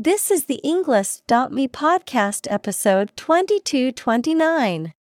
This 0.00 0.30
is 0.30 0.44
the 0.44 0.60
Englist.me 0.64 1.66
podcast 1.66 2.46
episode 2.48 3.10
2229. 3.16 4.92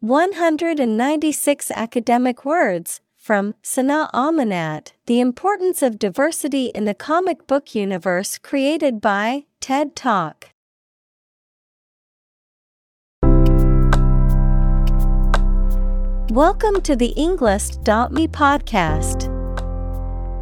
196 0.00 1.70
academic 1.72 2.42
words 2.46 3.02
from 3.18 3.54
Sana 3.60 4.08
Amanat 4.14 4.92
The 5.04 5.20
Importance 5.20 5.82
of 5.82 5.98
Diversity 5.98 6.68
in 6.74 6.86
the 6.86 6.94
Comic 6.94 7.46
Book 7.46 7.74
Universe 7.74 8.38
created 8.38 9.02
by 9.02 9.44
TED 9.60 9.94
Talk. 9.94 10.48
Welcome 16.30 16.80
to 16.80 16.96
the 16.96 17.12
Englist.me 17.14 18.28
podcast. 18.28 19.31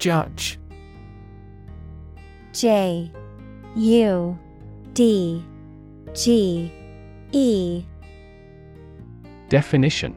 Judge. 0.00 0.58
J 2.52 3.12
U 3.76 4.38
D 4.94 5.44
G 6.14 6.72
E. 7.32 7.84
Definition. 9.50 10.16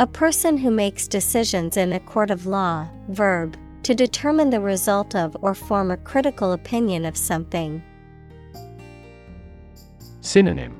A 0.00 0.06
person 0.06 0.56
who 0.56 0.70
makes 0.70 1.06
decisions 1.06 1.76
in 1.76 1.92
a 1.92 2.00
court 2.00 2.30
of 2.30 2.46
law, 2.46 2.88
verb, 3.10 3.56
to 3.82 3.94
determine 3.94 4.50
the 4.50 4.60
result 4.60 5.14
of 5.14 5.36
or 5.42 5.54
form 5.54 5.90
a 5.90 5.96
critical 5.98 6.52
opinion 6.52 7.04
of 7.04 7.16
something. 7.16 7.82
Synonym. 10.22 10.74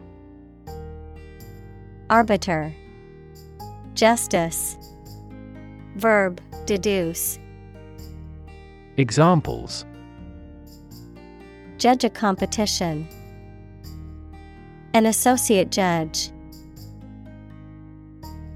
Arbiter. 2.08 2.75
Justice. 3.94 4.78
Verb 5.97 6.41
deduce. 6.66 7.38
Examples. 8.96 9.84
Judge 11.78 12.04
a 12.04 12.10
competition. 12.10 13.08
An 14.94 15.06
associate 15.06 15.70
judge. 15.70 16.30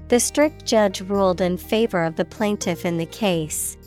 The 0.07 0.19
strict 0.19 0.65
judge 0.65 1.01
ruled 1.01 1.41
in 1.41 1.57
favor 1.57 2.03
of 2.03 2.15
the 2.15 2.25
plaintiff 2.25 2.85
in 2.85 2.97
the 2.97 3.05
case. 3.05 3.77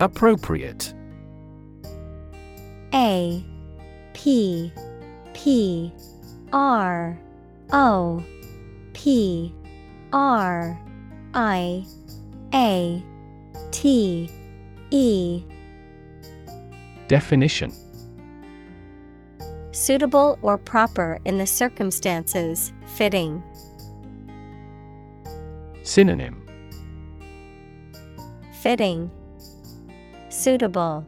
Appropriate. 0.00 0.94
A 2.92 3.44
P 4.12 4.72
P 5.32 5.92
R 6.52 7.18
O 7.72 8.22
P 8.94 9.54
R 10.12 10.80
I 11.34 11.84
A 12.54 13.02
T 13.70 14.30
E. 14.90 15.44
Definition. 17.08 17.72
Suitable 19.72 20.38
or 20.40 20.56
proper 20.56 21.18
in 21.24 21.36
the 21.36 21.46
circumstances, 21.46 22.72
fitting. 22.86 23.42
Synonym. 25.82 26.40
Fitting, 28.62 29.10
Suitable, 30.30 31.06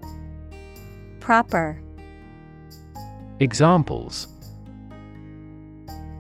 Proper. 1.20 1.80
Examples. 3.41 4.28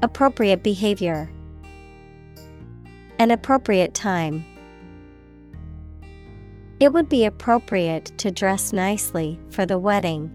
Appropriate 0.02 0.62
behavior. 0.62 1.30
An 3.18 3.30
appropriate 3.30 3.94
time. 3.94 4.44
It 6.78 6.92
would 6.92 7.08
be 7.08 7.24
appropriate 7.24 8.12
to 8.18 8.30
dress 8.30 8.74
nicely 8.74 9.40
for 9.48 9.64
the 9.64 9.78
wedding. 9.78 10.30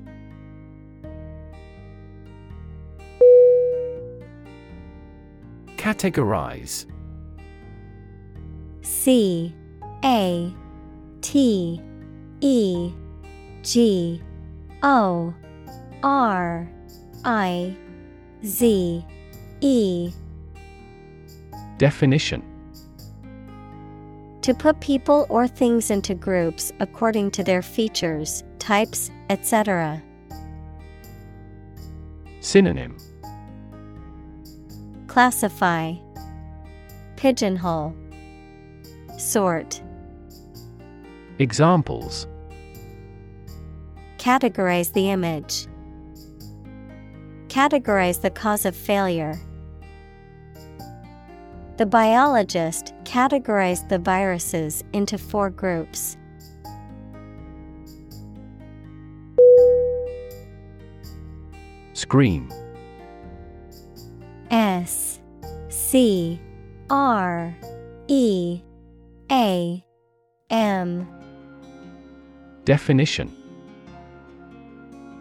Categorize 5.78 6.86
C 8.82 9.56
A 10.04 10.52
T 11.22 11.82
E 12.40 12.92
G 13.62 14.22
O 14.82 15.34
R 16.02 16.72
I 17.24 17.78
Z 18.44 19.06
E 19.62 20.12
Definition 21.78 22.51
To 24.42 24.56
put 24.56 24.80
people 24.80 25.28
or 25.30 25.48
things 25.48 25.92
into 25.92 26.16
groups 26.16 26.72
according 26.80 27.30
to 27.32 27.44
their 27.44 27.62
features, 27.62 28.44
types, 28.58 29.12
etc. 29.30 30.02
Synonym 32.40 32.98
Classify 35.06 35.94
Pigeonhole 37.18 37.96
Sort 39.20 39.80
Examples 41.38 42.26
Categorize 44.18 44.94
the 44.94 45.12
image. 45.12 45.68
Categorize 47.48 48.22
the 48.22 48.30
cause 48.32 48.66
of 48.66 48.76
failure. 48.76 49.40
The 51.78 51.86
biologist 51.86 52.94
categorized 53.12 53.90
the 53.90 54.00
viruses 54.00 54.86
into 54.94 55.18
four 55.18 55.50
groups. 55.50 56.18
Scream 61.92 62.50
S 64.50 65.20
C 65.68 66.40
R 66.90 67.54
E 68.08 68.62
A 69.30 69.86
M 70.50 71.08
Definition 72.64 73.30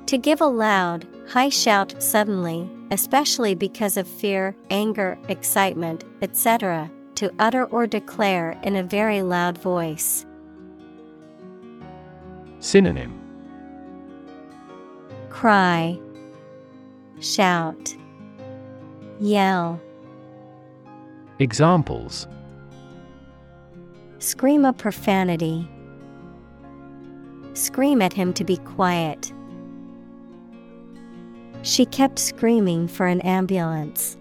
To 0.07 0.17
give 0.17 0.41
a 0.41 0.47
loud, 0.47 1.09
high 1.29 1.49
shout 1.49 2.01
suddenly, 2.01 2.71
especially 2.93 3.57
because 3.57 3.97
of 3.97 4.07
fear, 4.07 4.55
anger, 4.71 5.19
excitement, 5.29 6.05
etc., 6.23 6.89
to 7.21 7.31
utter 7.39 7.67
or 7.67 7.87
declare 7.87 8.59
in 8.63 8.77
a 8.77 8.83
very 8.83 9.21
loud 9.21 9.59
voice. 9.59 10.25
Synonym 12.61 13.13
Cry, 15.29 16.01
shout, 17.21 17.95
yell, 19.21 19.79
Examples 21.41 22.27
scream 24.19 24.65
a 24.65 24.73
profanity, 24.73 25.69
scream 27.53 28.01
at 28.01 28.15
him 28.15 28.33
to 28.33 28.45
be 28.45 28.57
quiet. 28.57 29.31
She 31.61 31.85
kept 31.85 32.19
screaming 32.19 32.89
for 32.89 33.07
an 33.07 33.21
ambulance. 33.21 34.17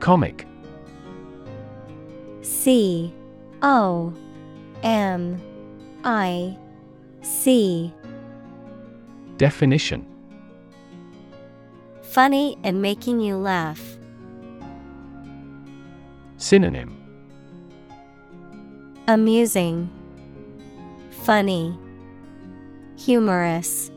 Comic. 0.00 0.46
C 2.42 3.12
O 3.62 4.12
M 4.82 5.40
I 6.04 6.56
C. 7.22 7.92
Definition 9.36 10.06
Funny 12.02 12.56
and 12.64 12.80
making 12.80 13.20
you 13.20 13.36
laugh. 13.36 13.98
Synonym 16.38 16.96
Amusing, 19.08 19.88
Funny, 21.10 21.78
Humorous. 22.96 23.92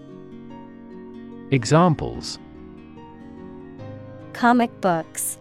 Examples 1.49 2.37
Comic 4.33 4.69
books. 4.81 5.38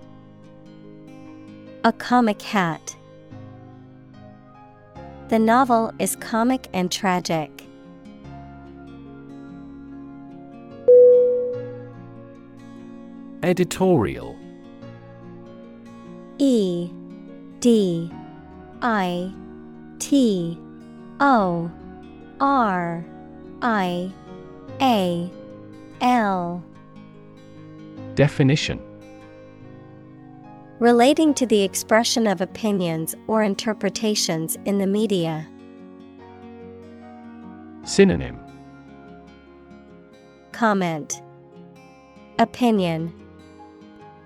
A 1.85 1.93
comic 1.93 2.43
hat. 2.43 2.97
The 5.29 5.39
novel 5.39 5.93
is 6.01 6.17
comic 6.17 6.69
and 6.73 6.91
tragic. 6.91 7.51
Editorial 13.45 14.37
E 16.39 16.91
D 17.61 18.11
I 18.83 19.33
T 20.01 20.59
O 21.21 21.71
R 22.41 23.05
I 23.63 24.13
A 24.81 25.31
L 26.01 26.65
Definition 28.17 28.88
Relating 30.81 31.35
to 31.35 31.45
the 31.45 31.63
expression 31.63 32.29
of 32.29 32.41
opinions 32.41 33.17
or 33.27 33.43
interpretations 33.43 34.57
in 34.65 34.79
the 34.79 34.87
media. 34.87 35.49
Synonym 37.83 38.39
Comment 40.53 41.21
Opinion 42.39 43.13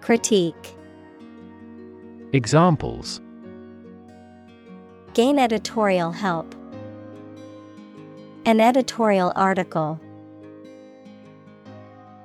Critique 0.03 0.77
Examples 2.35 3.23
Gain 5.15 5.39
editorial 5.39 6.13
help. 6.13 6.55
An 8.45 8.61
editorial 8.61 9.33
article. 9.37 9.99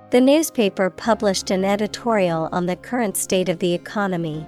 The 0.10 0.22
newspaper 0.22 0.90
published 0.90 1.52
an 1.52 1.66
editorial 1.66 2.48
on 2.54 2.66
the 2.66 2.78
current 2.78 3.18
state 3.18 3.50
of 3.50 3.60
the 3.60 3.74
economy. 3.74 4.48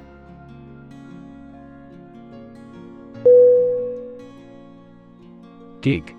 Gig 5.82 6.16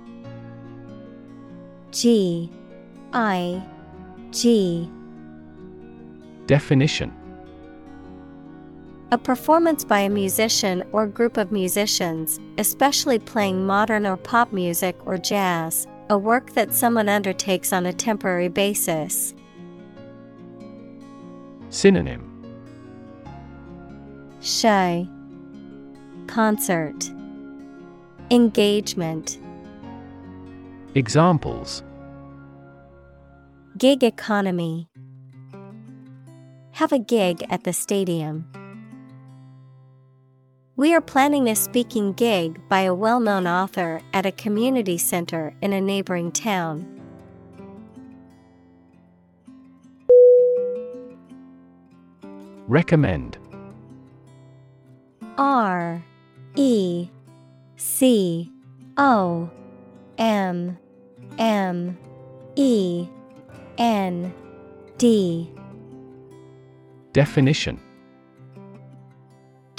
G. 1.91 2.51
I. 3.15 3.63
G. 4.31 4.91
Definition. 6.47 7.13
A 9.13 9.19
performance 9.19 9.85
by 9.85 10.01
a 10.01 10.11
musician 10.11 10.85
or 10.93 11.07
group 11.07 11.39
of 11.39 11.51
musicians, 11.51 12.39
especially 12.59 13.19
playing 13.19 13.67
modern 13.67 14.07
or 14.07 14.19
pop 14.19 14.53
music 14.53 14.97
or 15.07 15.17
jazz, 15.17 15.87
a 16.11 16.19
work 16.19 16.55
that 16.55 16.75
someone 16.75 17.09
undertakes 17.09 17.73
on 17.73 17.87
a 17.87 17.93
temporary 17.93 18.49
basis. 18.49 19.33
Synonym. 21.69 22.27
Show. 24.41 25.07
Concert. 26.27 27.13
Engagement. 28.33 29.39
Examples. 30.97 31.85
Gig 33.79 34.03
economy. 34.03 34.89
Have 36.73 36.93
a 36.93 36.99
gig 36.99 37.47
at 37.51 37.63
the 37.63 37.73
stadium. 37.73 38.51
We 40.81 40.95
are 40.95 41.03
planning 41.03 41.47
a 41.51 41.57
speaking 41.57 42.15
gig 42.15 42.59
by 42.71 42.81
a 42.81 42.95
well 42.95 43.21
known 43.21 43.47
author 43.47 44.01
at 44.15 44.25
a 44.25 44.33
community 44.33 44.97
center 44.97 45.55
in 45.61 45.75
a 45.75 45.81
neighboring 45.83 46.33
town. 46.33 46.87
Recommend. 52.67 53.37
R 55.37 56.03
E 56.57 57.11
C 57.77 58.51
O 58.97 59.51
M 60.17 60.79
M 61.39 61.99
E 62.57 63.07
N 63.77 64.33
D. 64.97 65.51
Definition 67.13 67.79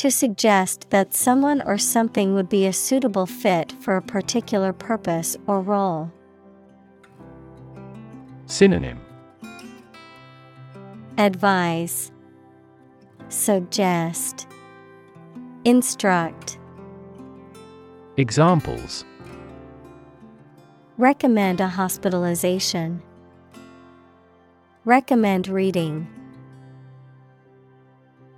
To 0.01 0.09
suggest 0.09 0.89
that 0.89 1.13
someone 1.13 1.61
or 1.61 1.77
something 1.77 2.33
would 2.33 2.49
be 2.49 2.65
a 2.65 2.73
suitable 2.73 3.27
fit 3.27 3.71
for 3.81 3.97
a 3.97 4.01
particular 4.01 4.73
purpose 4.73 5.37
or 5.45 5.61
role. 5.61 6.11
Synonym 8.47 8.99
Advise 11.19 12.11
Suggest 13.29 14.47
Instruct 15.65 16.57
Examples 18.17 19.05
Recommend 20.97 21.61
a 21.61 21.67
hospitalization. 21.67 23.03
Recommend 24.83 25.47
reading. 25.47 26.07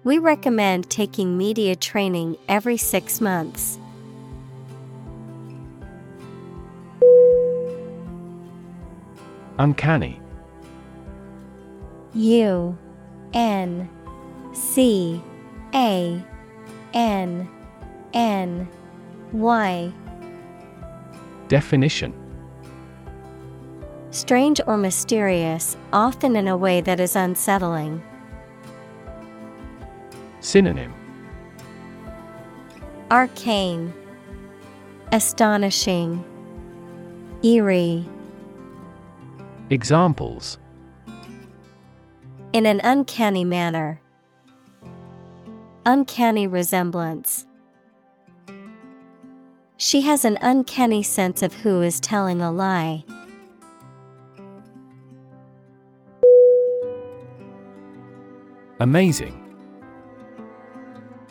We 0.06 0.18
recommend 0.18 0.90
taking 0.90 1.38
media 1.38 1.78
training 1.78 2.38
every 2.50 2.76
six 2.76 3.22
months. 3.22 3.80
Uncanny 9.60 10.20
U 12.16 12.78
N 13.34 13.90
C 14.52 15.24
A 15.74 16.22
N 16.94 17.50
N 18.14 18.68
Y 19.32 19.94
Definition 21.48 22.14
Strange 24.12 24.60
or 24.68 24.76
mysterious, 24.78 25.78
often 25.92 26.36
in 26.36 26.48
a 26.48 26.58
way 26.58 26.82
that 26.82 27.00
is 27.00 27.16
unsettling. 27.16 28.04
Synonym 30.44 30.94
Arcane, 33.10 33.94
Astonishing, 35.14 36.22
Eerie. 37.44 38.06
Examples 39.70 40.58
In 42.52 42.66
an 42.66 42.82
uncanny 42.84 43.46
manner. 43.46 44.02
Uncanny 45.86 46.46
resemblance. 46.46 47.46
She 49.78 50.02
has 50.02 50.26
an 50.26 50.38
uncanny 50.42 51.04
sense 51.04 51.42
of 51.42 51.54
who 51.54 51.82
is 51.82 52.02
telling 52.02 52.42
a 52.42 52.52
lie. 52.52 53.06
Amazing 58.82 59.43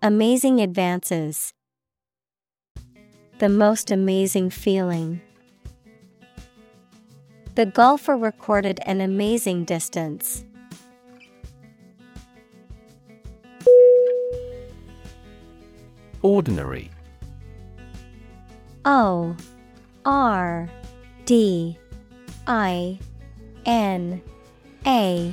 Amazing 0.00 0.60
advances. 0.60 1.52
The 3.40 3.48
most 3.48 3.90
amazing 3.90 4.50
feeling. 4.50 5.20
The 7.56 7.66
golfer 7.66 8.16
recorded 8.16 8.78
an 8.86 9.00
amazing 9.00 9.64
distance. 9.64 10.44
Ordinary 16.22 16.92
O 18.84 19.34
R 20.04 20.70
D 21.24 21.76
I 22.46 23.00
N 23.66 24.22
A 24.86 25.32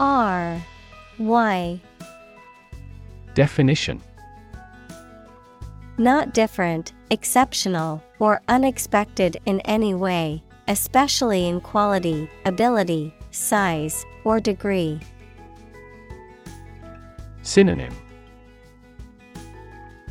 R 0.00 0.64
Y 1.18 1.80
Definition 3.34 4.00
Not 5.98 6.34
different, 6.34 6.92
exceptional, 7.10 8.02
or 8.18 8.42
unexpected 8.48 9.38
in 9.46 9.60
any 9.60 9.94
way, 9.94 10.42
especially 10.68 11.46
in 11.48 11.60
quality, 11.60 12.30
ability, 12.44 13.14
size, 13.30 14.04
or 14.24 14.38
degree. 14.40 15.00
Synonym 17.42 17.94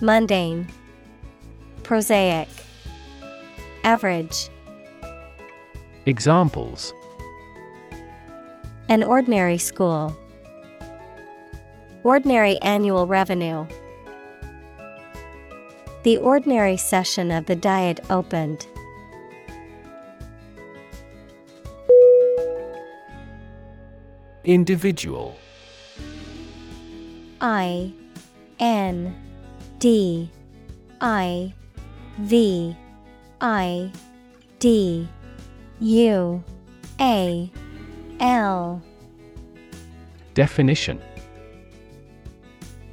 Mundane, 0.01 0.67
Prosaic, 1.83 2.49
Average. 3.83 4.49
Examples 6.05 6.93
An 8.89 9.03
ordinary 9.03 9.59
school. 9.59 10.15
Ordinary 12.03 12.57
annual 12.61 13.05
revenue. 13.05 13.67
The 16.03 16.17
ordinary 16.17 16.77
session 16.77 17.29
of 17.29 17.45
the 17.45 17.55
Diet 17.55 17.99
opened. 18.09 18.65
Individual 24.43 25.37
I 27.39 27.93
N 28.59 29.15
D 29.77 30.31
I 30.99 31.53
V 32.19 32.75
I 33.39 33.91
D 34.57 35.07
U 35.79 36.43
A 36.99 37.51
L 38.19 38.81
Definition 40.33 40.99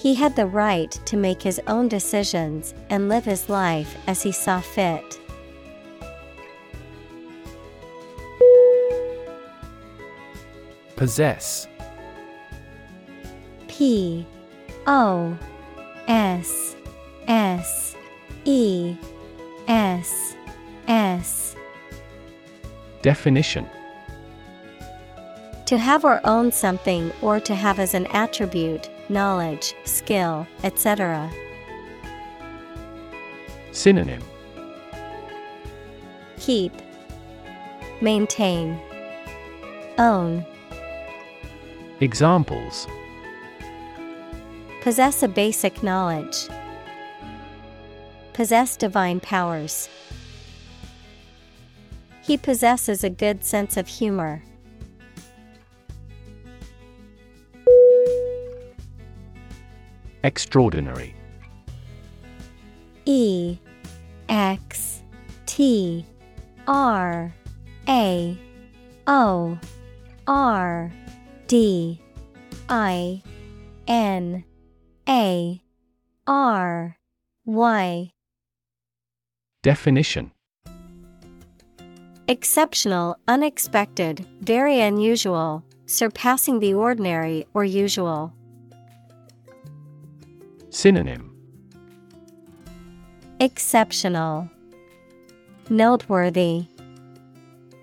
he 0.00 0.14
had 0.14 0.34
the 0.34 0.46
right 0.46 0.90
to 1.04 1.14
make 1.14 1.42
his 1.42 1.60
own 1.66 1.86
decisions 1.86 2.72
and 2.88 3.10
live 3.10 3.26
his 3.26 3.50
life 3.50 3.98
as 4.06 4.22
he 4.22 4.32
saw 4.32 4.58
fit. 4.58 5.20
Possess. 10.96 11.68
P 13.68 14.26
O 14.86 15.36
S 16.08 16.76
S 17.28 17.94
E 18.46 18.96
S 19.68 20.34
S. 20.88 21.56
Definition. 23.02 23.66
To 25.66 25.76
have 25.76 26.06
or 26.06 26.22
own 26.24 26.52
something 26.52 27.12
or 27.20 27.38
to 27.40 27.54
have 27.54 27.78
as 27.78 27.92
an 27.92 28.06
attribute, 28.06 28.88
knowledge, 29.10 29.74
skill, 29.84 30.46
etc. 30.62 31.30
Synonym 33.72 34.22
Keep, 36.38 36.72
Maintain, 38.00 38.80
Own. 39.98 40.46
Examples 42.00 42.86
Possess 44.80 45.22
a 45.22 45.28
basic 45.28 45.82
knowledge. 45.82 46.48
Possess 48.32 48.76
divine 48.76 49.20
powers. 49.20 49.90
He 52.22 52.38
possesses 52.38 53.04
a 53.04 53.10
good 53.10 53.44
sense 53.44 53.76
of 53.76 53.86
humor. 53.86 54.42
Extraordinary. 60.22 61.14
E 63.06 63.58
X 64.28 65.02
T 65.46 66.04
R 66.68 67.32
A 67.88 68.38
O 69.06 69.58
R 70.26 70.92
D 71.46 72.00
I 72.68 73.22
N 73.88 74.44
A 75.08 75.62
R 76.26 76.96
Y. 77.46 78.12
Definition. 79.62 80.30
Exceptional, 82.28 83.16
unexpected, 83.26 84.24
very 84.40 84.80
unusual, 84.80 85.64
surpassing 85.86 86.60
the 86.60 86.72
ordinary 86.74 87.44
or 87.54 87.64
usual. 87.64 88.32
Synonym. 90.70 91.34
Exceptional, 93.40 94.48
Noteworthy, 95.68 96.66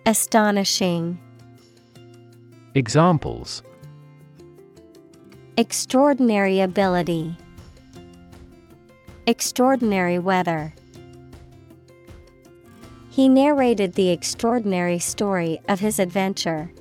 Astonishing, 0.05 1.19
Examples. 2.75 3.61
Extraordinary 5.57 6.61
ability, 6.61 7.35
Extraordinary 9.25 10.19
weather. 10.19 10.73
He 13.09 13.27
narrated 13.27 13.95
the 13.95 14.11
extraordinary 14.11 14.99
story 14.99 15.59
of 15.67 15.81
his 15.81 15.99
adventure. 15.99 16.71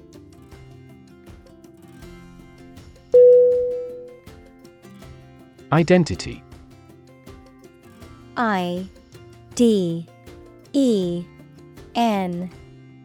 Identity. 5.73 6.43
I 8.37 8.87
D 9.55 10.07
E 10.73 11.25
N 11.95 12.51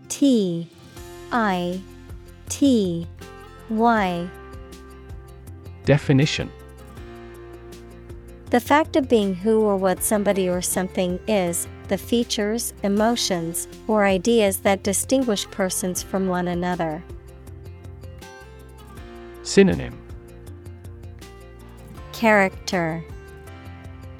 T 0.09 0.67
I 1.31 1.81
T 2.49 3.07
Y. 3.69 4.29
Definition. 5.85 6.51
The 8.51 8.59
fact 8.59 8.95
of 8.95 9.09
being 9.09 9.33
who 9.33 9.61
or 9.61 9.77
what 9.77 10.03
somebody 10.03 10.47
or 10.47 10.61
something 10.61 11.19
is, 11.27 11.67
the 11.87 11.97
features, 11.97 12.73
emotions, 12.83 13.67
or 13.87 14.05
ideas 14.05 14.57
that 14.57 14.83
distinguish 14.83 15.49
persons 15.49 16.03
from 16.03 16.27
one 16.27 16.49
another. 16.49 17.01
Synonym 19.41 19.97
Character 22.21 23.03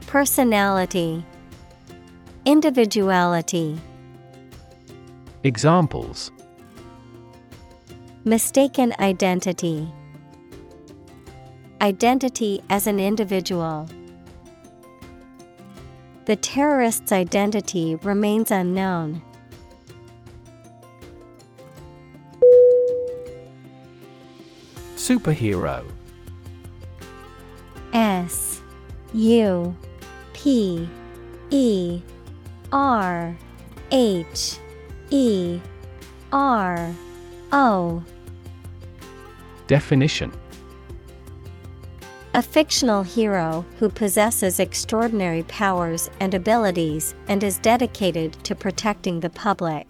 Personality 0.07 1.23
Individuality 2.45 3.79
Examples 5.43 6.31
Mistaken 8.23 8.91
identity 8.97 9.87
Identity 11.79 12.63
as 12.71 12.87
an 12.87 12.99
individual. 12.99 13.87
The 16.25 16.37
terrorist's 16.37 17.11
identity 17.11 17.97
remains 17.97 18.49
unknown. 18.49 19.21
Superhero 24.95 25.85
S 27.93 28.61
U 29.13 29.75
P 30.33 30.87
E 31.49 32.01
R 32.71 33.35
H 33.91 34.57
E 35.09 35.59
R 36.31 36.95
O 37.51 38.03
Definition. 39.67 40.31
A 42.33 42.41
fictional 42.41 43.03
hero 43.03 43.65
who 43.77 43.89
possesses 43.89 44.61
extraordinary 44.61 45.43
powers 45.43 46.09
and 46.21 46.33
abilities 46.33 47.13
and 47.27 47.43
is 47.43 47.57
dedicated 47.59 48.33
to 48.45 48.55
protecting 48.55 49.19
the 49.19 49.29
public. 49.29 49.87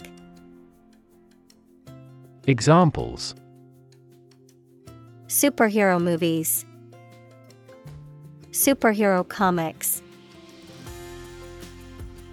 Examples. 2.47 3.35
Superhero 5.27 6.01
movies, 6.01 6.65
Superhero 8.51 9.27
comics. 9.27 10.01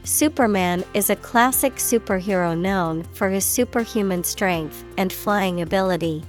Superman 0.02 0.84
is 0.94 1.10
a 1.10 1.16
classic 1.16 1.76
superhero 1.76 2.58
known 2.58 3.04
for 3.12 3.28
his 3.28 3.44
superhuman 3.44 4.25
strength 4.25 4.84
and 4.96 5.12
flying 5.12 5.60
ability. 5.60 6.25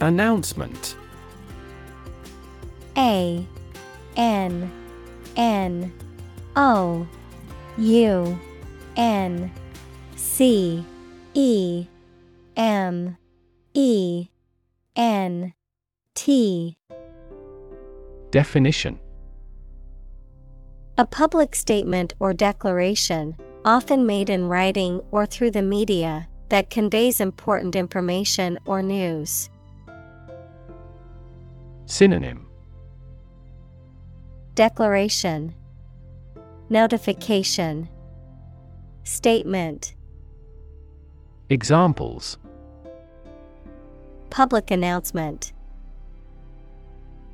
Announcement 0.00 0.96
A 2.96 3.44
N 4.16 4.70
N 5.36 5.92
O 6.54 7.06
U 7.78 8.38
N 8.96 9.50
C 10.14 10.84
E 11.32 11.86
M 12.56 13.16
E 13.76 14.28
N 14.94 15.52
T. 16.14 16.78
Definition. 18.30 19.00
A 20.96 21.04
public 21.04 21.56
statement 21.56 22.14
or 22.20 22.32
declaration, 22.32 23.36
often 23.64 24.06
made 24.06 24.30
in 24.30 24.46
writing 24.46 25.00
or 25.10 25.26
through 25.26 25.50
the 25.50 25.62
media, 25.62 26.28
that 26.50 26.70
conveys 26.70 27.20
important 27.20 27.74
information 27.74 28.60
or 28.64 28.80
news. 28.80 29.50
Synonym. 31.86 32.46
Declaration. 34.54 35.52
Notification. 36.70 37.88
Statement. 39.02 39.96
Examples 41.50 42.38
Public 44.34 44.72
announcement. 44.72 45.52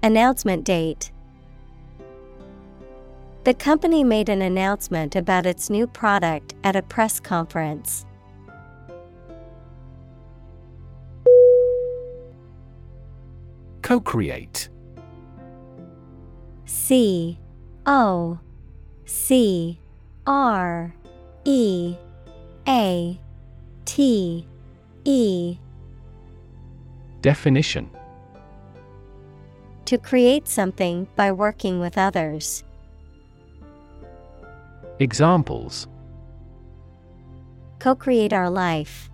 Announcement 0.03 0.65
date. 0.65 1.11
The 3.45 3.55
company 3.55 4.05
made 4.05 4.29
an 4.29 4.43
announcement 4.43 5.17
about 5.17 5.47
its 5.47 5.71
new 5.71 5.87
product 5.87 6.53
at 6.63 6.77
a 6.77 6.83
press 6.83 7.19
conference. 7.19 8.05
Co 13.81 13.99
create 13.99 14.69
C 16.67 17.39
O 17.87 18.39
C 19.07 19.81
R 20.27 20.95
E 21.47 21.97
A 22.69 23.19
T 23.87 24.47
E 25.07 25.59
Definition 27.23 27.91
To 29.85 29.99
create 29.99 30.49
something 30.49 31.07
by 31.17 31.33
working 31.33 31.79
with 31.79 31.99
others. 31.99 32.65
Examples 34.99 35.87
Co 37.79 37.95
create 37.95 38.33
our 38.33 38.51
life. 38.51 39.11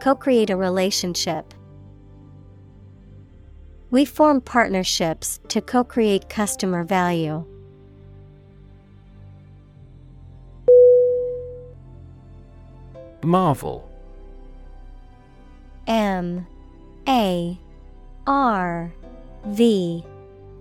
Co 0.00 0.14
create 0.14 0.50
a 0.50 0.56
relationship. 0.56 1.52
We 3.90 4.04
form 4.04 4.40
partnerships 4.40 5.40
to 5.48 5.60
co 5.60 5.84
create 5.84 6.28
customer 6.28 6.84
value. 6.84 7.44
Marvel 13.22 13.90
M 15.86 16.46
A 17.08 17.58
R 18.26 18.92
V 19.46 20.04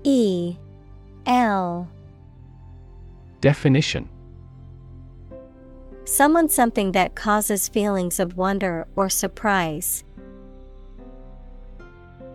E 0.03 0.55
L. 1.25 1.87
Definition. 3.41 4.09
Someone 6.05 6.49
something 6.49 6.91
that 6.91 7.15
causes 7.15 7.67
feelings 7.67 8.19
of 8.19 8.37
wonder 8.37 8.87
or 8.95 9.09
surprise. 9.09 10.03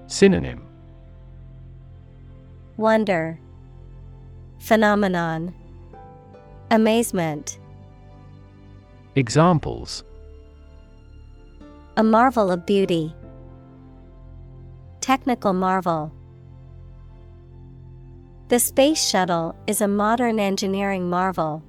Synonym. 0.08 0.66
Wonder. 2.76 3.38
Phenomenon. 4.58 5.54
Amazement. 6.72 7.60
Examples 9.14 10.02
A 11.96 12.02
marvel 12.02 12.50
of 12.50 12.64
beauty. 12.64 13.14
Technical 15.00 15.52
marvel. 15.52 16.12
The 18.48 18.58
Space 18.58 19.08
Shuttle 19.08 19.54
is 19.66 19.80
a 19.80 19.88
modern 19.88 20.40
engineering 20.40 21.08
marvel. 21.08 21.62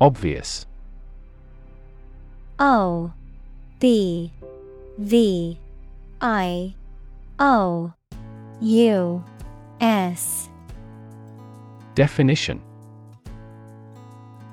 Obvious 0.00 0.66
O 2.58 3.12
B 3.80 4.32
V 4.98 5.58
I 6.20 6.74
O 7.38 7.92
U 8.60 9.24
S 9.80 10.48
Definition 11.94 12.60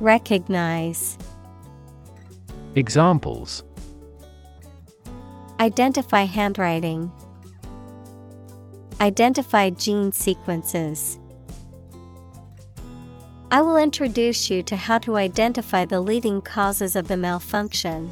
Recognize 0.00 1.16
Examples 2.74 3.62
Identify 5.60 6.24
handwriting. 6.24 7.12
Identify 9.00 9.70
gene 9.70 10.10
sequences. 10.10 11.18
I 13.52 13.62
will 13.62 13.76
introduce 13.76 14.50
you 14.50 14.64
to 14.64 14.74
how 14.74 14.98
to 14.98 15.16
identify 15.16 15.84
the 15.84 16.00
leading 16.00 16.42
causes 16.42 16.96
of 16.96 17.06
the 17.06 17.16
malfunction. 17.16 18.10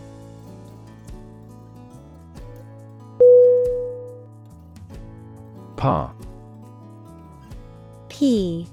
Par 5.76 6.14
P 8.08 8.68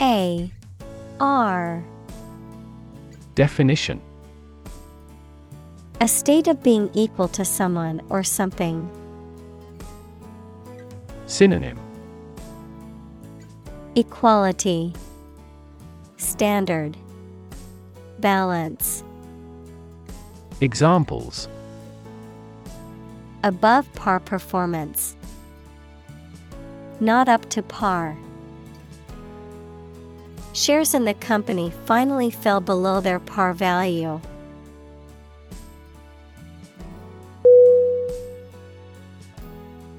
A 0.00 0.52
R 1.18 1.84
Definition 3.34 4.00
A 6.00 6.06
state 6.06 6.46
of 6.46 6.62
being 6.62 6.88
equal 6.94 7.26
to 7.28 7.44
someone 7.44 8.00
or 8.08 8.22
something. 8.22 8.88
Synonym 11.26 11.78
Equality, 13.96 14.92
Standard, 16.16 16.96
Balance. 18.20 19.02
Examples 20.60 21.48
Above 23.42 23.92
par 23.94 24.20
performance. 24.20 25.16
Not 27.00 27.28
up 27.28 27.50
to 27.50 27.62
par. 27.62 28.16
Shares 30.54 30.94
in 30.94 31.04
the 31.04 31.14
company 31.14 31.72
finally 31.84 32.30
fell 32.30 32.60
below 32.60 33.00
their 33.00 33.18
par 33.18 33.52
value. 33.52 34.20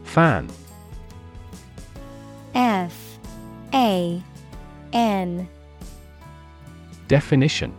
Fan. 0.06 0.50
F 2.56 3.20
A 3.74 4.24
N. 4.94 5.50
Definition 7.10 7.74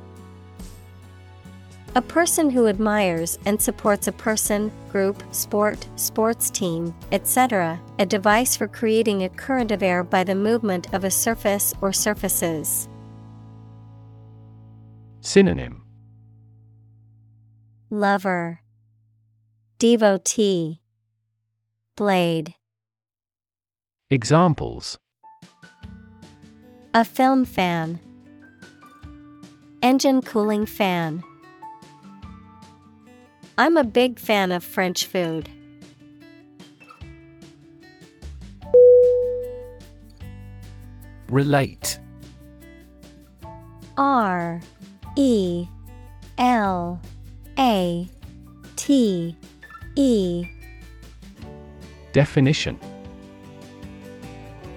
A 1.97 2.03
person 2.03 2.51
who 2.51 2.67
admires 2.67 3.39
and 3.47 3.59
supports 3.59 4.07
a 4.07 4.13
person, 4.13 4.71
group, 4.93 5.23
sport, 5.35 5.89
sports 5.97 6.51
team, 6.51 6.95
etc., 7.11 7.81
a 7.99 8.05
device 8.05 8.55
for 8.55 8.69
creating 8.69 9.25
a 9.25 9.31
current 9.31 9.73
of 9.73 9.83
air 9.83 10.05
by 10.05 10.23
the 10.23 10.35
movement 10.35 10.93
of 10.93 11.05
a 11.05 11.11
surface 11.11 11.73
or 11.81 11.95
surfaces. 11.95 12.87
Synonym 15.23 15.85
Lover, 17.89 18.61
Devotee, 19.79 20.83
Blade. 21.97 22.53
Examples 24.11 24.99
A 26.93 27.07
film 27.07 27.47
fan, 27.47 27.99
Engine 29.81 30.21
cooling 30.21 30.67
fan. 30.67 31.25
I'm 33.59 33.79
a 33.79 33.85
big 33.85 34.19
fan 34.19 34.53
of 34.53 34.63
French 34.63 35.07
food. 35.07 35.49
Relate 41.31 41.99
R 43.97 44.61
E 45.17 45.67
L 46.39 47.01
A 47.59 48.09
T 48.77 49.37
E 49.97 50.45
Definition 52.13 52.79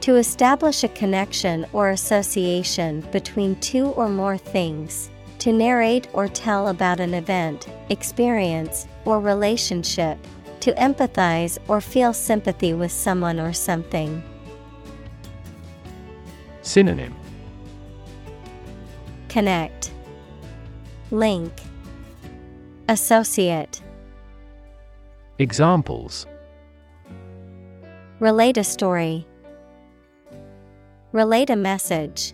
To 0.01 0.15
establish 0.15 0.83
a 0.83 0.87
connection 0.87 1.65
or 1.73 1.89
association 1.89 3.01
between 3.11 3.57
two 3.57 3.87
or 3.87 4.07
more 4.07 4.37
things. 4.37 5.09
To 5.39 5.53
narrate 5.53 6.07
or 6.11 6.27
tell 6.27 6.67
about 6.67 6.99
an 6.99 7.13
event, 7.13 7.67
experience, 7.89 8.87
or 9.05 9.21
relationship. 9.21 10.17
To 10.61 10.73
empathize 10.73 11.57
or 11.69 11.79
feel 11.79 12.13
sympathy 12.13 12.73
with 12.73 12.91
someone 12.91 13.39
or 13.39 13.53
something. 13.53 14.21
Synonym 16.61 17.15
Connect, 19.29 19.91
Link, 21.11 21.53
Associate. 22.89 23.81
Examples 25.37 26.27
Relate 28.19 28.57
a 28.57 28.63
story. 28.65 29.25
Relate 31.13 31.49
a 31.49 31.55
message. 31.55 32.33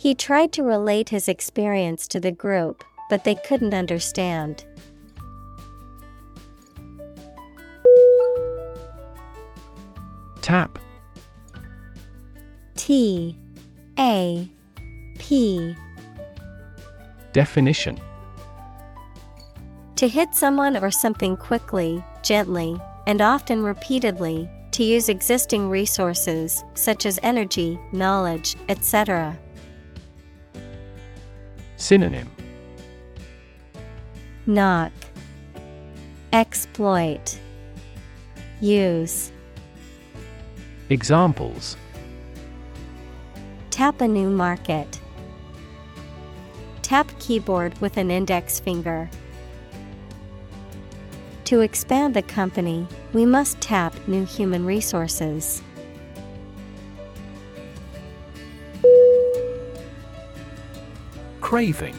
He 0.00 0.14
tried 0.14 0.50
to 0.52 0.62
relate 0.62 1.10
his 1.10 1.28
experience 1.28 2.08
to 2.08 2.20
the 2.20 2.32
group, 2.32 2.84
but 3.10 3.24
they 3.24 3.34
couldn't 3.34 3.74
understand. 3.74 4.64
Tap. 10.40 10.78
T. 12.76 13.36
A. 13.98 14.50
P. 15.18 15.76
Definition. 17.34 18.00
To 19.96 20.08
hit 20.08 20.34
someone 20.34 20.78
or 20.78 20.90
something 20.90 21.36
quickly, 21.36 22.02
gently, 22.22 22.80
and 23.06 23.20
often 23.20 23.62
repeatedly, 23.62 24.48
to 24.70 24.82
use 24.82 25.10
existing 25.10 25.68
resources 25.68 26.64
such 26.72 27.04
as 27.04 27.20
energy, 27.22 27.78
knowledge, 27.92 28.56
etc. 28.70 29.38
Synonym 31.80 32.30
Knock, 34.46 34.92
Exploit, 36.30 37.38
Use. 38.60 39.32
Examples 40.90 41.78
Tap 43.70 44.02
a 44.02 44.08
new 44.08 44.28
market. 44.28 45.00
Tap 46.82 47.10
keyboard 47.18 47.78
with 47.80 47.96
an 47.96 48.10
index 48.10 48.60
finger. 48.60 49.08
To 51.44 51.60
expand 51.60 52.12
the 52.14 52.22
company, 52.22 52.86
we 53.14 53.24
must 53.24 53.58
tap 53.62 53.94
new 54.06 54.26
human 54.26 54.66
resources. 54.66 55.62
Craving. 61.50 61.96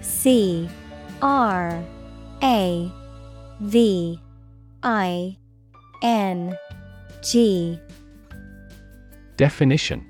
C 0.00 0.66
R 1.20 1.84
A 2.42 2.90
V 3.60 4.18
I 4.82 5.36
N 6.02 6.56
G. 7.22 7.78
Definition. 9.36 10.06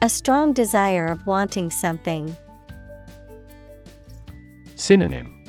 A 0.00 0.08
strong 0.08 0.52
desire 0.52 1.06
of 1.06 1.26
wanting 1.26 1.72
something. 1.72 2.36
Synonym. 4.76 5.44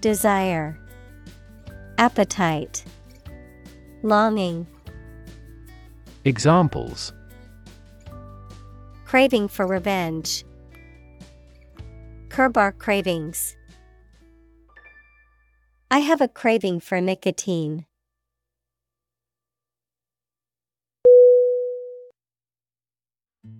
Desire, 0.00 0.80
Appetite, 1.98 2.82
Longing, 4.02 4.66
Examples 6.24 7.12
Craving 9.10 9.48
for 9.48 9.66
revenge. 9.66 10.44
Curb 12.28 12.56
our 12.56 12.70
cravings. 12.70 13.56
I 15.90 15.98
have 15.98 16.20
a 16.20 16.28
craving 16.28 16.78
for 16.78 17.00
nicotine. 17.00 17.86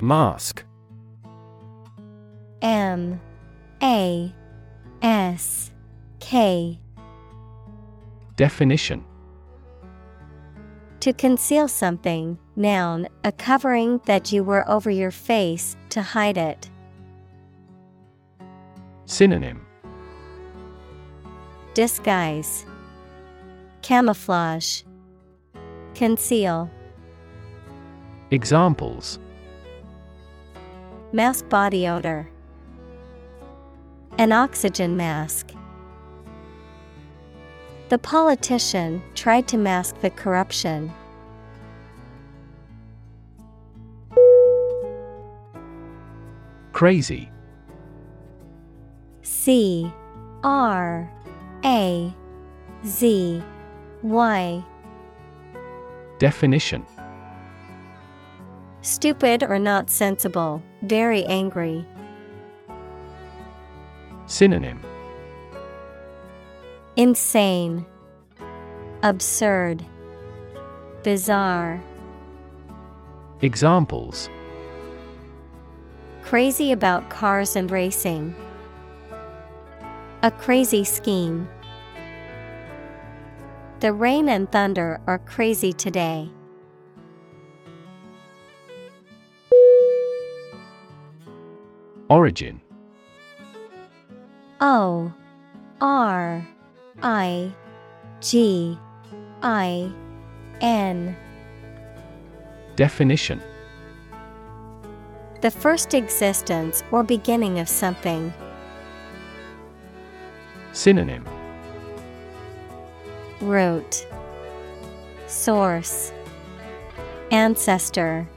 Mask 0.01 0.63
M 2.63 3.21
A 3.83 4.33
S 5.03 5.73
K 6.21 6.79
Definition 8.37 9.05
To 11.01 11.15
conceal 11.15 11.67
something, 11.67 12.39
noun, 12.57 13.09
a 13.25 13.33
covering 13.33 14.03
that 14.05 14.33
you 14.33 14.45
wear 14.45 14.69
over 14.71 14.91
your 14.91 15.11
face 15.11 15.75
to 15.89 16.03
hide 16.03 16.37
it. 16.37 16.69
Synonym 19.07 19.67
Disguise, 21.73 22.67
Camouflage, 23.81 24.83
Conceal. 25.95 26.71
Examples 28.31 29.19
Mask 31.13 31.49
body 31.49 31.89
odor. 31.89 32.29
An 34.19 34.33
oxygen 34.33 34.99
mask. 34.99 35.50
The 37.91 37.99
politician 37.99 39.03
tried 39.17 39.49
to 39.49 39.57
mask 39.59 40.01
the 40.01 40.11
corruption. 40.11 40.93
Crazy 46.73 47.29
C 49.23 49.93
R 50.45 51.11
A 51.65 52.15
Z 52.87 53.43
Y. 54.05 54.65
Definition 56.21 56.87
Stupid 58.83 59.43
or 59.43 59.59
not 59.59 59.91
sensible, 59.91 60.63
very 60.83 61.25
angry. 61.25 61.85
Synonym 64.27 64.81
Insane, 66.97 67.87
Absurd, 69.03 69.85
Bizarre. 71.03 71.83
Examples 73.41 74.29
Crazy 76.23 76.73
about 76.73 77.09
cars 77.09 77.57
and 77.57 77.71
racing. 77.71 78.35
A 80.23 80.31
crazy 80.31 80.85
scheme. 80.85 81.49
The 83.81 83.93
rain 83.93 84.29
and 84.29 84.51
thunder 84.53 85.01
are 85.07 85.19
crazy 85.19 85.73
today. 85.73 86.29
Origin 92.11 92.61
O 94.61 95.13
R 95.81 96.47
I 97.03 97.53
G 98.21 98.79
I 99.43 99.91
N. 100.61 101.17
Definition. 102.77 103.41
The 105.41 105.51
first 105.51 105.95
existence 105.95 106.83
or 106.91 107.03
beginning 107.03 107.59
of 107.59 107.69
something. 107.69 108.33
Synonym. 110.73 111.25
Root. 113.41 114.07
Source. 115.27 116.13
Ancestor. 117.31 118.29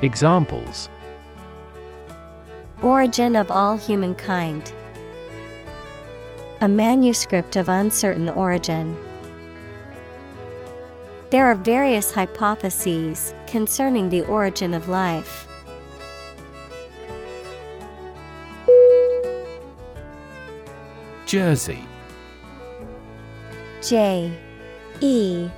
Examples. 0.00 0.88
Origin 2.82 3.36
of 3.36 3.50
all 3.50 3.76
humankind. 3.76 4.72
A 6.62 6.68
manuscript 6.68 7.56
of 7.56 7.68
uncertain 7.68 8.28
origin. 8.28 8.96
There 11.30 11.44
are 11.44 11.56
various 11.56 12.12
hypotheses 12.12 13.34
concerning 13.48 14.10
the 14.10 14.24
origin 14.26 14.72
of 14.72 14.88
life. 14.88 15.48
Jersey 21.26 21.84
J 23.82 24.32
E 25.00 25.48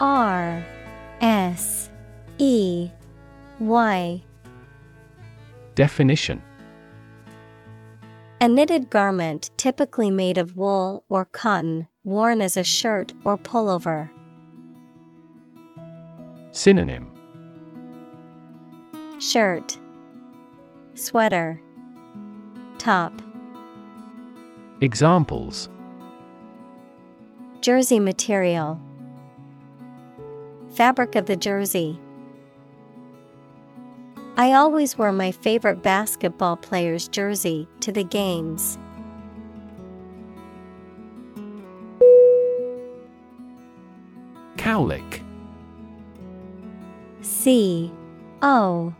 R 0.00 0.64
S 1.20 1.90
E 2.38 2.88
Y 3.58 4.22
Definition 5.74 6.42
A 8.42 8.48
knitted 8.48 8.88
garment 8.88 9.50
typically 9.58 10.10
made 10.10 10.38
of 10.38 10.56
wool 10.56 11.04
or 11.10 11.26
cotton, 11.26 11.88
worn 12.04 12.40
as 12.40 12.56
a 12.56 12.64
shirt 12.64 13.12
or 13.22 13.36
pullover. 13.36 14.08
Synonym 16.50 17.12
Shirt, 19.18 19.78
Sweater, 20.94 21.60
Top. 22.78 23.12
Examples 24.80 25.68
Jersey 27.60 28.00
material. 28.00 28.80
Fabric 30.70 31.14
of 31.14 31.26
the 31.26 31.36
jersey. 31.36 32.00
I 34.36 34.52
always 34.52 34.96
wear 34.96 35.12
my 35.12 35.32
favorite 35.32 35.82
basketball 35.82 36.56
player's 36.56 37.08
jersey 37.08 37.68
to 37.80 37.92
the 37.92 38.04
games. 38.04 38.78
Cowlick. 44.56 45.22
C 47.22 47.92
O 48.42 48.94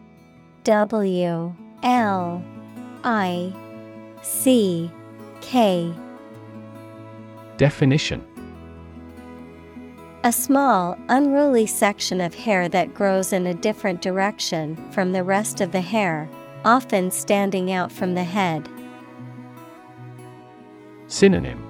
W 0.65 1.55
L 1.83 2.45
I 3.05 3.53
C 4.23 4.91
K. 5.41 5.93
Definition 7.57 8.27
A 10.23 10.33
small, 10.33 10.99
unruly 11.09 11.65
section 11.65 12.21
of 12.21 12.35
hair 12.35 12.69
that 12.69 12.93
grows 12.93 13.33
in 13.33 13.47
a 13.47 13.55
different 13.55 14.03
direction 14.03 14.77
from 14.93 15.13
the 15.13 15.25
rest 15.25 15.63
of 15.63 15.73
the 15.73 15.81
hair, 15.81 16.29
often 16.63 17.11
standing 17.11 17.73
out 17.73 17.91
from 17.91 18.13
the 18.13 18.25
head. 18.25 18.69
Synonym 21.07 21.67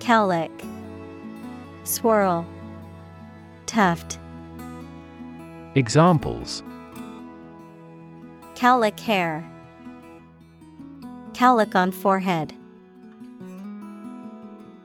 Cowlick, 0.00 0.52
Swirl, 1.84 2.46
Tuft. 3.64 4.18
Examples 5.74 6.62
Cowlick 8.54 9.00
hair. 9.00 9.50
Cowlick 11.32 11.74
on 11.74 11.90
forehead. 11.90 12.52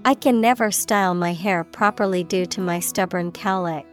I 0.10 0.15
can 0.15 0.41
never 0.41 0.72
style 0.72 1.13
my 1.13 1.34
hair 1.34 1.63
properly 1.63 2.24
due 2.24 2.48
to 2.48 2.62
my 2.62 2.80
stubborn 2.80 3.32
cowlick. 3.32 3.86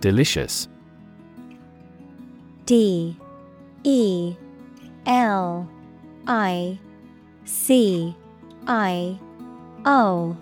Delicious. 0.00 0.68
D. 2.64 3.14
E. 3.84 4.34
L. 5.04 5.68
I. 6.26 6.78
C. 7.44 8.16
I. 8.66 9.20
O. 9.84 10.34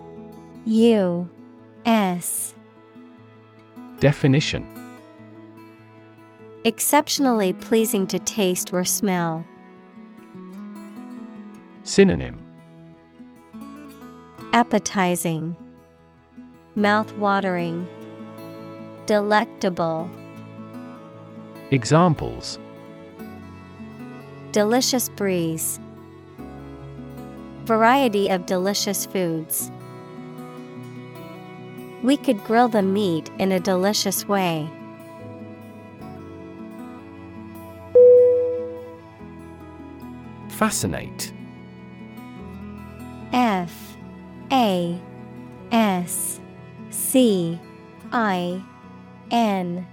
U. 0.63 1.29
S. 1.85 2.55
Definition. 3.99 4.65
Exceptionally 6.63 7.51
pleasing 7.51 8.07
to 8.07 8.19
taste 8.19 8.71
or 8.71 8.85
smell. 8.85 9.45
Synonym 11.91 12.39
Appetizing, 14.53 15.57
Mouth 16.73 17.11
watering, 17.17 17.85
Delectable, 19.07 20.09
Examples 21.71 22.59
Delicious 24.53 25.09
breeze. 25.09 25.81
Variety 27.65 28.29
of 28.29 28.45
delicious 28.45 29.05
foods. 29.05 29.69
We 32.03 32.15
could 32.15 32.41
grill 32.45 32.69
the 32.69 32.83
meat 32.83 33.29
in 33.37 33.51
a 33.51 33.59
delicious 33.59 34.29
way. 34.29 34.69
Fascinate 40.47 41.33
F 43.33 43.97
A 44.51 44.99
S 45.71 46.39
C 46.89 47.59
I 48.11 48.63
N 49.31 49.87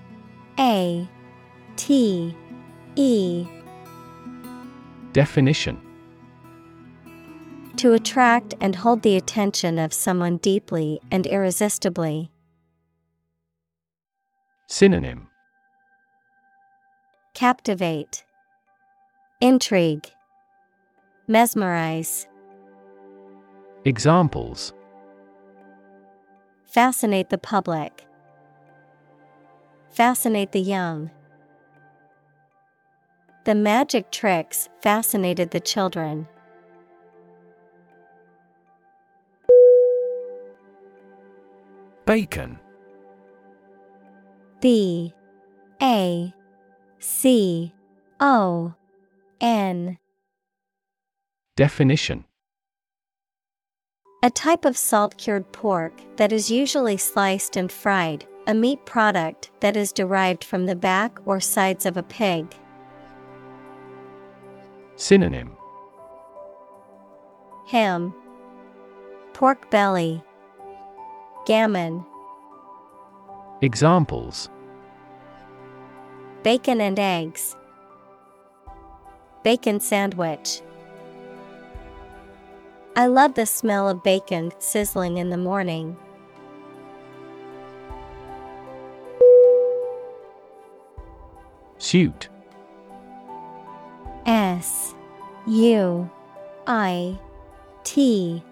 A 0.59 1.09
T 1.77 2.37
E. 2.97 3.47
Definition. 5.13 5.81
To 7.77 7.93
attract 7.93 8.55
and 8.61 8.75
hold 8.75 9.03
the 9.03 9.17
attention 9.17 9.79
of 9.79 9.93
someone 9.93 10.37
deeply 10.39 11.01
and 11.11 11.27
irresistibly. 11.27 12.31
Synonym. 14.67 15.29
Captivate, 17.35 18.25
Intrigue, 19.41 20.11
Mesmerize. 21.27 22.28
Examples 23.85 24.73
Fascinate 26.65 27.31
the 27.31 27.39
public. 27.39 28.07
Fascinate 29.91 30.53
the 30.53 30.61
young. 30.61 31.11
The 33.45 33.55
magic 33.55 34.11
tricks 34.11 34.69
fascinated 34.83 35.53
the 35.53 35.61
children. 35.61 36.29
Bacon 42.05 42.59
B 44.61 45.15
A 45.81 46.35
C 46.99 47.73
O 48.19 48.75
N 49.41 49.99
Definition 51.57 52.25
A 54.21 54.31
type 54.31 54.65
of 54.65 54.77
salt 54.77 55.17
cured 55.17 55.53
pork 55.53 55.93
that 56.17 56.33
is 56.33 56.51
usually 56.51 56.97
sliced 56.97 57.57
and 57.57 57.71
fried, 57.71 58.27
a 58.49 58.55
meat 58.55 58.85
product 58.85 59.53
that 59.61 59.77
is 59.77 59.93
derived 59.93 60.43
from 60.43 60.67
the 60.67 60.75
back 60.75 61.21
or 61.25 61.39
sides 61.39 61.87
of 61.87 61.97
a 61.97 62.03
pig. 62.03 62.53
Synonym. 64.97 65.57
Ham, 67.69 68.13
Pork 69.35 69.71
belly, 69.71 70.25
Gammon, 71.47 72.05
Examples. 73.63 74.51
Bacon 76.43 76.81
and 76.81 76.99
eggs, 76.99 77.55
Bacon 79.45 79.79
sandwich. 79.79 80.61
I 82.99 83.07
love 83.07 83.35
the 83.35 83.47
smell 83.47 83.89
of 83.89 84.03
bacon 84.03 84.51
sizzling 84.59 85.19
in 85.19 85.31
the 85.31 85.37
morning. 85.37 85.97
Suit 91.79 92.29
S 94.27 94.97
U 95.47 96.11
I 96.67 97.17
T 97.85 98.43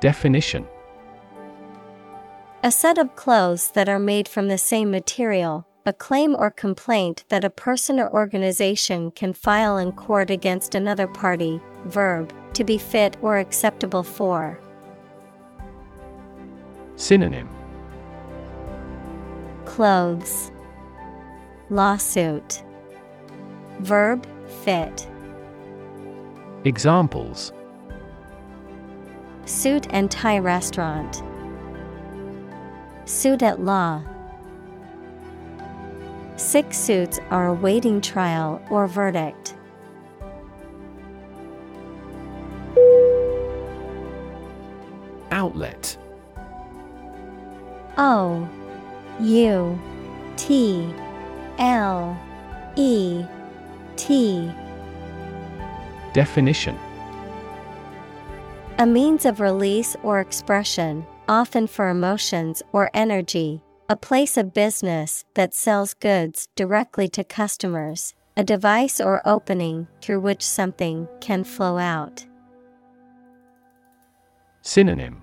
Definition 0.00 0.66
A 2.64 2.72
set 2.72 2.98
of 2.98 3.14
clothes 3.14 3.70
that 3.70 3.88
are 3.88 4.00
made 4.00 4.26
from 4.26 4.48
the 4.48 4.58
same 4.58 4.90
material, 4.90 5.68
a 5.86 5.92
claim 5.92 6.34
or 6.34 6.50
complaint 6.50 7.22
that 7.28 7.44
a 7.44 7.50
person 7.50 8.00
or 8.00 8.12
organization 8.12 9.12
can 9.12 9.32
file 9.32 9.78
in 9.78 9.92
court 9.92 10.30
against 10.30 10.74
another 10.74 11.06
party. 11.06 11.60
Verb, 11.84 12.32
to 12.54 12.64
be 12.64 12.78
fit 12.78 13.16
or 13.22 13.38
acceptable 13.38 14.02
for. 14.02 14.58
Synonym 16.96 17.48
Clothes, 19.64 20.50
Lawsuit, 21.70 22.62
Verb, 23.80 24.26
fit. 24.64 25.08
Examples 26.64 27.52
Suit 29.44 29.86
and 29.90 30.10
tie 30.10 30.38
restaurant. 30.38 31.22
Suit 33.06 33.42
at 33.42 33.60
law. 33.60 34.02
Six 36.36 36.76
suits 36.76 37.18
are 37.30 37.46
awaiting 37.46 38.00
trial 38.00 38.60
or 38.70 38.86
verdict. 38.86 39.54
Outlet 45.38 45.96
O 47.96 48.48
U 49.20 49.78
T 50.36 50.92
L 51.60 52.18
E 52.74 53.24
T 53.94 54.50
Definition 56.12 56.76
A 58.78 58.86
means 58.86 59.24
of 59.24 59.38
release 59.38 59.94
or 60.02 60.18
expression, 60.18 61.06
often 61.28 61.68
for 61.68 61.88
emotions 61.88 62.60
or 62.72 62.90
energy. 62.92 63.62
A 63.88 63.94
place 63.94 64.36
of 64.36 64.52
business 64.52 65.24
that 65.34 65.54
sells 65.54 65.94
goods 65.94 66.48
directly 66.56 67.06
to 67.10 67.22
customers. 67.22 68.12
A 68.36 68.42
device 68.42 69.00
or 69.00 69.22
opening 69.24 69.86
through 70.02 70.18
which 70.18 70.42
something 70.42 71.06
can 71.20 71.44
flow 71.44 71.78
out. 71.78 72.26
Synonym 74.62 75.22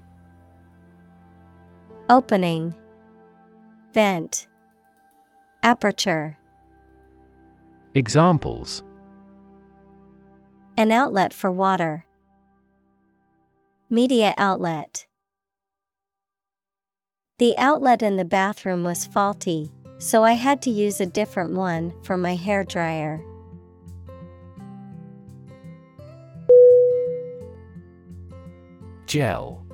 Opening, 2.08 2.76
Vent, 3.92 4.46
Aperture. 5.64 6.38
Examples 7.96 8.84
An 10.78 10.92
outlet 10.92 11.34
for 11.34 11.52
water. 11.52 12.06
Media 13.90 14.36
outlet. 14.38 15.08
The 17.40 17.58
outlet 17.58 18.04
in 18.04 18.18
the 18.18 18.26
bathroom 18.26 18.84
was 18.84 19.08
faulty, 19.08 19.72
so 19.98 20.24
I 20.24 20.34
had 20.34 20.62
to 20.62 20.70
use 20.70 21.02
a 21.02 21.08
different 21.08 21.54
one 21.54 21.92
for 22.04 22.18
my 22.18 22.36
hair 22.36 22.64
dryer. 22.64 23.20
Gel 29.08 29.65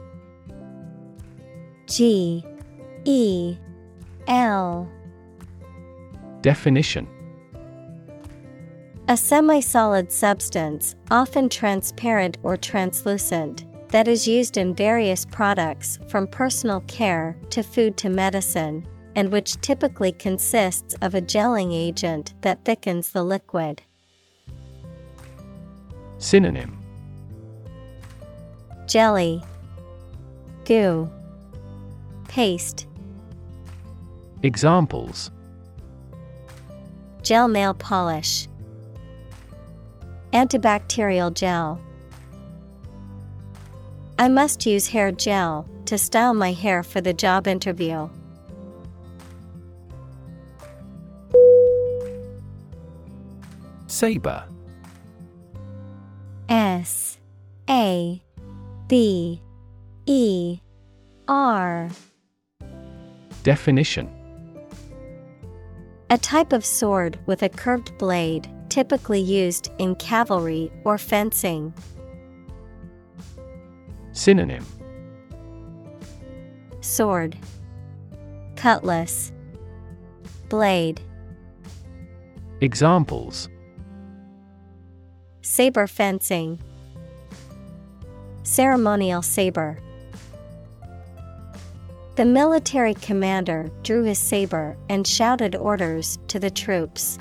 G 1.91 2.41
E 3.03 3.57
L. 4.25 4.89
Definition. 6.39 7.05
A 9.09 9.17
semi 9.17 9.59
solid 9.59 10.09
substance, 10.09 10.95
often 11.11 11.49
transparent 11.49 12.37
or 12.43 12.55
translucent, 12.55 13.65
that 13.89 14.07
is 14.07 14.25
used 14.25 14.55
in 14.55 14.73
various 14.73 15.25
products 15.25 15.99
from 16.07 16.27
personal 16.27 16.79
care 16.87 17.35
to 17.49 17.61
food 17.61 17.97
to 17.97 18.09
medicine, 18.09 18.87
and 19.17 19.29
which 19.29 19.59
typically 19.59 20.13
consists 20.13 20.93
of 21.01 21.13
a 21.13 21.21
gelling 21.21 21.73
agent 21.73 22.35
that 22.39 22.63
thickens 22.63 23.11
the 23.11 23.21
liquid. 23.21 23.81
Synonym. 26.19 26.81
Jelly, 28.87 29.43
Goo, 30.63 31.11
Paste, 32.31 32.87
Examples. 34.41 35.31
Gel 37.23 37.49
nail 37.49 37.73
polish, 37.73 38.47
Antibacterial 40.31 41.33
gel. 41.33 41.81
I 44.17 44.29
must 44.29 44.65
use 44.65 44.87
hair 44.87 45.11
gel 45.11 45.67
to 45.87 45.97
style 45.97 46.33
my 46.33 46.53
hair 46.53 46.83
for 46.83 47.01
the 47.01 47.11
job 47.11 47.47
interview. 47.47 48.07
Sabre 53.87 54.45
S 56.47 57.17
A 57.69 58.23
B 58.87 59.41
E 60.05 60.59
R 61.27 61.89
Definition 63.43 64.09
A 66.11 66.17
type 66.17 66.53
of 66.53 66.63
sword 66.63 67.17
with 67.25 67.41
a 67.41 67.49
curved 67.49 67.97
blade, 67.97 68.47
typically 68.69 69.19
used 69.19 69.71
in 69.79 69.95
cavalry 69.95 70.71
or 70.83 70.97
fencing. 70.97 71.73
Synonym 74.11 74.65
Sword, 76.81 77.37
Cutlass, 78.55 79.31
Blade. 80.49 81.01
Examples 82.59 83.49
Saber 85.41 85.87
fencing, 85.87 86.61
Ceremonial 88.43 89.21
saber. 89.21 89.79
The 92.21 92.27
military 92.27 92.93
commander 92.93 93.71
drew 93.81 94.03
his 94.03 94.19
saber 94.19 94.77
and 94.89 95.07
shouted 95.07 95.55
orders 95.55 96.19
to 96.27 96.37
the 96.37 96.51
troops. 96.51 97.17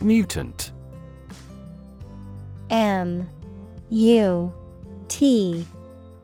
Mutant. 0.00 0.70
M 2.70 3.28
U 3.90 4.54
T 5.08 5.66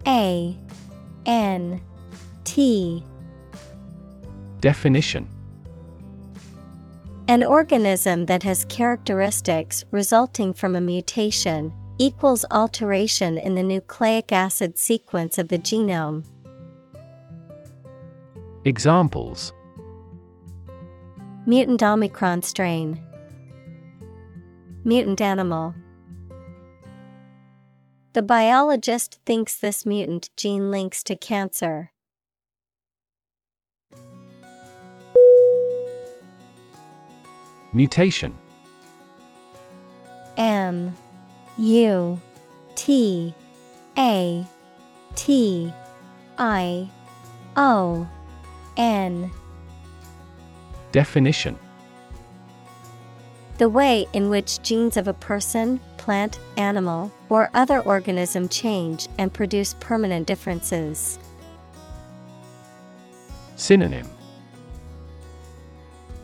A 0.07 0.57
N 1.27 1.81
T. 2.45 3.05
Definition. 4.61 5.29
An 7.27 7.43
organism 7.43 8.27
that 8.27 8.45
has 8.45 8.65
characteristics 8.67 9.85
resulting 9.91 10.55
from 10.55 10.77
a 10.77 10.81
mutation 10.81 11.73
equals 11.99 12.45
alteration 12.51 13.39
in 13.39 13.55
the 13.55 13.63
nucleic 13.63 14.33
acid 14.33 14.79
sequence 14.79 15.39
of 15.39 15.49
the 15.49 15.59
genome. 15.59 16.25
Examples 18.65 19.53
Mutant 21.45 21.83
Omicron 21.83 22.43
strain. 22.43 23.01
Mutant 24.85 25.21
animal. 25.21 25.75
The 28.13 28.23
biologist 28.23 29.19
thinks 29.25 29.57
this 29.57 29.87
mutant 29.87 30.31
gene 30.37 30.71
links 30.71 31.03
to 31.05 31.17
cancer. 31.17 31.93
Mutation 37.73 38.37
M 40.37 40.95
U 41.59 42.21
T 42.75 43.35
A 43.99 44.47
T 45.15 45.73
I 46.39 46.91
O 47.57 48.09
N. 48.77 49.31
Definition. 50.93 51.59
The 53.59 53.69
way 53.69 54.07
in 54.13 54.31
which 54.31 54.63
genes 54.63 54.97
of 54.97 55.09
a 55.09 55.15
person, 55.15 55.79
plant, 55.99 56.39
animal, 56.57 57.13
or 57.29 57.51
other 57.55 57.81
organism 57.81 58.49
change 58.49 59.09
and 59.19 59.33
produce 59.33 59.75
permanent 59.79 60.27
differences. 60.27 61.19
Synonym. 63.57 64.09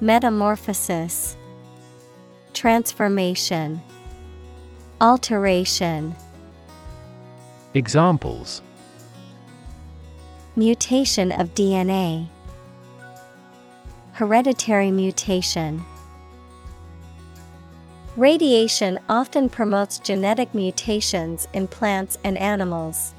Metamorphosis, 0.01 1.37
Transformation, 2.55 3.81
Alteration. 5.01 6.13
Examples 7.75 8.63
Mutation 10.57 11.31
of 11.31 11.55
DNA, 11.55 12.27
Hereditary 14.15 14.91
mutation. 14.91 15.85
Radiation 18.17 18.99
often 19.09 19.49
promotes 19.49 20.01
genetic 20.01 20.53
mutations 20.53 21.47
in 21.53 21.69
plants 21.69 22.19
and 22.25 22.37
animals. 22.37 23.15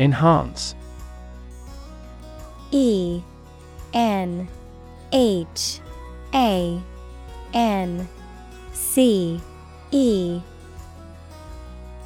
Enhance 0.00 0.74
E 2.72 3.22
N 3.94 4.48
H 5.12 5.81
A 6.34 6.80
N 7.52 8.08
C 8.72 9.40
E 9.90 10.40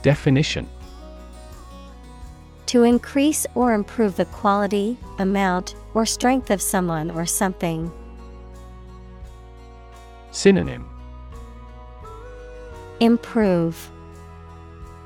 Definition 0.02 0.68
To 2.66 2.82
increase 2.82 3.46
or 3.54 3.72
improve 3.72 4.16
the 4.16 4.24
quality, 4.26 4.98
amount, 5.18 5.76
or 5.94 6.04
strength 6.04 6.50
of 6.50 6.60
someone 6.60 7.10
or 7.10 7.24
something. 7.26 7.90
Synonym 10.32 10.88
Improve, 13.00 13.90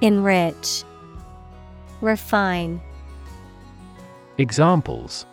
Enrich, 0.01 0.85
Refine. 2.01 2.81
Examples 4.39 5.27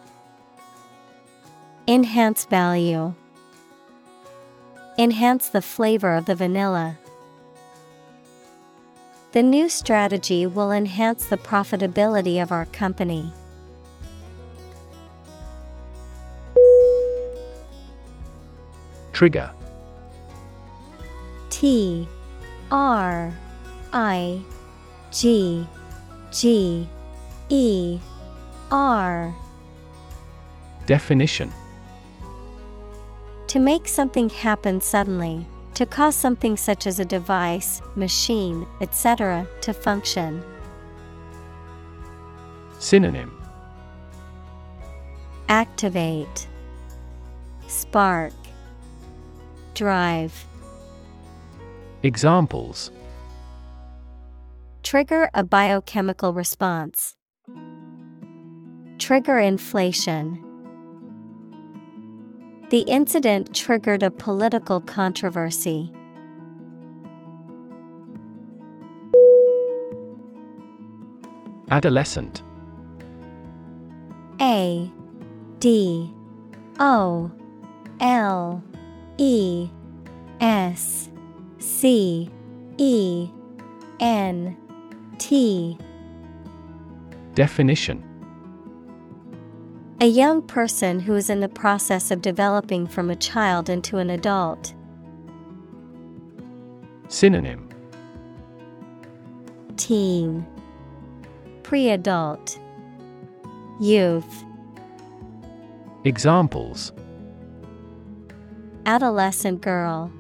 Enhance 1.88 2.45
value. 2.45 3.13
Enhance 4.99 5.49
the 5.49 5.61
flavor 5.61 6.15
of 6.15 6.25
the 6.25 6.33
vanilla. 6.33 6.97
The 9.31 9.43
new 9.43 9.69
strategy 9.69 10.47
will 10.47 10.71
enhance 10.71 11.27
the 11.27 11.37
profitability 11.37 12.41
of 12.41 12.51
our 12.51 12.65
company. 12.65 13.31
Trigger 19.13 19.51
T 21.51 22.07
R 22.71 23.31
I 23.93 24.41
G 25.11 25.67
G 26.31 26.89
E 27.49 27.99
R 28.71 29.35
Definition 30.87 31.51
To 33.47 33.59
make 33.59 33.87
something 33.87 34.29
happen 34.29 34.81
suddenly, 34.81 35.45
to 35.75 35.85
cause 35.85 36.15
something 36.15 36.57
such 36.57 36.85
as 36.85 36.99
a 36.99 37.05
device, 37.05 37.81
machine, 37.95 38.67
etc., 38.81 39.47
to 39.61 39.73
function. 39.73 40.43
Synonym 42.79 43.31
Activate, 45.47 46.47
Spark, 47.67 48.33
Drive. 49.75 50.45
Examples 52.03 52.91
Trigger 54.83 55.29
a 55.33 55.43
biochemical 55.43 56.33
response. 56.33 57.15
Trigger 58.99 59.39
inflation. 59.39 60.46
The 62.70 62.82
incident 62.82 63.55
triggered 63.55 64.03
a 64.03 64.11
political 64.11 64.82
controversy. 64.82 65.89
Adolescent. 71.72 72.43
A 74.41 74.91
D 75.59 76.13
O 76.80 77.32
L 78.01 78.63
E 79.18 79.70
S 80.41 81.09
C 81.59 82.30
E 82.78 83.30
N 84.01 84.57
T. 85.18 85.78
Definition 87.34 88.03
A 89.99 90.05
young 90.05 90.43
person 90.43 90.99
who 90.99 91.15
is 91.15 91.27
in 91.27 91.39
the 91.39 91.49
process 91.49 92.11
of 92.11 92.21
developing 92.21 92.85
from 92.85 93.09
a 93.09 93.15
child 93.15 93.67
into 93.67 93.97
an 93.97 94.11
adult. 94.11 94.75
Synonym. 97.07 97.67
Teen. 99.75 100.45
Pre-adult. 101.63 102.59
Youth. 103.81 104.43
Examples. 106.03 106.91
Adolescent 108.85 109.61
girl. 109.61 110.11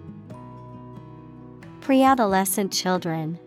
Pre-adolescent 1.81 2.73
children 2.73 3.37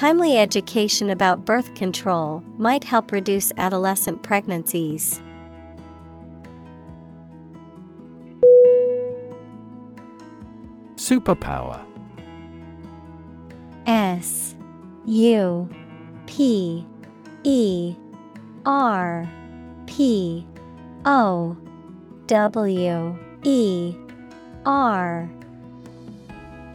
Timely 0.00 0.38
education 0.38 1.10
about 1.10 1.44
birth 1.44 1.74
control 1.74 2.42
might 2.56 2.84
help 2.84 3.12
reduce 3.12 3.52
adolescent 3.58 4.22
pregnancies. 4.22 5.20
Superpower. 10.94 11.84
S 13.84 14.54
U 15.04 15.68
P 16.24 16.86
E 17.44 17.94
R 18.64 19.30
P 19.84 20.46
O 21.04 21.54
W 22.26 23.18
E 23.44 23.94
R. 24.64 25.30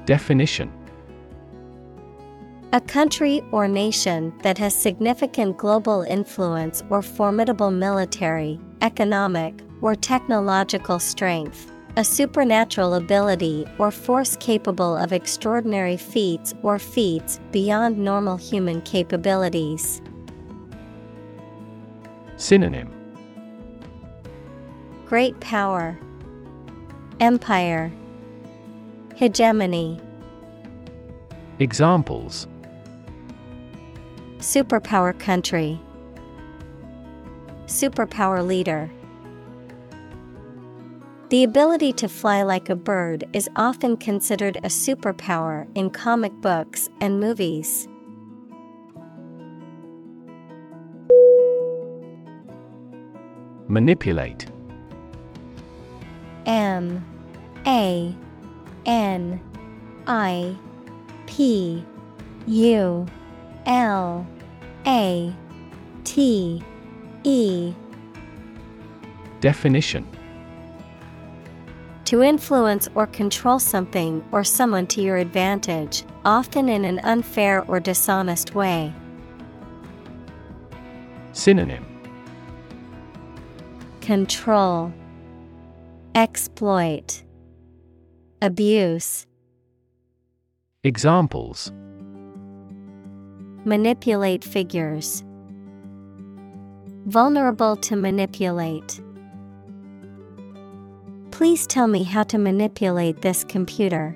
Definition 0.05 0.71
A 2.75 2.81
country 2.81 3.41
or 3.53 3.69
nation 3.69 4.33
that 4.43 4.57
has 4.57 4.75
significant 4.75 5.55
global 5.55 6.01
influence 6.01 6.83
or 6.89 7.01
formidable 7.01 7.71
military, 7.71 8.59
economic, 8.81 9.53
or 9.79 9.95
technological 9.95 10.99
strength. 10.99 11.71
A 11.95 12.03
supernatural 12.03 12.95
ability 12.95 13.65
or 13.77 13.91
force 13.91 14.35
capable 14.41 14.97
of 14.97 15.13
extraordinary 15.13 15.95
feats 15.95 16.53
or 16.63 16.77
feats 16.77 17.39
beyond 17.53 17.97
normal 17.97 18.35
human 18.35 18.81
capabilities. 18.81 20.01
Synonym 22.35 22.91
Great 25.05 25.39
power, 25.39 25.97
Empire, 27.21 27.89
Hegemony. 29.15 29.97
Examples 31.59 32.49
Superpower 34.39 35.17
country. 35.17 35.79
Superpower 37.65 38.45
leader. 38.45 38.91
The 41.29 41.43
ability 41.43 41.93
to 41.93 42.07
fly 42.07 42.43
like 42.43 42.69
a 42.69 42.75
bird 42.75 43.23
is 43.33 43.49
often 43.55 43.97
considered 43.97 44.57
a 44.57 44.67
superpower 44.67 45.67
in 45.73 45.89
comic 45.89 46.33
books 46.41 46.89
and 47.01 47.19
movies. 47.19 47.87
Manipulate. 53.67 54.45
M. 56.45 57.03
A. 57.65 58.15
N. 58.85 59.41
I. 60.05 60.55
P. 61.25 61.83
U 62.45 63.07
L 63.65 64.27
A 64.85 65.33
T 66.03 66.63
E. 67.23 67.73
Definition. 69.41 70.07
To 72.05 72.21
influence 72.21 72.87
or 72.93 73.07
control 73.07 73.57
something 73.57 74.23
or 74.31 74.43
someone 74.43 74.85
to 74.87 75.01
your 75.01 75.17
advantage, 75.17 76.03
often 76.23 76.69
in 76.69 76.85
an 76.85 76.99
unfair 76.99 77.63
or 77.65 77.79
dishonest 77.79 78.53
way. 78.53 78.93
Synonym. 81.33 81.85
Control, 84.01 84.93
Exploit, 86.13 87.23
Abuse. 88.39 89.25
Examples 90.83 91.71
Manipulate 93.65 94.43
figures. 94.43 95.23
Vulnerable 97.07 97.75
to 97.77 97.95
manipulate. 97.95 99.01
Please 101.31 101.65
tell 101.65 101.87
me 101.87 102.03
how 102.03 102.21
to 102.21 102.37
manipulate 102.37 103.23
this 103.23 103.43
computer. 103.43 104.15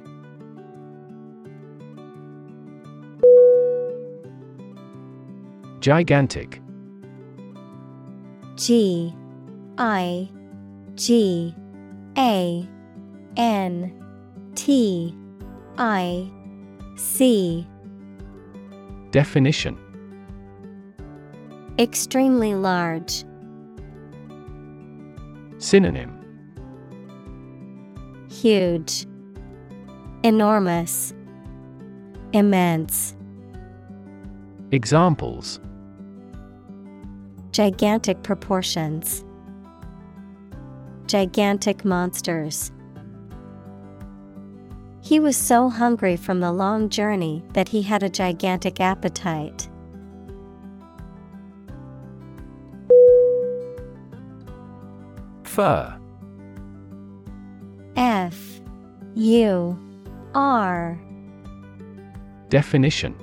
Gigantic 5.80 6.62
G 8.56 9.16
I 9.80 10.30
G 10.93 11.56
A 12.18 12.70
N 13.36 14.52
T 14.54 15.16
I 15.78 16.30
C 16.95 17.66
Definition 19.12 19.78
Extremely 21.80 22.53
large. 22.53 23.24
Synonym 25.57 26.16
Huge. 28.30 29.07
Enormous. 30.24 31.14
Immense. 32.34 33.16
Examples 34.72 35.60
Gigantic 37.51 38.22
proportions. 38.22 39.26
Gigantic 41.07 41.84
monsters. 41.84 42.72
He 45.10 45.20
was 45.20 45.36
so 45.36 45.70
hungry 45.70 46.16
from 46.16 46.39
the 46.39 46.51
long 46.51 46.88
journey 46.88 47.43
that 47.53 47.68
he 47.68 47.82
had 47.82 48.03
a 48.03 48.10
gigantic 48.10 48.80
appetite. 48.80 49.68
Fur 55.41 55.99
F. 57.95 58.62
U. 59.16 59.80
R. 60.36 61.01
Definition. 62.49 63.16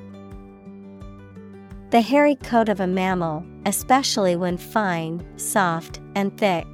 The 1.91 2.01
hairy 2.01 2.35
coat 2.35 2.69
of 2.69 2.81
a 2.81 2.89
mammal, 2.89 3.47
especially 3.65 4.35
when 4.35 4.57
fine, 4.57 5.25
soft, 5.39 6.01
and 6.17 6.37
thick. 6.37 6.67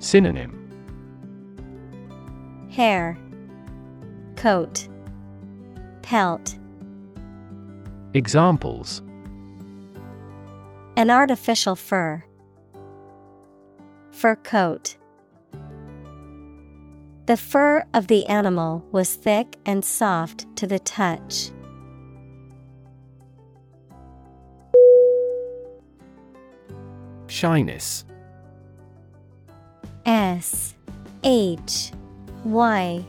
Synonym 0.00 0.65
Hair, 2.76 3.16
Coat, 4.36 4.86
Pelt. 6.02 6.58
Examples 8.12 9.00
An 10.98 11.08
artificial 11.08 11.74
fur. 11.74 12.22
Fur 14.10 14.36
coat. 14.36 14.98
The 17.24 17.38
fur 17.38 17.82
of 17.94 18.08
the 18.08 18.26
animal 18.26 18.84
was 18.92 19.14
thick 19.14 19.56
and 19.64 19.82
soft 19.82 20.44
to 20.56 20.66
the 20.66 20.78
touch. 20.78 21.50
Shyness 27.26 28.04
S 30.04 30.74
H 31.24 31.90
Y 32.52 33.04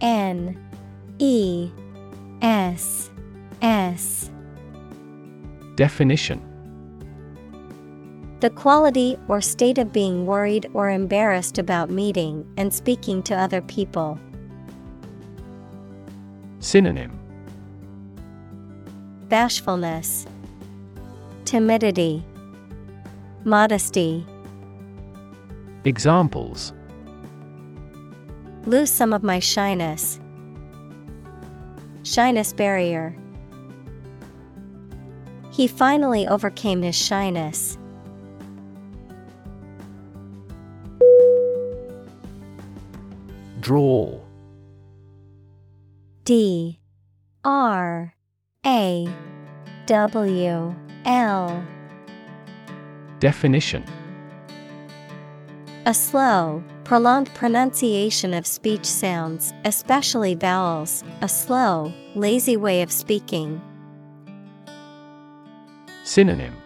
N 0.00 0.58
E 1.18 1.70
S 2.42 3.10
S. 3.60 4.30
Definition. 5.76 6.42
The 8.40 8.50
quality 8.50 9.16
or 9.28 9.40
state 9.40 9.78
of 9.78 9.92
being 9.92 10.26
worried 10.26 10.68
or 10.74 10.90
embarrassed 10.90 11.58
about 11.58 11.90
meeting 11.90 12.44
and 12.56 12.74
speaking 12.74 13.22
to 13.22 13.36
other 13.36 13.62
people. 13.62 14.18
Synonym. 16.58 17.16
Bashfulness, 19.28 20.26
Timidity, 21.44 22.24
Modesty. 23.44 24.26
Examples 25.84 26.72
Lose 28.66 28.90
some 28.90 29.12
of 29.12 29.22
my 29.22 29.38
shyness. 29.38 30.20
Shyness 32.04 32.52
barrier. 32.52 33.16
He 35.50 35.66
finally 35.66 36.26
overcame 36.26 36.82
his 36.82 36.96
shyness. 36.96 37.76
Drawl 43.60 44.24
D. 46.24 46.80
R. 47.44 48.14
A. 48.64 49.08
W. 49.86 50.74
L. 51.04 51.66
Definition 53.18 53.84
A 55.84 55.92
slow, 55.92 56.62
prolonged 56.84 57.34
pronunciation 57.34 58.34
of 58.34 58.46
speech 58.46 58.84
sounds, 58.84 59.52
especially 59.64 60.34
vowels, 60.36 61.02
a 61.22 61.28
slow, 61.28 61.92
lazy 62.14 62.56
way 62.56 62.82
of 62.82 62.92
speaking. 62.92 63.60
Synonym. 66.04 66.56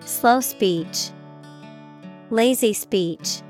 Slow 0.00 0.40
speech, 0.40 1.10
lazy 2.30 2.74
speech, 2.74 3.42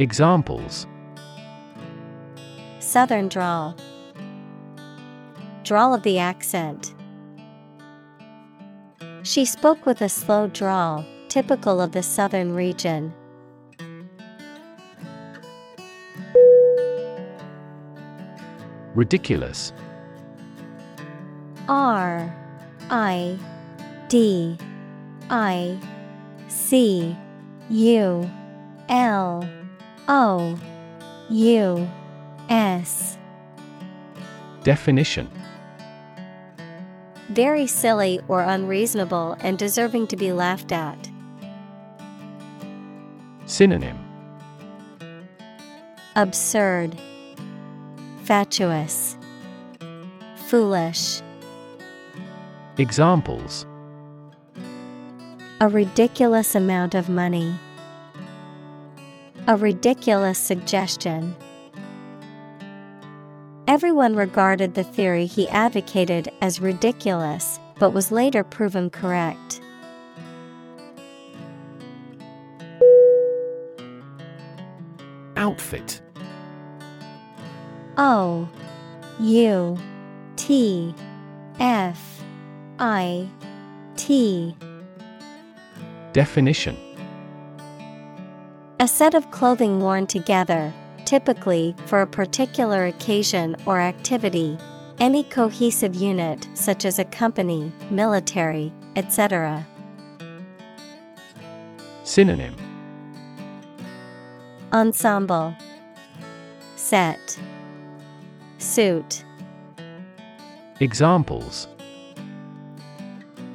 Examples. 0.00 0.88
Southern 2.80 3.28
drawl, 3.28 3.76
drawl 5.62 5.94
of 5.94 6.02
the 6.02 6.18
accent. 6.18 6.94
She 9.22 9.44
spoke 9.44 9.86
with 9.86 10.02
a 10.02 10.08
slow 10.08 10.48
drawl, 10.48 11.04
typical 11.34 11.80
of 11.80 11.90
the 11.90 12.00
southern 12.00 12.54
region. 12.54 13.12
Ridiculous 18.94 19.72
R 21.68 22.32
I 22.88 23.36
D 24.06 24.56
I 25.28 25.76
C 26.46 27.16
U 27.68 28.30
L 28.88 29.48
O 30.06 30.56
U 31.30 31.90
S. 32.48 33.18
Definition 34.62 35.28
Very 37.30 37.66
silly 37.66 38.20
or 38.28 38.42
unreasonable 38.42 39.36
and 39.40 39.58
deserving 39.58 40.06
to 40.06 40.16
be 40.16 40.32
laughed 40.32 40.70
at. 40.70 41.10
Synonym 43.54 43.96
Absurd, 46.16 46.98
Fatuous, 48.24 49.16
Foolish. 50.48 51.22
Examples 52.78 53.64
A 55.60 55.68
ridiculous 55.68 56.56
amount 56.56 56.96
of 56.96 57.08
money. 57.08 57.54
A 59.46 59.56
ridiculous 59.56 60.36
suggestion. 60.40 61.36
Everyone 63.68 64.16
regarded 64.16 64.74
the 64.74 64.82
theory 64.82 65.26
he 65.26 65.48
advocated 65.50 66.28
as 66.40 66.60
ridiculous, 66.60 67.60
but 67.78 67.90
was 67.90 68.10
later 68.10 68.42
proven 68.42 68.90
correct. 68.90 69.60
Outfit. 75.44 76.00
O 77.98 78.48
U 79.20 79.78
T 80.36 80.94
F 81.60 82.24
I 82.78 83.28
T. 83.94 84.56
Definition. 86.14 86.78
A 88.80 88.88
set 88.88 89.12
of 89.14 89.30
clothing 89.32 89.80
worn 89.80 90.06
together, 90.06 90.72
typically 91.04 91.76
for 91.84 92.00
a 92.00 92.06
particular 92.06 92.86
occasion 92.86 93.54
or 93.66 93.78
activity, 93.80 94.56
Any 94.98 95.24
cohesive 95.24 95.94
unit, 95.94 96.48
such 96.54 96.86
as 96.86 96.98
a 96.98 97.04
company, 97.04 97.70
military, 97.90 98.72
etc. 98.96 99.66
Synonym 102.04 102.63
Ensemble. 104.74 105.54
Set. 106.74 107.38
Suit. 108.58 109.24
Examples. 110.80 111.68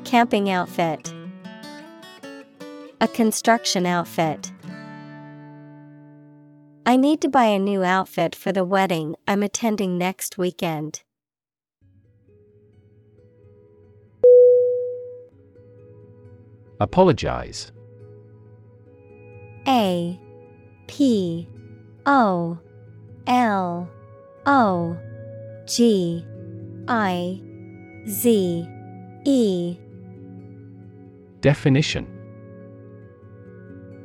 Camping 0.05 0.49
outfit. 0.49 1.13
A 3.01 3.07
construction 3.09 3.85
outfit. 3.85 4.49
I 6.85 6.95
need 6.95 7.19
to 7.19 7.27
buy 7.27 7.47
a 7.47 7.59
new 7.59 7.83
outfit 7.83 8.33
for 8.33 8.53
the 8.53 8.63
wedding 8.63 9.17
I'm 9.27 9.43
attending 9.43 9.97
next 9.97 10.37
weekend. 10.37 11.03
Apologize. 16.79 17.73
A 19.67 20.17
P 20.89 21.47
O 22.07 22.57
L 23.27 23.87
O 24.47 24.97
G 25.67 26.25
I 26.87 27.41
Z 28.07 28.67
E. 29.23 29.77
Definition. 31.41 32.07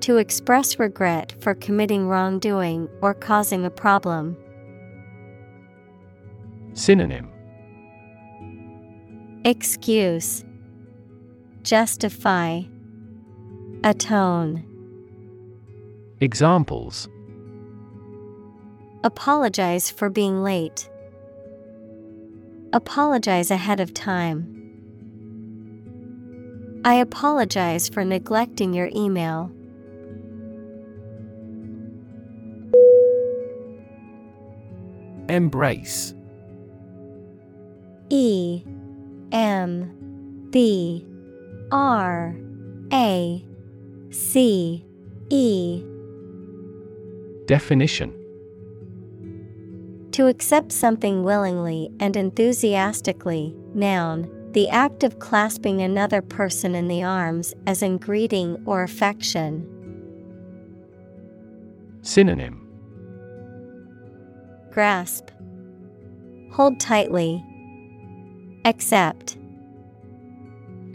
To 0.00 0.18
express 0.18 0.78
regret 0.78 1.34
for 1.40 1.54
committing 1.54 2.06
wrongdoing 2.06 2.90
or 3.00 3.14
causing 3.14 3.64
a 3.64 3.70
problem. 3.70 4.36
Synonym. 6.74 7.30
Excuse. 9.46 10.44
Justify. 11.62 12.60
Atone 13.82 14.66
Examples 16.24 17.06
Apologize 19.04 19.90
for 19.90 20.08
being 20.08 20.42
late. 20.42 20.88
Apologize 22.72 23.50
ahead 23.50 23.78
of 23.78 23.92
time. 23.92 24.48
I 26.82 26.94
apologize 26.94 27.90
for 27.90 28.06
neglecting 28.06 28.72
your 28.72 28.88
email. 28.96 29.52
Embrace 35.28 36.14
E 38.08 38.62
M 39.30 40.48
B 40.50 41.06
R 41.70 42.34
A 42.94 43.44
C 44.10 44.86
E 45.28 45.84
Definition 47.46 48.12
To 50.12 50.28
accept 50.28 50.72
something 50.72 51.24
willingly 51.24 51.90
and 52.00 52.16
enthusiastically, 52.16 53.54
noun, 53.74 54.30
the 54.52 54.68
act 54.68 55.02
of 55.02 55.18
clasping 55.18 55.82
another 55.82 56.22
person 56.22 56.74
in 56.74 56.88
the 56.88 57.02
arms 57.02 57.52
as 57.66 57.82
in 57.82 57.98
greeting 57.98 58.62
or 58.64 58.82
affection. 58.82 59.68
Synonym 62.02 62.60
Grasp. 64.70 65.30
Hold 66.52 66.80
tightly. 66.80 67.44
Accept. 68.64 69.36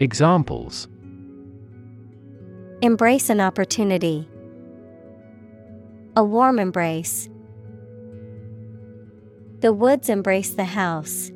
Examples 0.00 0.88
Embrace 2.82 3.28
an 3.28 3.40
opportunity. 3.40 4.26
A 6.20 6.22
warm 6.22 6.58
embrace. 6.58 7.30
The 9.60 9.72
woods 9.72 10.10
embrace 10.10 10.50
the 10.50 10.64
house. 10.64 11.32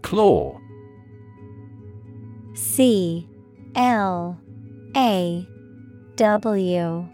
Claw 0.00 0.58
C 2.54 3.28
L 3.74 4.40
A 4.96 5.46
W 6.16 7.08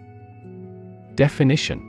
Definition 1.17 1.81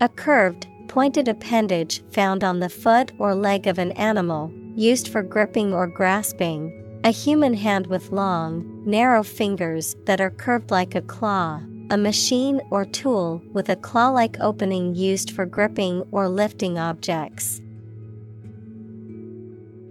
A 0.00 0.08
curved, 0.08 0.66
pointed 0.88 1.28
appendage 1.28 2.02
found 2.12 2.42
on 2.42 2.60
the 2.60 2.70
foot 2.70 3.12
or 3.18 3.34
leg 3.34 3.66
of 3.66 3.78
an 3.78 3.92
animal, 3.92 4.50
used 4.74 5.08
for 5.08 5.22
gripping 5.22 5.74
or 5.74 5.86
grasping. 5.86 6.85
A 7.04 7.10
human 7.10 7.54
hand 7.54 7.86
with 7.86 8.10
long, 8.10 8.82
narrow 8.84 9.22
fingers 9.22 9.94
that 10.06 10.20
are 10.20 10.30
curved 10.30 10.70
like 10.70 10.94
a 10.94 11.02
claw. 11.02 11.60
A 11.90 11.96
machine 11.96 12.60
or 12.70 12.84
tool 12.84 13.40
with 13.52 13.68
a 13.68 13.76
claw 13.76 14.08
like 14.08 14.36
opening 14.40 14.96
used 14.96 15.30
for 15.30 15.46
gripping 15.46 16.02
or 16.10 16.28
lifting 16.28 16.78
objects. 16.78 17.60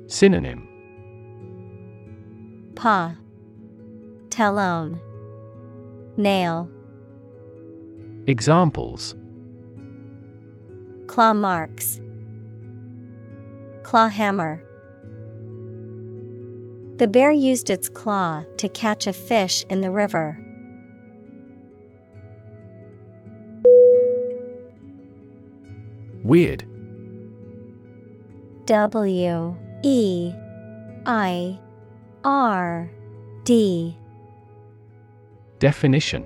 Synonym 0.07 0.67
Paw, 2.75 3.15
Talon, 4.29 4.99
Nail, 6.17 6.69
Examples 8.27 9.15
Claw 11.07 11.33
marks, 11.33 12.01
Claw 13.83 14.09
hammer. 14.09 14.64
The 16.97 17.07
bear 17.07 17.31
used 17.31 17.69
its 17.69 17.89
claw 17.89 18.45
to 18.55 18.69
catch 18.69 19.05
a 19.05 19.11
fish 19.11 19.65
in 19.69 19.81
the 19.81 19.91
river. 19.91 20.39
Weird 26.23 26.63
W 28.65 29.55
E 29.83 30.33
I 31.05 31.59
R 32.23 32.89
D 33.43 33.97
Definition 35.59 36.25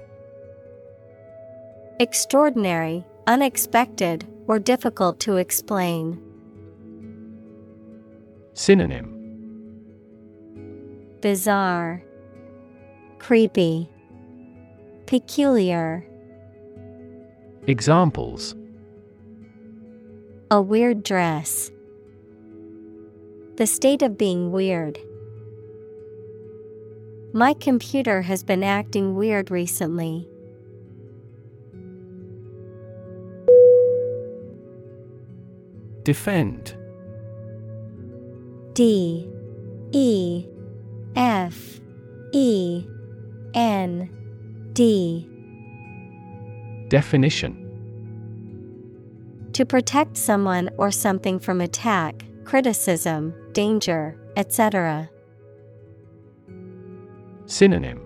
Extraordinary, 1.99 3.03
unexpected, 3.25 4.25
or 4.47 4.59
difficult 4.59 5.19
to 5.21 5.35
explain. 5.35 6.21
Synonym 8.53 9.18
Bizarre, 11.21 12.01
Creepy, 13.17 13.89
Peculiar. 15.05 16.05
Examples 17.67 18.55
A 20.49 20.61
weird 20.61 21.03
dress. 21.03 21.71
The 23.57 23.67
state 23.67 24.01
of 24.01 24.17
being 24.17 24.53
weird. 24.53 24.97
My 27.33 27.53
computer 27.53 28.21
has 28.21 28.41
been 28.41 28.63
acting 28.63 29.15
weird 29.15 29.51
recently. 29.51 30.25
Defend 36.03 36.77
D 38.73 39.29
E 39.91 40.47
F 41.19 41.81
E 42.31 42.85
N 43.53 44.09
D 44.71 45.27
Definition 46.87 47.65
To 49.51 49.65
protect 49.65 50.15
someone 50.15 50.69
or 50.77 50.91
something 50.91 51.37
from 51.37 51.59
attack, 51.59 52.23
criticism, 52.45 53.33
danger, 53.51 54.17
etc. 54.37 55.09
Synonym 57.47 58.05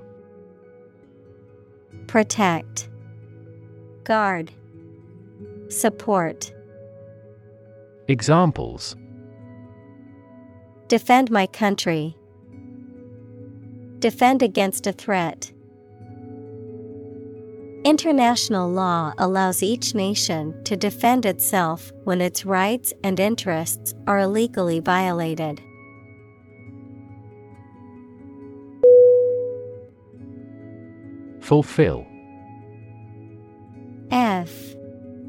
Protect, 2.07 2.89
Guard, 4.05 4.51
Support. 5.69 6.51
Examples 8.07 8.95
Defend 10.87 11.29
my 11.29 11.45
country. 11.45 12.17
Defend 14.03 14.43
against 14.43 14.85
a 14.85 14.91
threat. 14.91 15.49
International 17.85 18.69
law 18.69 19.13
allows 19.17 19.63
each 19.63 19.95
nation 19.95 20.61
to 20.65 20.75
defend 20.75 21.25
itself 21.25 21.89
when 22.03 22.19
its 22.19 22.45
rights 22.45 22.91
and 23.05 23.17
interests 23.17 23.93
are 24.05 24.19
illegally 24.19 24.81
violated. 24.81 25.61
Fulfill. 31.39 32.05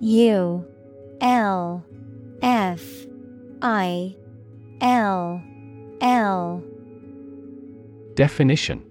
U. 0.01 0.67
L. 1.21 1.85
F. 2.43 2.83
I. 3.63 4.17
L. 4.81 5.41
L 6.01 6.74
Definition 8.15 8.83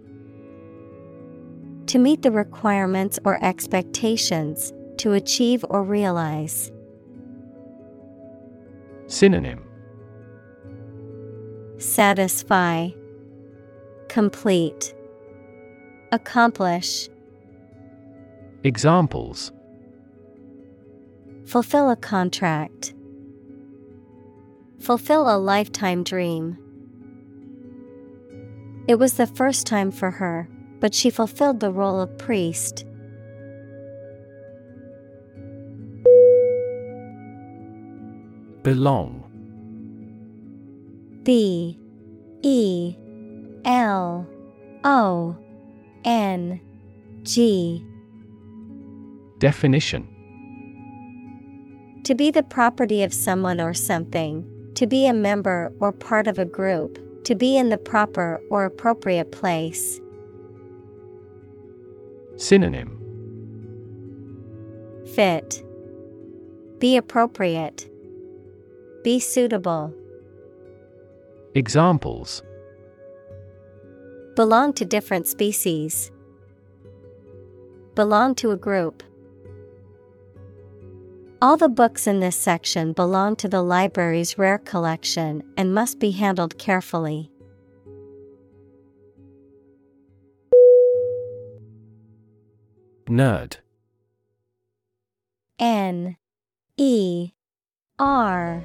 To 1.88 2.00
meet 2.00 2.22
the 2.22 2.32
requirements 2.32 3.20
or 3.24 3.44
expectations, 3.44 4.74
to 4.98 5.14
achieve 5.14 5.66
or 5.70 5.84
realize. 5.84 6.72
Synonym 9.08 9.64
Satisfy, 11.78 12.90
Complete, 14.08 14.94
Accomplish. 16.12 17.10
Examples 18.64 19.52
Fulfill 21.46 21.90
a 21.90 21.96
contract. 21.96 22.94
Fulfill 24.80 25.34
a 25.34 25.38
lifetime 25.38 26.04
dream. 26.04 26.58
It 28.86 28.96
was 28.96 29.14
the 29.14 29.28
first 29.28 29.66
time 29.66 29.92
for 29.92 30.12
her, 30.12 30.50
but 30.80 30.94
she 30.94 31.10
fulfilled 31.10 31.62
the 31.62 31.72
role 31.72 32.02
of 32.02 32.18
priest. 32.18 32.86
Belong. 38.62 39.24
B. 41.24 41.80
E. 42.42 42.96
L. 43.64 44.28
O. 44.84 45.38
N. 46.04 46.60
G. 47.24 47.86
Definition. 49.40 50.10
To 52.04 52.16
be 52.16 52.32
the 52.32 52.44
property 52.44 53.02
of 53.04 53.14
someone 53.14 53.62
or 53.62 53.74
something, 53.74 54.46
to 54.76 54.86
be 54.86 55.08
a 55.08 55.14
member 55.14 55.72
or 55.80 55.94
part 55.94 56.28
of 56.28 56.38
a 56.38 56.44
group, 56.44 57.00
to 57.26 57.36
be 57.36 57.58
in 57.58 57.70
the 57.70 57.78
proper 57.78 58.42
or 58.50 58.66
appropriate 58.66 59.32
place. 59.32 60.00
Synonym 62.36 63.00
Fit. 65.16 65.64
Be 66.80 66.98
appropriate. 66.98 67.88
Be 69.04 69.20
suitable. 69.20 69.94
Examples 71.56 72.42
Belong 74.36 74.74
to 74.74 74.86
different 74.86 75.28
species. 75.28 76.12
Belong 77.94 78.34
to 78.36 78.50
a 78.50 78.58
group. 78.58 79.04
All 81.44 81.58
the 81.58 81.68
books 81.68 82.08
in 82.08 82.22
this 82.22 82.38
section 82.38 82.94
belong 82.94 83.36
to 83.36 83.50
the 83.50 83.62
library's 83.62 84.38
rare 84.38 84.60
collection 84.60 85.44
and 85.58 85.76
must 85.76 86.00
be 86.00 86.12
handled 86.12 86.58
carefully. 86.58 87.30
Nerd. 93.10 93.58
N. 95.60 96.16
E. 96.78 97.32
R. 98.00 98.64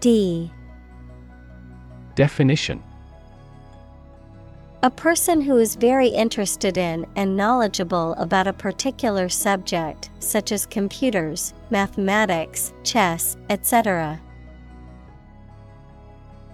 D. 0.00 0.50
Definition 2.14 2.82
A 4.84 4.90
person 4.90 5.40
who 5.40 5.56
is 5.56 5.76
very 5.76 6.08
interested 6.08 6.76
in 6.76 7.06
and 7.16 7.38
knowledgeable 7.38 8.12
about 8.18 8.46
a 8.46 8.52
particular 8.52 9.30
subject, 9.30 10.10
such 10.18 10.52
as 10.52 10.66
computers, 10.66 11.54
mathematics, 11.70 12.74
chess, 12.82 13.38
etc. 13.48 14.20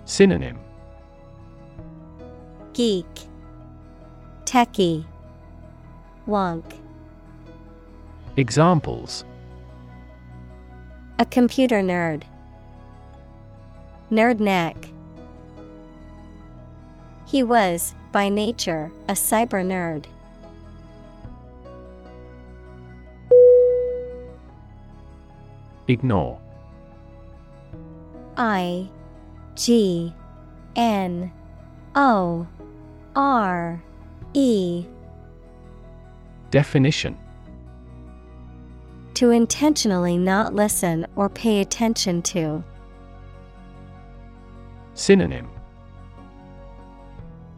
Synonym 0.05 0.61
Geek, 2.73 3.05
Techie, 4.45 5.05
Wonk. 6.29 6.63
Examples 8.37 9.25
A 11.19 11.25
computer 11.25 11.83
nerd. 11.83 12.23
Nerd 14.09 14.39
neck. 14.39 14.77
He 17.27 17.43
was, 17.43 17.97
by 18.13 18.29
nature, 18.29 18.91
a 19.09 19.13
cyber 19.13 19.65
nerd. 19.65 20.07
Ignore 25.89 26.41
I 28.37 28.89
G 29.57 30.15
N 30.77 31.33
O 31.97 32.47
R 33.17 33.83
E 34.35 34.87
Definition 36.51 37.19
To 39.15 39.31
intentionally 39.31 40.17
not 40.17 40.55
listen 40.55 41.07
or 41.17 41.29
pay 41.29 41.61
attention 41.61 42.23
to. 42.23 42.63
Synonym 44.95 45.49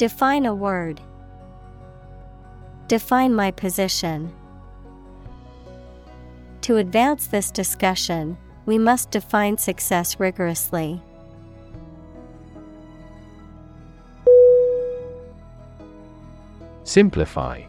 Define 0.00 0.46
a 0.46 0.54
word. 0.54 0.98
Define 2.88 3.34
my 3.34 3.50
position. 3.50 4.32
To 6.62 6.78
advance 6.78 7.26
this 7.26 7.50
discussion, 7.50 8.38
we 8.64 8.78
must 8.78 9.10
define 9.10 9.58
success 9.58 10.18
rigorously. 10.18 11.02
Simplify 16.84 17.64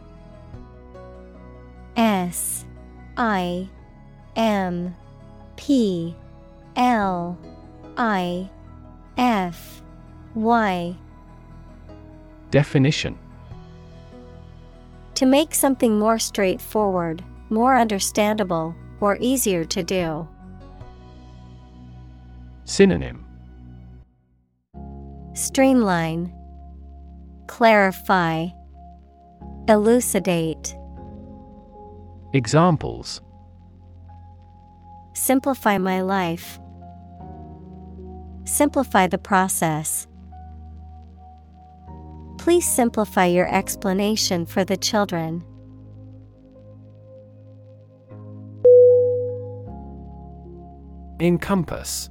S 1.98 2.64
I 3.18 3.68
M 4.38 4.96
P 5.58 6.16
L 6.78 7.38
I 7.98 8.50
F 9.18 9.82
Y 10.34 10.96
Definition 12.52 13.18
To 15.16 15.26
make 15.26 15.56
something 15.56 15.97
more 15.97 16.20
straightforward, 16.20 17.24
more 17.49 17.78
understandable, 17.78 18.76
or 18.99 19.18
easier 19.20 19.64
to 19.66 19.84
do. 19.84 20.28
Synonym 22.66 23.26
Streamline, 25.34 26.34
Clarify, 27.47 28.47
Elucidate, 29.68 30.76
Examples 32.34 33.22
Simplify 35.14 35.78
my 35.78 36.02
life. 36.02 36.60
Simplify 38.45 39.08
the 39.08 39.18
process. 39.18 40.08
Please 42.42 42.68
simplify 42.68 43.28
your 43.28 43.48
explanation 43.54 44.48
for 44.48 44.66
the 44.66 44.76
children. 44.76 45.44
Encompass. 51.20 52.10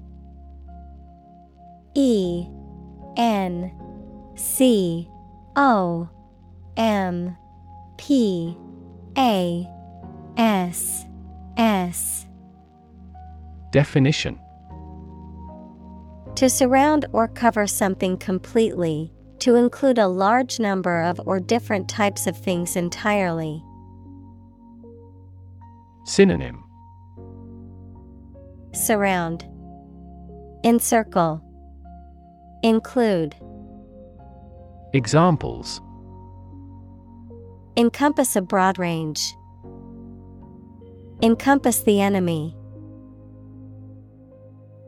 E 1.97 2.47
N 3.17 3.73
C 4.37 5.11
O 5.57 6.09
M 6.77 7.37
P 7.99 8.57
A 9.19 9.69
S 10.37 11.07
S. 11.57 12.29
Definition. 13.73 14.39
To 16.37 16.49
surround 16.49 17.07
or 17.13 17.27
cover 17.27 17.67
something 17.67 18.17
completely, 18.17 19.13
to 19.41 19.57
include 19.57 19.99
a 19.99 20.09
large 20.09 20.61
number 20.61 21.03
of 21.03 21.21
or 21.27 21.41
different 21.41 21.89
types 21.89 22.27
of 22.27 22.37
things 22.37 22.77
entirely. 22.77 23.63
Synonym 26.05 26.65
Surround, 28.73 29.45
Encircle, 30.65 31.43
Include. 32.63 33.35
Examples 34.93 35.81
Encompass 37.77 38.37
a 38.37 38.43
broad 38.43 38.79
range. 38.79 39.35
Encompass 41.23 41.83
the 41.83 42.01
enemy. 42.01 42.57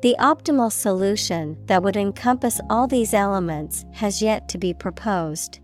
The 0.03 0.16
optimal 0.18 0.72
solution 0.72 1.57
that 1.66 1.84
would 1.84 1.96
encompass 1.96 2.61
all 2.68 2.88
these 2.88 3.14
elements 3.14 3.86
has 3.92 4.20
yet 4.20 4.48
to 4.48 4.59
be 4.59 4.74
proposed. 4.74 5.61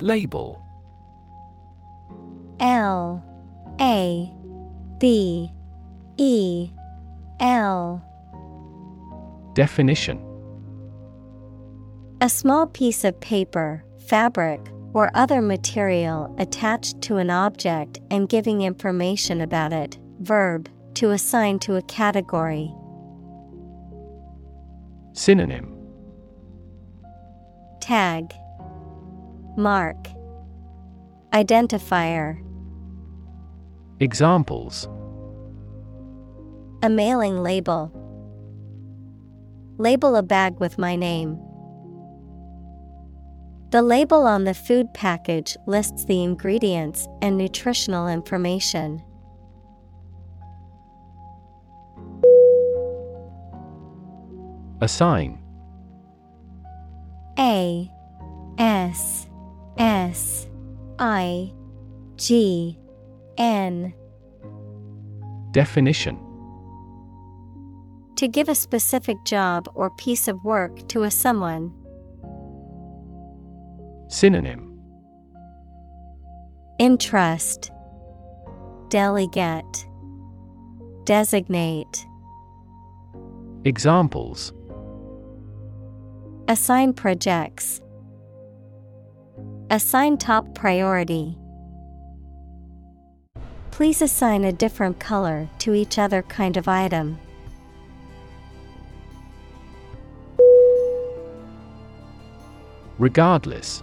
Label. 0.00 0.60
L 2.58 3.22
A 3.80 4.32
B 4.98 5.48
E 6.16 6.70
L. 7.38 8.02
Definition. 9.54 10.20
A 12.20 12.28
small 12.28 12.66
piece 12.66 13.04
of 13.04 13.20
paper, 13.20 13.84
fabric, 14.08 14.60
or 14.96 15.10
other 15.12 15.42
material 15.42 16.34
attached 16.38 17.02
to 17.02 17.18
an 17.18 17.28
object 17.28 18.00
and 18.10 18.30
giving 18.30 18.62
information 18.62 19.42
about 19.42 19.70
it. 19.70 19.98
Verb, 20.20 20.70
to 20.94 21.10
assign 21.10 21.58
to 21.58 21.76
a 21.76 21.82
category. 21.82 22.72
Synonym 25.12 25.76
Tag, 27.78 28.32
Mark, 29.58 29.98
Identifier. 31.34 32.42
Examples 34.00 34.88
A 36.82 36.88
mailing 36.88 37.42
label. 37.42 37.92
Label 39.76 40.16
a 40.16 40.22
bag 40.22 40.58
with 40.58 40.78
my 40.78 40.96
name. 40.96 41.45
The 43.76 43.82
label 43.82 44.26
on 44.26 44.44
the 44.44 44.54
food 44.54 44.94
package 44.94 45.54
lists 45.66 46.06
the 46.06 46.22
ingredients 46.22 47.06
and 47.20 47.36
nutritional 47.36 48.08
information. 48.08 49.02
Assign 54.80 55.38
A 57.38 57.90
S 58.56 59.28
S 59.76 60.48
I 60.98 61.52
G 62.16 62.78
N 63.36 63.92
Definition 65.50 66.18
To 68.16 68.26
give 68.26 68.48
a 68.48 68.54
specific 68.54 69.18
job 69.26 69.68
or 69.74 69.90
piece 69.98 70.28
of 70.28 70.42
work 70.44 70.88
to 70.88 71.02
a 71.02 71.10
someone. 71.10 71.74
Synonym 74.08 74.78
Entrust 76.78 77.72
Delegate 78.88 79.86
Designate 81.04 82.06
Examples 83.64 84.52
Assign 86.48 86.92
projects. 86.92 87.80
Assign 89.70 90.16
top 90.16 90.54
priority. 90.54 91.36
Please 93.72 94.00
assign 94.00 94.44
a 94.44 94.52
different 94.52 95.00
color 95.00 95.48
to 95.58 95.74
each 95.74 95.98
other 95.98 96.22
kind 96.22 96.56
of 96.56 96.68
item. 96.68 97.18
Regardless 102.98 103.82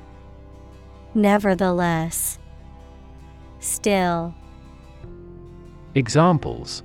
Nevertheless. 1.13 2.39
Still. 3.59 4.33
Examples 5.93 6.83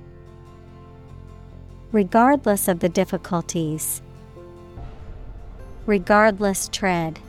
Regardless 1.93 2.67
of 2.67 2.79
the 2.79 2.89
difficulties. 2.89 4.01
Regardless 5.85 6.67
tread. 6.67 7.19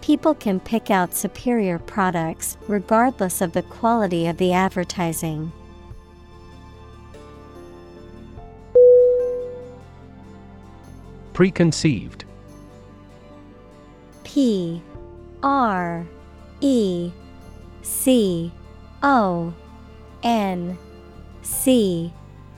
People 0.00 0.34
can 0.34 0.58
pick 0.58 0.90
out 0.90 1.14
superior 1.14 1.78
products 1.78 2.56
regardless 2.66 3.42
of 3.42 3.52
the 3.52 3.62
quality 3.62 4.26
of 4.26 4.38
the 4.38 4.54
advertising. 4.54 5.52
Preconceived 11.34 12.24
P 14.32 14.80
R 15.42 16.06
E 16.62 17.12
C 17.82 18.50
O 19.02 19.52
N 20.22 20.78
C 21.42 22.10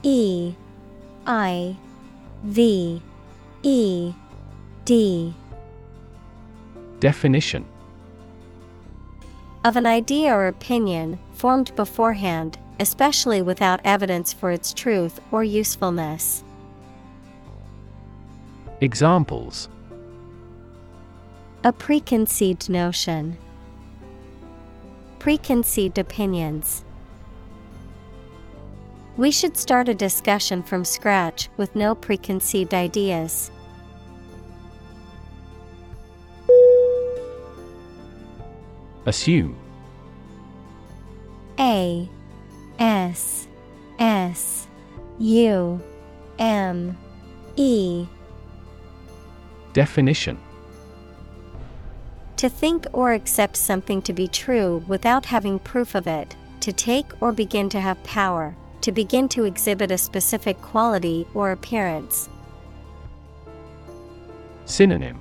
E 0.04 0.54
I 1.26 1.76
V 2.44 3.02
E 3.64 4.12
D. 4.84 5.34
Definition. 7.00 7.64
Of 9.64 9.74
an 9.74 9.86
idea 9.86 10.32
or 10.32 10.46
opinion 10.46 11.18
formed 11.32 11.74
beforehand, 11.74 12.56
especially 12.78 13.42
without 13.42 13.80
evidence 13.84 14.32
for 14.32 14.52
its 14.52 14.72
truth 14.72 15.20
or 15.32 15.42
usefulness. 15.42 16.44
Examples 18.80 19.68
A 21.66 21.72
preconceived 21.72 22.68
notion, 22.68 23.38
preconceived 25.18 25.96
opinions. 25.96 26.84
We 29.16 29.30
should 29.30 29.56
start 29.56 29.88
a 29.88 29.94
discussion 29.94 30.62
from 30.62 30.84
scratch 30.84 31.48
with 31.56 31.74
no 31.74 31.94
preconceived 31.94 32.74
ideas. 32.74 33.50
Assume 39.06 39.56
A 41.58 42.06
S 42.78 43.48
S 43.98 44.66
U 45.18 45.80
M 46.38 46.94
E 47.56 48.06
Definition 49.72 50.38
To 52.38 52.48
think 52.48 52.86
or 52.92 53.12
accept 53.12 53.56
something 53.56 54.02
to 54.02 54.12
be 54.12 54.28
true 54.28 54.84
without 54.88 55.26
having 55.26 55.58
proof 55.58 55.94
of 55.94 56.06
it, 56.06 56.36
to 56.60 56.72
take 56.72 57.06
or 57.20 57.32
begin 57.32 57.68
to 57.70 57.80
have 57.80 58.02
power, 58.04 58.54
to 58.80 58.92
begin 58.92 59.28
to 59.30 59.44
exhibit 59.44 59.90
a 59.90 59.98
specific 59.98 60.60
quality 60.60 61.26
or 61.32 61.52
appearance. 61.52 62.28
Synonym 64.66 65.20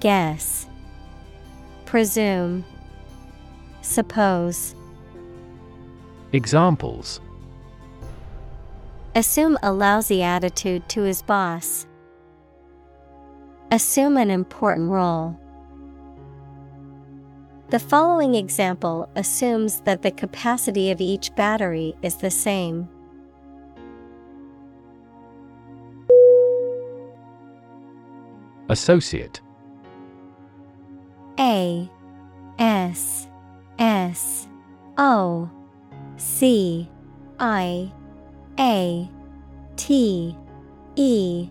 Guess, 0.00 0.66
Presume, 1.84 2.64
Suppose. 3.82 4.74
Examples 6.32 7.20
Assume 9.14 9.58
a 9.62 9.72
lousy 9.72 10.22
attitude 10.22 10.88
to 10.90 11.02
his 11.02 11.22
boss. 11.22 11.86
Assume 13.70 14.16
an 14.16 14.30
important 14.30 14.90
role. 14.90 15.38
The 17.68 17.78
following 17.78 18.34
example 18.34 19.10
assumes 19.14 19.80
that 19.80 20.00
the 20.00 20.10
capacity 20.10 20.90
of 20.90 21.02
each 21.02 21.34
battery 21.34 21.94
is 22.00 22.16
the 22.16 22.30
same. 22.30 22.88
Associate 28.70 29.38
A 31.38 31.90
S 32.58 33.28
S 33.78 34.48
O 34.96 35.50
C 36.16 36.88
I 37.38 37.92
A 38.58 39.10
T 39.76 40.34
E 40.96 41.50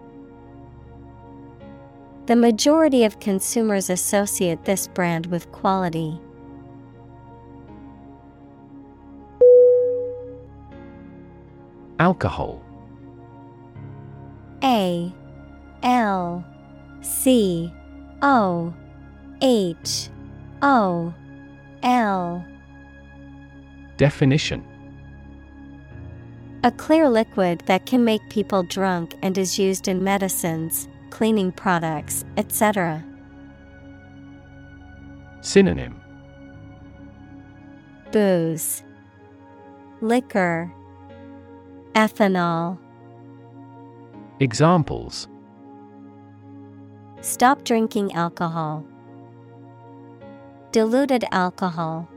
The 2.27 2.35
majority 2.35 3.03
of 3.03 3.19
consumers 3.19 3.89
associate 3.89 4.63
this 4.65 4.87
brand 4.87 5.25
with 5.25 5.51
quality. 5.51 6.19
Alcohol. 11.99 12.61
A 14.63 15.11
L 15.83 16.45
C 17.01 17.73
O 18.21 18.73
H 19.41 20.09
O 20.61 21.13
L. 21.83 22.45
Definition. 23.97 24.63
A 26.63 26.71
clear 26.71 27.09
liquid 27.09 27.63
that 27.65 27.87
can 27.87 28.05
make 28.05 28.21
people 28.29 28.61
drunk 28.61 29.15
and 29.23 29.35
is 29.35 29.57
used 29.57 29.87
in 29.87 30.03
medicines, 30.03 30.87
cleaning 31.11 31.51
products, 31.51 32.25
etc. 32.37 33.05
Synonym 35.41 36.01
Booze, 38.11 38.83
Liquor, 40.01 40.73
Ethanol. 41.93 42.77
Examples 44.39 45.27
Stop 47.21 47.63
drinking 47.63 48.13
alcohol. 48.13 48.83
Diluted 50.71 51.23
alcohol. 51.31 52.09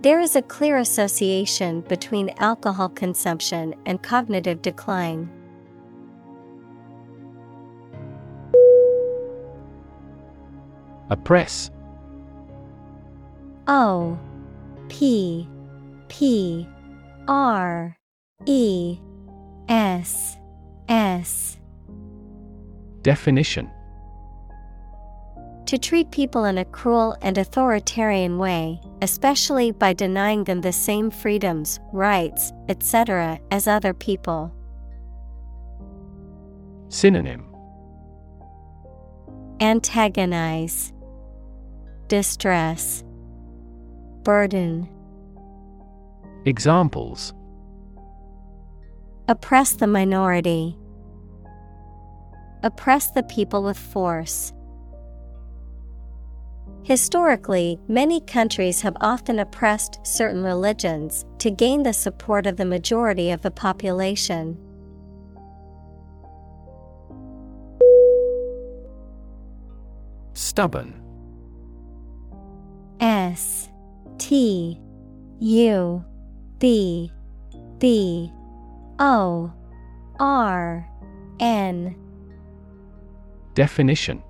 There 0.00 0.20
is 0.20 0.36
a 0.36 0.42
clear 0.42 0.76
association 0.76 1.80
between 1.80 2.30
alcohol 2.38 2.88
consumption 2.90 3.74
and 3.84 4.00
cognitive 4.00 4.62
decline. 4.62 5.28
Oppress 11.10 11.70
O 13.66 14.18
P 14.88 15.48
P 16.08 16.66
R 17.26 17.96
E 18.46 18.98
S 19.68 20.36
S 20.88 21.58
Definition 23.02 23.70
To 25.66 25.78
treat 25.78 26.10
people 26.10 26.44
in 26.44 26.58
a 26.58 26.64
cruel 26.64 27.16
and 27.22 27.38
authoritarian 27.38 28.38
way, 28.38 28.80
especially 29.02 29.70
by 29.70 29.92
denying 29.92 30.44
them 30.44 30.60
the 30.60 30.72
same 30.72 31.10
freedoms, 31.10 31.78
rights, 31.92 32.52
etc., 32.68 33.38
as 33.50 33.66
other 33.66 33.94
people. 33.94 34.52
Synonym 36.88 37.44
Antagonize, 39.60 40.92
Distress, 42.08 43.04
Burden. 44.22 44.88
Examples 46.46 47.34
Oppress 49.28 49.74
the 49.74 49.86
minority. 49.86 50.74
Oppress 52.62 53.10
the 53.10 53.24
people 53.24 53.62
with 53.62 53.76
force. 53.76 54.54
Historically, 56.82 57.78
many 57.88 58.22
countries 58.22 58.80
have 58.80 58.96
often 59.02 59.38
oppressed 59.38 60.00
certain 60.02 60.42
religions 60.42 61.26
to 61.40 61.50
gain 61.50 61.82
the 61.82 61.92
support 61.92 62.46
of 62.46 62.56
the 62.56 62.64
majority 62.64 63.30
of 63.30 63.42
the 63.42 63.50
population. 63.50 64.56
Stubborn 70.32 71.07
S 73.00 73.68
T 74.18 74.80
U 75.40 76.04
B 76.58 77.12
B 77.78 78.32
O 78.98 79.52
R 80.18 80.88
N 81.40 81.96
Definition. 83.54 84.22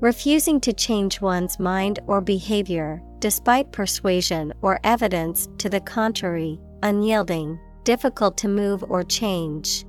Refusing 0.00 0.60
to 0.60 0.72
change 0.72 1.20
one's 1.20 1.58
mind 1.58 1.98
or 2.06 2.22
behavior, 2.22 3.02
despite 3.18 3.70
persuasion 3.70 4.52
or 4.62 4.80
evidence 4.82 5.48
to 5.58 5.68
the 5.68 5.80
contrary, 5.80 6.58
unyielding, 6.82 7.58
difficult 7.84 8.38
to 8.38 8.48
move 8.48 8.82
or 8.88 9.02
change. 9.02 9.84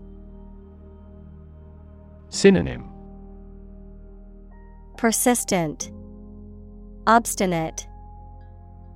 Synonym. 2.27 2.89
Persistent, 4.97 5.91
Obstinate, 7.08 7.88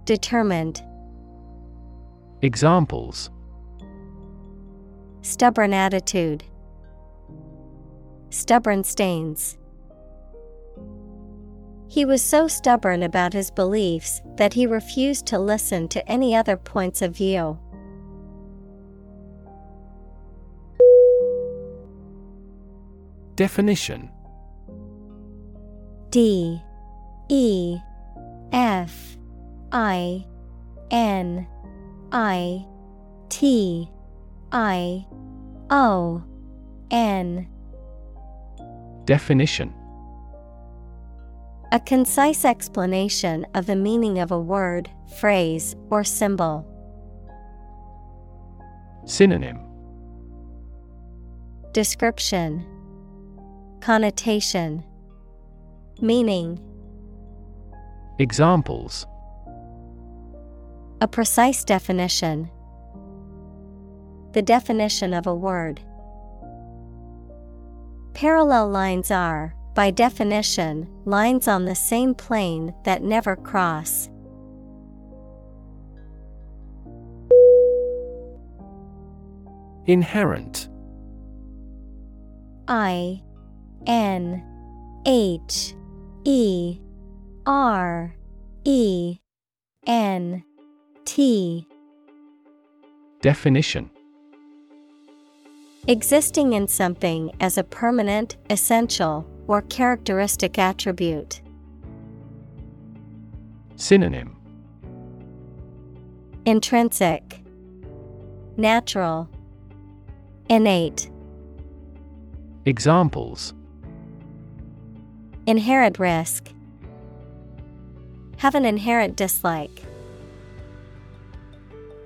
Determined. 0.06 0.84
Examples 2.44 3.32
Stubborn 5.22 5.74
attitude, 5.74 6.44
Stubborn 8.30 8.84
stains. 8.84 9.58
He 11.88 12.06
was 12.06 12.22
so 12.22 12.48
stubborn 12.48 13.02
about 13.02 13.34
his 13.34 13.50
beliefs 13.50 14.22
that 14.36 14.54
he 14.54 14.68
refused 14.68 15.26
to 15.28 15.40
listen 15.40 15.88
to 15.88 16.12
any 16.12 16.36
other 16.36 16.58
points 16.58 17.02
of 17.02 17.16
view. 17.16 17.58
Definition 23.36 24.12
D 26.12 26.62
E 27.30 27.78
F 28.52 29.18
I 29.72 30.26
N 30.92 31.48
I 32.12 32.66
T 33.30 33.90
I 34.52 35.06
O 35.70 36.24
N. 36.92 37.48
Definition. 39.06 39.74
A 41.72 41.80
concise 41.80 42.46
explanation 42.46 43.46
of 43.54 43.66
the 43.66 43.76
meaning 43.76 44.20
of 44.20 44.32
a 44.32 44.40
word, 44.40 44.90
phrase, 45.20 45.76
or 45.90 46.04
symbol. 46.04 46.66
Synonym. 49.06 49.60
Description. 51.74 52.66
Connotation. 53.82 54.84
Meaning 56.02 56.60
Examples 58.18 59.06
A 61.02 61.08
precise 61.08 61.66
definition. 61.66 62.50
The 64.32 64.42
definition 64.42 65.14
of 65.14 65.28
a 65.28 65.36
word. 65.36 65.82
Parallel 68.14 68.70
lines 68.70 69.12
are, 69.12 69.54
by 69.74 69.92
definition, 69.92 70.88
lines 71.04 71.50
on 71.50 71.66
the 71.66 71.76
same 71.76 72.16
plane 72.16 72.74
that 72.86 73.04
never 73.04 73.36
cross. 73.36 74.10
Inherent 79.88 80.70
I 82.70 83.22
N 83.86 84.42
H 85.06 85.76
E 86.24 86.80
R 87.46 88.16
E 88.64 89.20
N 89.86 90.44
T 91.06 91.68
Definition 93.22 93.92
Existing 95.88 96.54
in 96.54 96.68
something 96.68 97.32
as 97.40 97.60
a 97.60 97.64
permanent, 97.64 98.38
essential, 98.50 99.28
or 99.48 99.62
characteristic 99.62 100.58
attribute. 100.58 101.42
Synonym 103.76 104.36
Intrinsic, 106.46 107.44
Natural, 108.58 109.30
Innate. 110.50 111.12
Examples 112.66 113.54
Inherent 115.46 116.00
risk. 116.00 116.55
Have 118.46 118.54
an 118.54 118.66
inherent 118.66 119.16
dislike. 119.16 119.82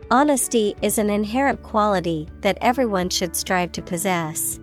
Honesty 0.09 0.73
is 0.81 0.97
an 0.97 1.09
inherent 1.09 1.61
quality 1.63 2.29
that 2.39 2.57
everyone 2.61 3.09
should 3.09 3.35
strive 3.35 3.73
to 3.73 3.81
possess. 3.81 4.57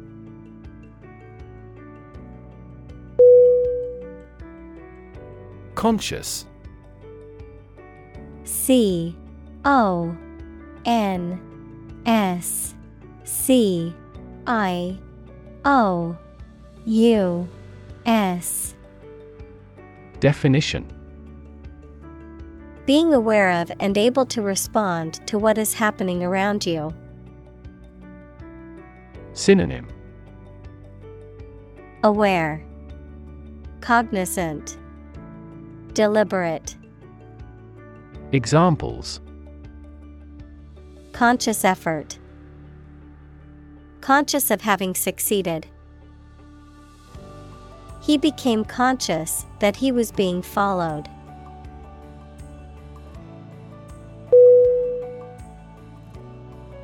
Conscious 5.74 6.46
C 8.44 9.14
O 9.66 10.16
N 10.86 11.38
S 12.06 12.74
C 13.24 13.94
I 14.46 14.98
O 15.66 16.16
U 16.86 17.48
S 18.06 18.74
Definition 20.20 20.95
Being 22.86 23.12
aware 23.12 23.50
of 23.50 23.72
and 23.80 23.98
able 23.98 24.24
to 24.26 24.40
respond 24.42 25.14
to 25.26 25.38
what 25.40 25.58
is 25.58 25.74
happening 25.74 26.22
around 26.22 26.64
you. 26.64 26.94
Synonym 29.32 29.88
Aware, 32.04 32.62
Cognizant, 33.80 34.78
Deliberate, 35.94 36.76
Examples 38.30 39.20
Conscious 41.12 41.64
effort. 41.64 42.18
Conscious 44.00 44.50
of 44.52 44.60
having 44.60 44.94
succeeded. 44.94 45.66
He 48.00 48.16
became 48.16 48.64
conscious 48.64 49.44
that 49.58 49.74
he 49.74 49.90
was 49.90 50.12
being 50.12 50.40
followed. 50.40 51.08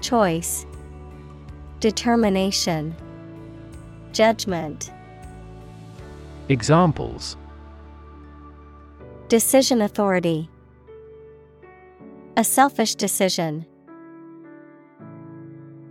Choice 0.00 0.66
Determination 1.80 2.94
Judgment. 4.12 4.90
Examples. 6.48 7.36
Decision 9.28 9.82
authority. 9.82 10.50
A 12.36 12.42
selfish 12.42 12.94
decision. 12.96 13.66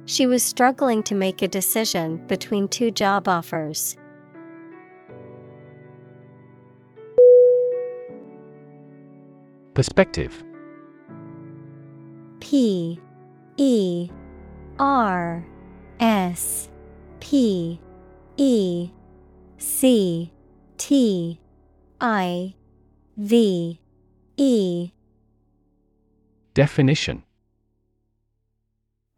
She 0.05 0.25
was 0.25 0.43
struggling 0.43 1.03
to 1.03 1.15
make 1.15 1.41
a 1.41 1.47
decision 1.47 2.17
between 2.27 2.67
two 2.67 2.91
job 2.91 3.27
offers. 3.27 3.95
Perspective. 9.75 10.43
P 12.39 12.99
E 13.61 14.09
R 14.79 15.45
S 15.99 16.69
P 17.19 17.77
E 18.37 18.89
C 19.57 20.31
T 20.77 21.39
I 21.99 22.55
V 23.17 23.81
E. 24.37 24.91
Definition. 26.53 27.23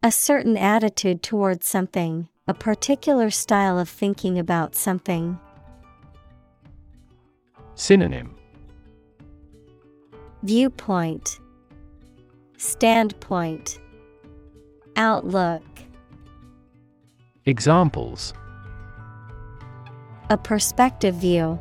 A 0.02 0.10
certain 0.10 0.56
attitude 0.56 1.22
towards 1.22 1.64
something, 1.68 2.28
a 2.48 2.54
particular 2.54 3.30
style 3.30 3.78
of 3.78 3.88
thinking 3.88 4.40
about 4.40 4.74
something. 4.74 5.38
Synonym. 7.76 8.34
Viewpoint. 10.42 11.38
Standpoint 12.58 13.78
Outlook. 14.96 15.62
Examples. 17.46 18.34
A 20.30 20.36
perspective 20.36 21.14
view. 21.14 21.58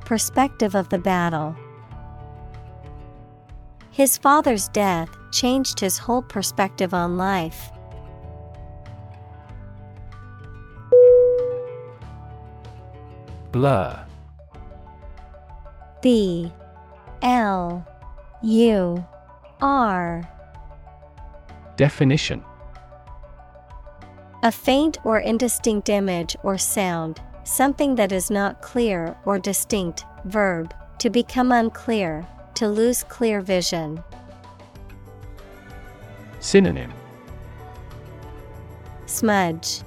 Perspective 0.00 0.74
of 0.74 0.88
the 0.88 0.98
battle. 0.98 1.56
His 3.90 4.18
father's 4.18 4.68
death 4.68 5.08
changed 5.32 5.78
his 5.78 5.98
whole 5.98 6.22
perspective 6.22 6.92
on 6.92 7.16
life. 7.16 7.70
Blur. 13.52 14.04
B 16.02 16.52
L 17.22 17.86
U 18.42 19.06
R 19.62 20.33
Definition 21.76 22.44
A 24.44 24.52
faint 24.52 24.98
or 25.04 25.18
indistinct 25.18 25.88
image 25.88 26.36
or 26.44 26.56
sound, 26.56 27.20
something 27.42 27.96
that 27.96 28.12
is 28.12 28.30
not 28.30 28.62
clear 28.62 29.16
or 29.24 29.38
distinct. 29.38 30.04
Verb, 30.24 30.72
to 30.98 31.10
become 31.10 31.50
unclear, 31.50 32.26
to 32.54 32.68
lose 32.68 33.02
clear 33.04 33.40
vision. 33.40 34.02
Synonym 36.38 36.92
Smudge, 39.06 39.80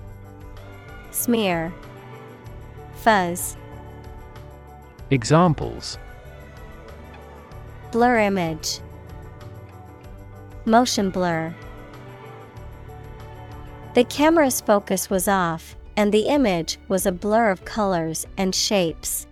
Smear, 1.12 1.74
Fuzz, 2.96 3.56
Examples 5.10 5.98
Blur 7.92 8.20
image, 8.20 8.80
Motion 10.66 11.10
blur. 11.10 11.56
The 13.98 14.04
camera's 14.04 14.62
focus 14.62 15.10
was 15.10 15.28
off, 15.28 15.76
and 15.96 16.14
the 16.14 16.28
image 16.28 16.78
was 16.88 17.08
a 17.08 17.12
blur 17.12 17.50
of 17.50 17.66
colors 17.66 18.28
and 18.38 18.54
shapes. 18.54 19.26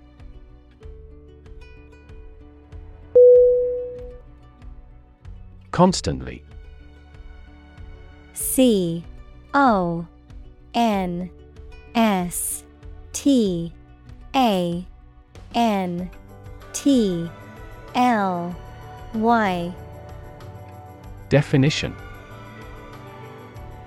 Constantly. 5.69 6.43
C 8.33 9.03
O 9.53 10.07
N 10.73 11.29
S 11.93 12.63
T 13.13 13.71
A 14.35 14.83
N 15.53 16.09
T 16.73 17.29
L 17.93 18.55
Y. 19.13 19.75
Definition 21.29 21.95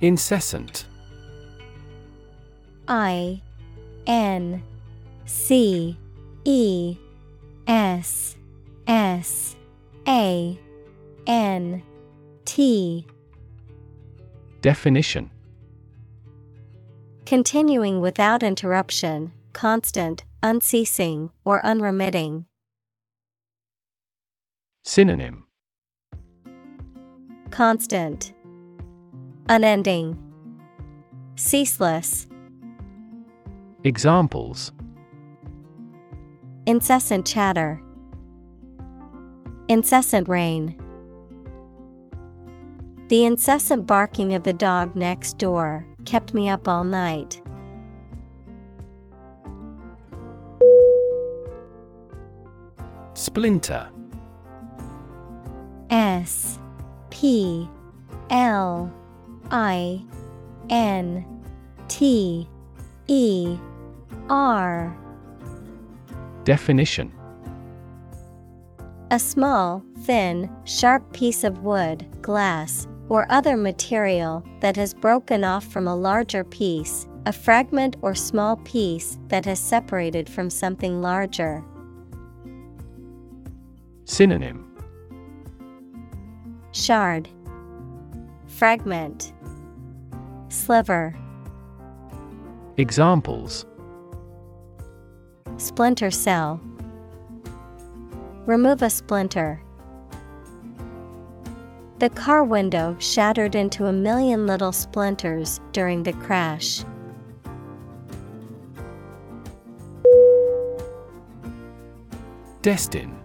Incessant. 0.00 0.86
I 2.86 3.42
N 4.06 4.62
C 5.26 5.96
E 6.44 6.96
S 7.66 8.36
S 8.86 9.56
A 10.06 10.58
N 11.26 11.82
T. 12.44 13.06
Definition. 14.62 15.30
Continuing 17.26 18.00
without 18.00 18.42
interruption, 18.42 19.32
constant, 19.52 20.24
unceasing, 20.42 21.30
or 21.44 21.64
unremitting. 21.64 22.46
Synonym. 24.84 25.44
Constant, 27.50 28.32
Unending, 29.50 30.14
Ceaseless. 31.36 32.26
Examples 33.82 34.72
Incessant 36.66 37.26
chatter, 37.26 37.80
Incessant 39.68 40.28
rain. 40.28 40.76
The 43.08 43.24
incessant 43.24 43.86
barking 43.86 44.34
of 44.34 44.42
the 44.42 44.52
dog 44.52 44.94
next 44.94 45.38
door 45.38 45.86
kept 46.04 46.34
me 46.34 46.50
up 46.50 46.68
all 46.68 46.84
night. 46.84 47.40
Splinter 53.14 53.88
S 55.88 56.58
P 57.08 57.66
L 58.28 58.92
I 59.50 60.02
N 60.68 61.24
T 61.88 62.48
E 63.06 63.58
R. 64.28 64.96
Definition. 66.44 67.12
A 69.10 69.18
small, 69.18 69.82
thin, 70.02 70.50
sharp 70.64 71.12
piece 71.14 71.44
of 71.44 71.62
wood, 71.62 72.06
glass, 72.20 72.86
or 73.08 73.26
other 73.30 73.56
material 73.56 74.44
that 74.60 74.76
has 74.76 74.92
broken 74.92 75.44
off 75.44 75.64
from 75.64 75.88
a 75.88 75.96
larger 75.96 76.44
piece, 76.44 77.08
a 77.24 77.32
fragment 77.32 77.96
or 78.02 78.14
small 78.14 78.56
piece 78.56 79.18
that 79.28 79.46
has 79.46 79.58
separated 79.58 80.28
from 80.28 80.50
something 80.50 81.00
larger. 81.00 81.64
Synonym. 84.04 84.66
Shard, 86.72 87.30
Fragment, 88.58 89.34
Sliver, 90.48 91.14
Examples 92.76 93.66
Splinter 95.58 96.10
cell. 96.10 96.60
Remove 98.46 98.82
a 98.82 98.88
splinter. 98.88 99.60
The 101.98 102.08
car 102.10 102.44
window 102.44 102.96
shattered 103.00 103.56
into 103.56 103.86
a 103.86 103.92
million 103.92 104.46
little 104.46 104.70
splinters 104.72 105.60
during 105.72 106.04
the 106.04 106.12
crash. 106.12 106.84
Destin 112.62 113.16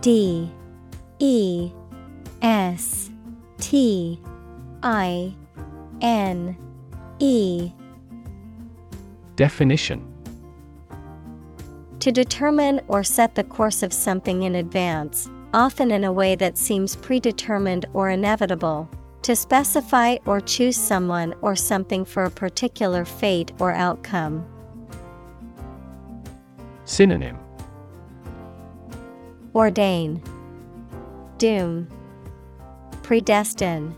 D 0.00 0.50
E 1.18 1.72
S 2.40 3.10
T 3.58 4.20
I 4.82 5.34
N 6.00 6.56
E 7.18 7.72
Definition 9.36 10.04
To 12.00 12.12
determine 12.12 12.80
or 12.88 13.02
set 13.02 13.34
the 13.34 13.44
course 13.44 13.82
of 13.82 13.92
something 13.92 14.44
in 14.44 14.56
advance, 14.56 15.28
often 15.52 15.90
in 15.90 16.04
a 16.04 16.12
way 16.12 16.36
that 16.36 16.58
seems 16.58 16.96
predetermined 16.96 17.86
or 17.92 18.10
inevitable. 18.10 18.88
To 19.22 19.34
specify 19.34 20.16
or 20.26 20.40
choose 20.40 20.76
someone 20.76 21.34
or 21.42 21.56
something 21.56 22.04
for 22.04 22.24
a 22.24 22.30
particular 22.30 23.04
fate 23.04 23.52
or 23.58 23.72
outcome. 23.72 24.46
Synonym 26.84 27.36
Ordain, 29.54 30.22
Doom, 31.38 31.88
Predestine. 33.02 33.94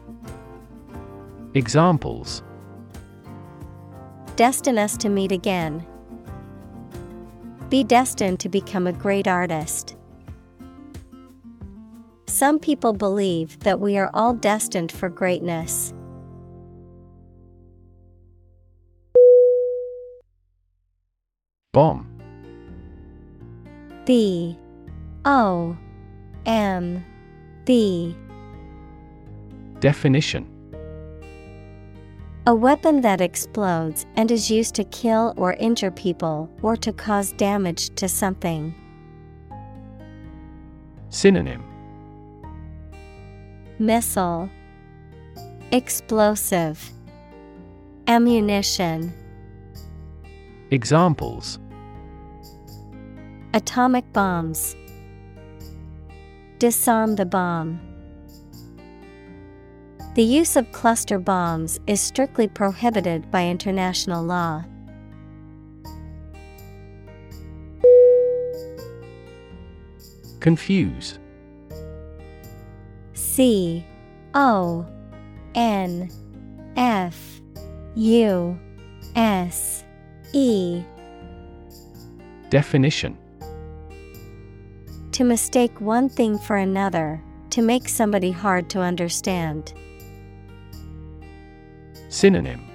Examples. 1.55 2.45
Destine 4.37 4.79
us 4.79 4.97
to 4.99 5.09
meet 5.09 5.33
again. 5.33 5.85
Be 7.69 7.83
destined 7.83 8.39
to 8.41 8.49
become 8.49 8.87
a 8.87 8.93
great 8.93 9.27
artist. 9.27 9.97
Some 12.27 12.61
people 12.61 12.93
believe 12.93 13.59
that 13.61 13.81
we 13.81 13.99
are 13.99 14.11
all 14.15 14.33
destined 14.33 14.93
for 14.93 15.09
greatness. 15.09 15.93
Bomb. 21.73 22.07
B. 24.05 24.57
O. 25.25 25.77
M. 26.47 27.05
B. 27.65 28.17
Definition 29.81 30.60
A 32.51 32.55
weapon 32.55 33.01
that 33.03 33.21
explodes 33.21 34.07
and 34.17 34.29
is 34.29 34.51
used 34.51 34.75
to 34.75 34.83
kill 34.83 35.35
or 35.37 35.53
injure 35.53 35.93
people 35.93 36.51
or 36.63 36.75
to 36.79 36.93
cause 36.93 37.31
damage 37.35 37.95
to 37.95 38.09
something. 38.09 38.75
Synonym. 41.11 41.63
Missile. 43.79 44.51
Explosive. 45.71 46.91
Ammunition. 48.09 49.13
Examples. 50.73 51.61
Atomic 53.55 54.13
bombs. 54.13 54.75
Disarm 56.59 57.15
the 57.15 57.27
bomb. 57.27 57.90
The 60.15 60.25
use 60.25 60.57
of 60.57 60.73
cluster 60.73 61.21
bombs 61.21 61.79
is 61.87 62.01
strictly 62.01 62.49
prohibited 62.49 63.31
by 63.31 63.47
international 63.47 64.25
law. 64.25 64.65
Confuse 70.41 71.21
C 73.15 73.87
O 74.35 74.85
N 75.55 76.11
F 76.77 77.41
U 77.95 78.59
S 79.15 79.85
E 80.33 80.83
Definition 82.49 83.17
To 85.13 85.23
mistake 85.23 85.81
one 85.81 86.09
thing 86.09 86.37
for 86.37 86.57
another, 86.57 87.23
to 87.51 87.63
make 87.63 87.89
somebody 87.89 88.33
hard 88.33 88.69
to 88.71 88.81
understand. 88.81 89.73
Synonym 92.11 92.69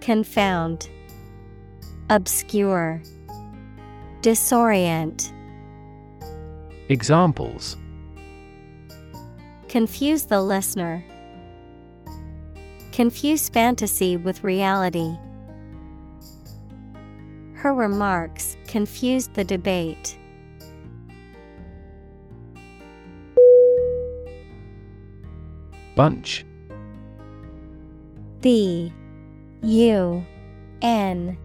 Confound, 0.00 0.88
Obscure, 2.08 3.02
Disorient. 4.20 5.32
Examples 6.88 7.76
Confuse 9.68 10.26
the 10.26 10.40
listener. 10.40 11.04
Confuse 12.92 13.48
fantasy 13.48 14.16
with 14.16 14.44
reality. 14.44 15.16
Her 17.54 17.74
remarks 17.74 18.56
confused 18.68 19.34
the 19.34 19.42
debate. 19.42 20.16
Bunch 25.96 26.44
B 28.44 28.92
U 29.62 30.22
N 30.82 31.38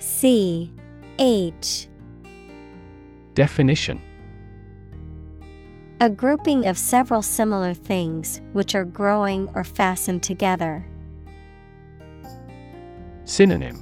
C 0.00 0.72
H. 1.20 1.86
Definition. 3.34 4.02
A 6.00 6.10
grouping 6.10 6.66
of 6.66 6.76
several 6.76 7.22
similar 7.22 7.74
things 7.74 8.40
which 8.54 8.74
are 8.74 8.84
growing 8.84 9.48
or 9.54 9.62
fastened 9.62 10.24
together. 10.24 10.84
Synonym. 13.24 13.78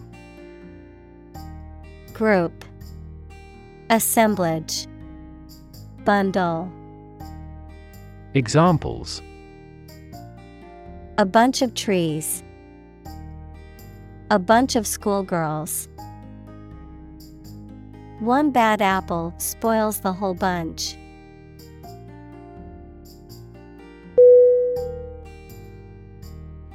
Group. 2.13 2.67
Assemblage. 3.89 4.87
Bundle. 6.05 6.71
Examples. 8.35 9.23
A 11.17 11.25
bunch 11.25 11.63
of 11.63 11.73
trees. 11.73 12.43
A 14.33 14.39
bunch 14.39 14.77
of 14.77 14.87
schoolgirls. 14.87 15.89
One 18.21 18.53
bad 18.53 18.81
apple 18.81 19.35
spoils 19.39 19.99
the 19.99 20.13
whole 20.13 20.35
bunch. 20.35 20.97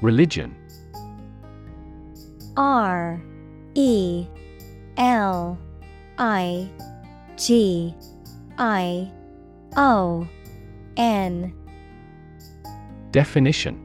Religion 0.02 0.53
R 2.57 3.23
E 3.73 4.27
L 4.98 5.57
I 6.18 6.69
G 7.38 7.95
I 8.57 9.10
O 9.77 10.27
N 10.98 11.53
Definition 13.11 13.85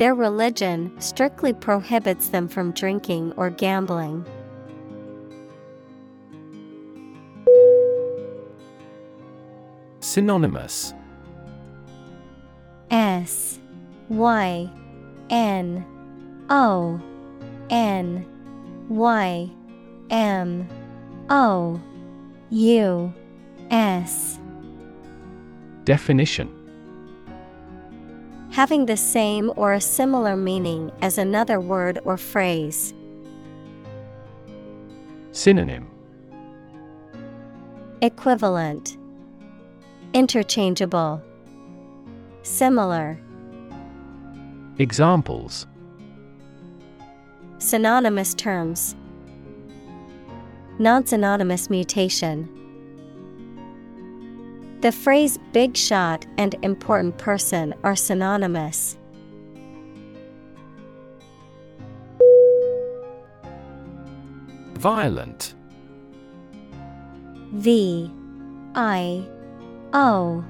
Their 0.00 0.14
religion 0.14 0.98
strictly 0.98 1.52
prohibits 1.52 2.30
them 2.30 2.48
from 2.48 2.72
drinking 2.72 3.34
or 3.36 3.50
gambling. 3.50 4.24
Synonymous. 10.00 10.94
S 12.90 13.58
Y 14.08 14.70
N 15.28 15.84
O 16.48 16.98
N 17.68 18.24
Y 18.88 19.50
M 20.08 20.66
O 21.28 21.78
U 22.48 23.12
S. 23.70 24.38
Definition 25.84 26.59
Having 28.52 28.86
the 28.86 28.96
same 28.96 29.52
or 29.56 29.72
a 29.72 29.80
similar 29.80 30.36
meaning 30.36 30.90
as 31.02 31.18
another 31.18 31.60
word 31.60 32.00
or 32.04 32.16
phrase. 32.16 32.92
Synonym. 35.30 35.88
Equivalent. 38.02 38.96
Interchangeable. 40.14 41.22
Similar. 42.42 43.18
Examples. 44.78 45.66
Synonymous 47.58 48.34
terms. 48.34 48.96
Non-synonymous 50.78 51.70
mutation 51.70 52.48
The 54.80 54.92
phrase 54.92 55.38
big 55.52 55.76
shot 55.76 56.24
and 56.38 56.54
important 56.62 57.18
person 57.18 57.74
are 57.84 57.94
synonymous. 57.94 58.96
Violent. 64.74 65.52
V 67.52 68.10
I 68.74 69.28
O 69.92 70.42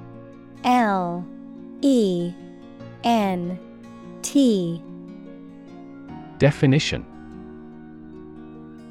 L 0.62 1.26
E 1.80 2.32
N 3.02 3.58
T. 4.22 4.80
Definition 6.38 7.04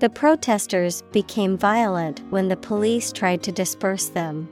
The 0.00 0.08
protesters 0.08 1.02
became 1.12 1.58
violent 1.58 2.22
when 2.30 2.48
the 2.48 2.56
police 2.56 3.12
tried 3.12 3.42
to 3.42 3.52
disperse 3.52 4.08
them. 4.08 4.48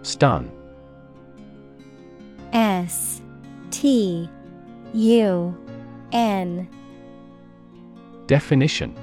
Stun 0.00 0.50
S 2.54 3.20
T 3.70 4.30
U 4.94 5.54
N 6.10 6.68
Definition 8.26 8.96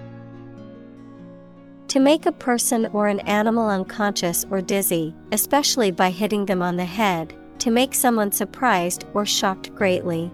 To 1.88 2.00
make 2.00 2.26
a 2.26 2.32
person 2.32 2.88
or 2.88 3.10
an 3.10 3.20
animal 3.20 3.70
unconscious 3.70 4.44
or 4.50 4.60
dizzy, 4.60 5.14
especially 5.32 5.92
by 5.92 6.10
hitting 6.10 6.48
them 6.48 6.64
on 6.64 6.78
the 6.78 6.86
head, 6.86 7.36
to 7.60 7.70
make 7.70 7.94
someone 7.94 8.32
surprised 8.32 9.06
or 9.14 9.24
shocked 9.24 9.76
greatly. 9.76 10.32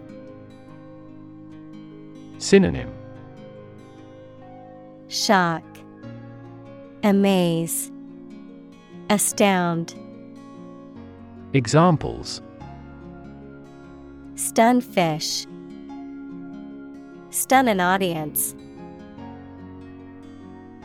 Synonym 2.40 2.90
Shock, 5.10 5.64
Amaze, 7.04 7.92
Astound. 9.10 9.94
Examples 11.54 12.42
Stun 14.36 14.80
fish. 14.80 15.46
Stun 17.30 17.68
an 17.68 17.82
audience. 17.82 18.56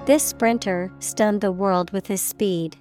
This 0.06 0.24
sprinter 0.24 0.90
stunned 0.98 1.40
the 1.40 1.52
world 1.52 1.92
with 1.92 2.08
his 2.08 2.20
speed. 2.20 2.76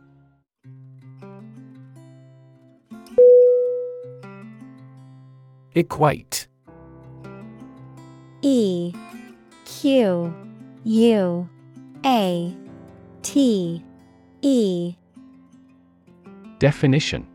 Equate 5.76 6.48
E 8.46 8.94
Q 9.64 10.34
U 10.84 11.50
A 12.06 12.58
T 13.22 13.84
E. 14.42 14.96
Definition. 16.60 17.26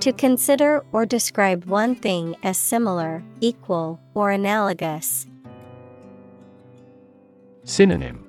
To 0.00 0.12
consider 0.14 0.82
or 0.92 1.04
describe 1.04 1.66
one 1.66 1.94
thing 1.94 2.34
as 2.42 2.56
similar, 2.56 3.22
equal, 3.42 4.00
or 4.14 4.30
analogous. 4.30 5.26
Synonym. 7.64 8.26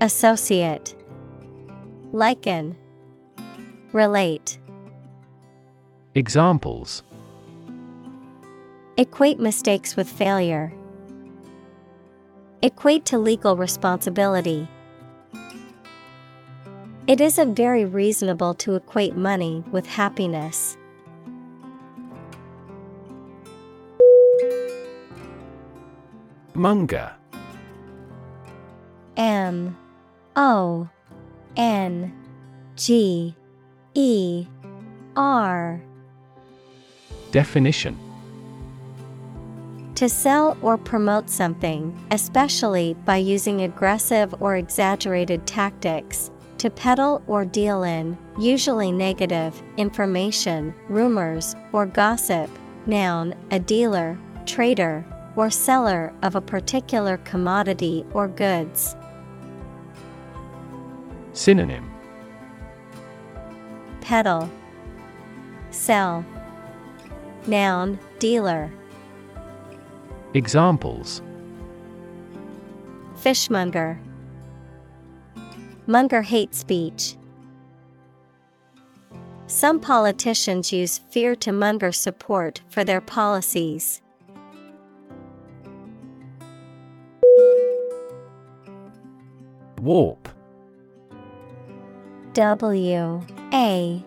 Associate. 0.00 0.94
Liken. 2.12 2.76
Relate. 3.92 4.58
Examples 6.14 7.02
Equate 8.98 9.38
mistakes 9.38 9.94
with 9.94 10.08
failure. 10.08 10.72
Equate 12.62 13.04
to 13.04 13.18
legal 13.18 13.54
responsibility. 13.54 14.66
It 17.06 17.20
isn't 17.20 17.54
very 17.54 17.84
reasonable 17.84 18.54
to 18.54 18.74
equate 18.74 19.14
money 19.14 19.62
with 19.70 19.86
happiness. 19.86 20.78
Monger. 26.54 27.12
M 29.18 29.76
O 30.36 30.88
N 31.54 32.14
G 32.76 33.34
E 33.92 34.46
R. 35.14 35.82
Definition 37.30 38.05
To 39.96 40.10
sell 40.10 40.58
or 40.60 40.76
promote 40.76 41.30
something, 41.30 41.98
especially 42.10 42.94
by 43.06 43.16
using 43.16 43.62
aggressive 43.62 44.34
or 44.40 44.56
exaggerated 44.56 45.46
tactics, 45.46 46.30
to 46.58 46.68
peddle 46.68 47.22
or 47.26 47.46
deal 47.46 47.82
in, 47.82 48.18
usually 48.38 48.92
negative, 48.92 49.62
information, 49.78 50.74
rumors, 50.90 51.56
or 51.72 51.86
gossip. 51.86 52.50
Noun, 52.84 53.34
a 53.50 53.58
dealer, 53.58 54.18
trader, 54.44 55.02
or 55.34 55.48
seller 55.48 56.12
of 56.22 56.34
a 56.34 56.42
particular 56.42 57.16
commodity 57.18 58.04
or 58.12 58.28
goods. 58.28 58.96
Synonym 61.32 61.90
Peddle, 64.02 64.50
Sell. 65.70 66.22
Noun, 67.46 67.98
dealer. 68.18 68.70
Examples 70.36 71.22
Fishmonger. 73.16 73.98
Munger 75.86 76.20
hate 76.20 76.54
speech. 76.54 77.16
Some 79.46 79.80
politicians 79.80 80.74
use 80.74 80.98
fear 80.98 81.34
to 81.36 81.52
monger 81.52 81.90
support 81.90 82.60
for 82.68 82.84
their 82.84 83.00
policies. 83.00 84.02
Warp 89.80 90.28
W 92.34 93.22
A 93.54 94.04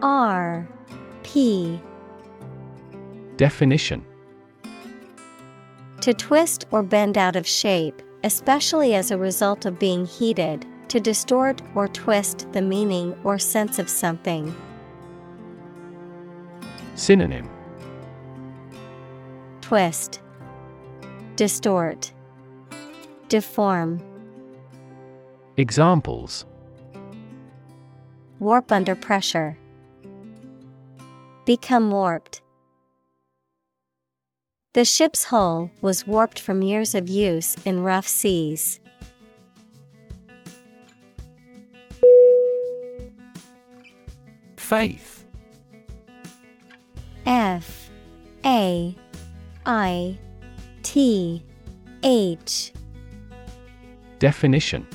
R 0.00 0.68
P. 1.24 1.80
Definition 3.36 4.06
To 6.06 6.14
twist 6.14 6.66
or 6.70 6.84
bend 6.84 7.18
out 7.18 7.34
of 7.34 7.48
shape, 7.48 8.00
especially 8.22 8.94
as 8.94 9.10
a 9.10 9.18
result 9.18 9.66
of 9.66 9.76
being 9.76 10.06
heated, 10.06 10.64
to 10.86 11.00
distort 11.00 11.60
or 11.74 11.88
twist 11.88 12.46
the 12.52 12.62
meaning 12.62 13.18
or 13.24 13.40
sense 13.40 13.80
of 13.80 13.88
something. 13.88 14.54
Synonym 16.94 17.50
Twist, 19.62 20.20
Distort, 21.34 22.12
Deform. 23.28 24.00
Examples 25.56 26.46
Warp 28.38 28.70
under 28.70 28.94
pressure. 28.94 29.58
Become 31.46 31.90
warped. 31.90 32.42
The 34.76 34.84
ship's 34.84 35.24
hull 35.24 35.70
was 35.80 36.06
warped 36.06 36.38
from 36.38 36.60
years 36.60 36.94
of 36.94 37.08
use 37.08 37.56
in 37.64 37.82
rough 37.82 38.06
seas. 38.06 38.78
Faith. 44.58 45.24
F. 47.24 47.88
A. 48.44 48.94
I. 49.64 50.18
T. 50.82 51.42
H. 52.02 52.74
Definition. 54.18 54.86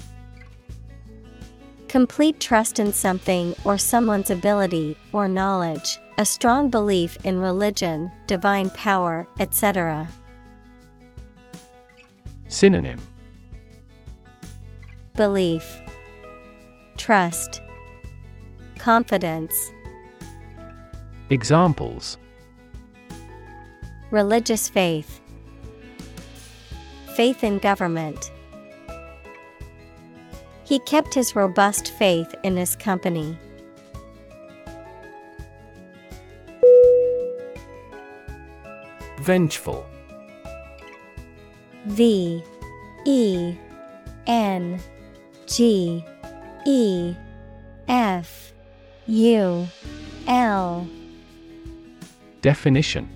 Complete 1.88 2.40
trust 2.40 2.78
in 2.78 2.94
something 2.94 3.56
or 3.66 3.80
someone's 3.80 4.30
ability 4.30 4.96
or 5.12 5.28
knowledge, 5.28 5.98
a 6.22 6.26
strong 6.26 6.70
belief 6.70 7.18
in 7.24 7.40
religion, 7.40 8.12
divine 8.28 8.70
power, 8.70 9.28
etc. 9.40 10.08
Synonym 12.48 13.02
Belief, 15.16 15.82
Trust, 16.96 17.60
Confidence, 18.78 19.72
Examples 21.32 22.20
Religious 24.12 24.70
faith, 24.70 25.20
Faith 27.16 27.44
in 27.44 27.58
government. 27.58 28.32
He 30.66 30.78
kept 30.78 31.16
his 31.16 31.36
robust 31.36 31.92
faith 31.94 32.36
in 32.44 32.58
his 32.58 32.76
company. 32.76 33.40
Vengeful. 39.22 39.86
V 41.86 42.44
E 43.06 43.56
N 44.26 44.80
G 45.46 46.04
E 46.66 47.16
F 47.88 48.54
U 49.06 49.68
L. 50.28 50.88
Definition. 52.42 53.08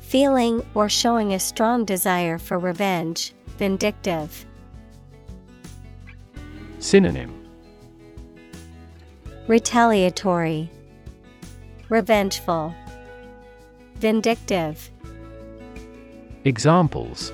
Feeling 0.00 0.64
or 0.74 0.88
showing 0.88 1.34
a 1.34 1.38
strong 1.38 1.84
desire 1.84 2.38
for 2.38 2.58
revenge, 2.58 3.34
vindictive. 3.58 4.46
Synonym. 6.78 7.46
Retaliatory, 9.46 10.70
Revengeful, 11.88 12.74
Vindictive. 13.98 14.90
Examples 16.44 17.32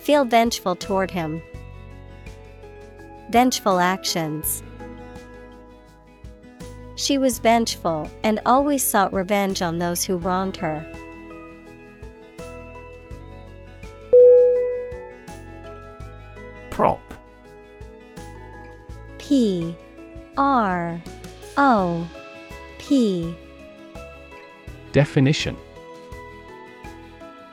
Feel 0.00 0.26
vengeful 0.26 0.76
toward 0.76 1.10
him. 1.10 1.42
Vengeful 3.30 3.78
actions. 3.80 4.62
She 6.96 7.16
was 7.16 7.38
vengeful 7.38 8.10
and 8.22 8.40
always 8.44 8.82
sought 8.82 9.12
revenge 9.12 9.62
on 9.62 9.78
those 9.78 10.04
who 10.04 10.18
wronged 10.18 10.56
her. 10.58 10.84
Prop 16.70 17.00
P 19.18 19.74
R 20.36 21.02
O 21.56 22.08
P 22.78 23.34
Definition 24.92 25.56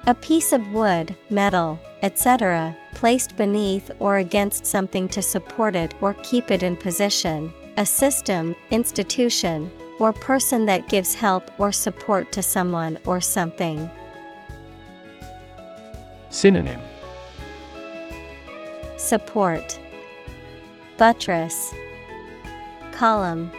A 0.07 0.15
piece 0.15 0.53
of 0.53 0.67
wood, 0.71 1.15
metal, 1.29 1.79
etc., 2.01 2.75
placed 2.93 3.35
beneath 3.35 3.91
or 3.99 4.17
against 4.17 4.65
something 4.65 5.07
to 5.09 5.21
support 5.21 5.75
it 5.75 5.93
or 6.01 6.13
keep 6.23 6.51
it 6.51 6.63
in 6.63 6.77
position, 6.77 7.53
a 7.77 7.85
system, 7.85 8.55
institution, 8.71 9.69
or 9.99 10.13
person 10.13 10.65
that 10.65 10.87
gives 10.89 11.13
help 11.13 11.51
or 11.59 11.71
support 11.71 12.31
to 12.31 12.41
someone 12.41 12.97
or 13.05 13.19
something. 13.21 13.89
Synonym 16.29 16.81
Support 18.97 19.79
Buttress 20.97 21.73
Column 22.91 23.51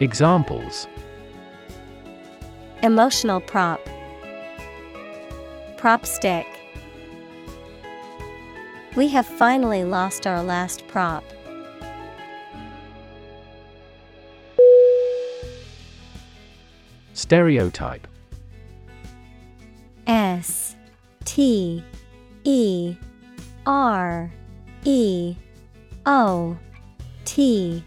Examples 0.00 0.86
Emotional 2.82 3.40
prop. 3.40 3.80
Prop 5.78 6.04
stick. 6.04 6.46
We 8.96 9.08
have 9.08 9.26
finally 9.26 9.84
lost 9.84 10.26
our 10.26 10.42
last 10.42 10.86
prop. 10.86 11.24
Stereotype. 17.14 18.06
S 20.06 20.76
T 21.24 21.82
E 22.44 22.96
R 23.66 24.30
E 24.84 25.34
O 26.04 26.56
T 27.24 27.82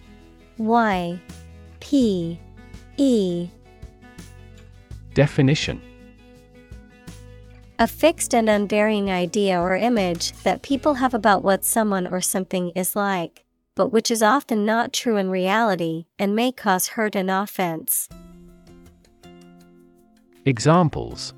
Y 0.58 1.20
P 1.80 2.40
E 2.98 3.50
Definition 5.14 5.82
A 7.80 7.88
fixed 7.88 8.34
and 8.34 8.50
unvarying 8.50 9.10
idea 9.10 9.60
or 9.60 9.76
image 9.76 10.32
that 10.44 10.62
people 10.62 10.96
have 10.96 11.14
about 11.14 11.44
what 11.44 11.66
someone 11.66 12.08
or 12.08 12.22
something 12.22 12.70
is 12.76 12.96
like, 12.96 13.46
but 13.76 13.92
which 13.92 14.12
is 14.12 14.22
often 14.22 14.66
not 14.66 14.94
true 14.94 15.18
in 15.18 15.30
reality 15.30 16.06
and 16.18 16.36
may 16.36 16.52
cause 16.52 16.90
hurt 16.90 17.16
and 17.16 17.32
offense. 17.32 18.08
Examples 20.46 21.34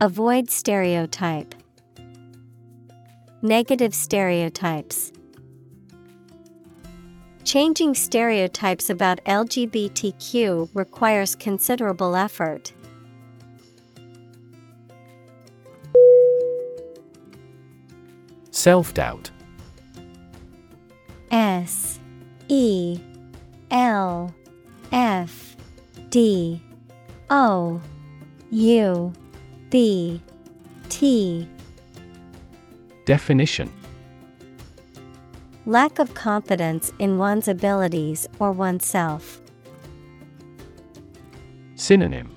Avoid 0.00 0.50
stereotype. 0.50 1.54
Negative 3.40 3.94
stereotypes. 3.94 5.12
Changing 7.44 7.94
stereotypes 7.94 8.88
about 8.88 9.22
LGBTQ 9.24 10.70
requires 10.74 11.34
considerable 11.34 12.14
effort. 12.14 12.72
Self 18.52 18.94
doubt. 18.94 19.30
S 21.32 21.98
E 22.48 23.00
L 23.70 24.32
F 24.92 25.56
D 26.10 26.62
O 27.28 27.80
U 28.50 29.12
B 29.70 30.22
T 30.88 31.48
Definition 33.04 33.81
Lack 35.64 36.00
of 36.00 36.12
confidence 36.14 36.92
in 36.98 37.18
one's 37.18 37.46
abilities 37.46 38.26
or 38.40 38.50
oneself. 38.50 39.40
Synonym 41.76 42.34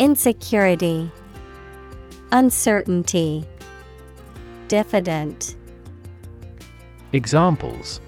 Insecurity, 0.00 1.08
Uncertainty, 2.32 3.46
Diffident. 4.66 5.54
Examples 7.12 8.00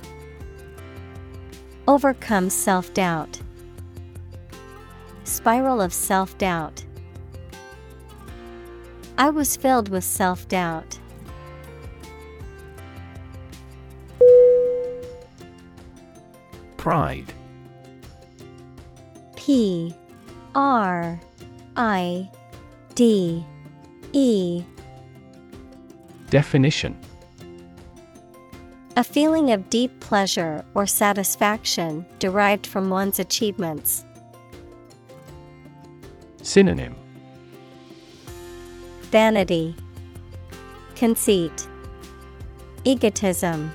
Overcome 1.86 2.50
self 2.50 2.92
doubt. 2.92 3.40
Spiral 5.22 5.80
of 5.80 5.92
self 5.92 6.36
doubt. 6.38 6.84
I 9.16 9.30
was 9.30 9.56
filled 9.56 9.90
with 9.90 10.02
self 10.02 10.48
doubt. 10.48 10.95
Pride. 16.86 17.32
P 19.34 19.92
R 20.54 21.20
I 21.74 22.30
D 22.94 23.44
E 24.12 24.62
Definition 26.30 26.96
A 28.94 29.02
feeling 29.02 29.50
of 29.50 29.68
deep 29.68 29.98
pleasure 29.98 30.64
or 30.74 30.86
satisfaction 30.86 32.06
derived 32.20 32.68
from 32.68 32.88
one's 32.88 33.18
achievements. 33.18 34.04
Synonym 36.42 36.94
Vanity, 39.10 39.74
Conceit, 40.94 41.66
Egotism. 42.84 43.72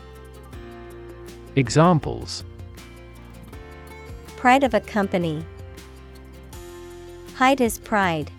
Examples 1.57 2.45
Pride 4.41 4.63
of 4.63 4.73
a 4.73 4.79
company. 4.79 5.45
Hide 7.35 7.59
his 7.59 7.77
pride. 7.77 8.31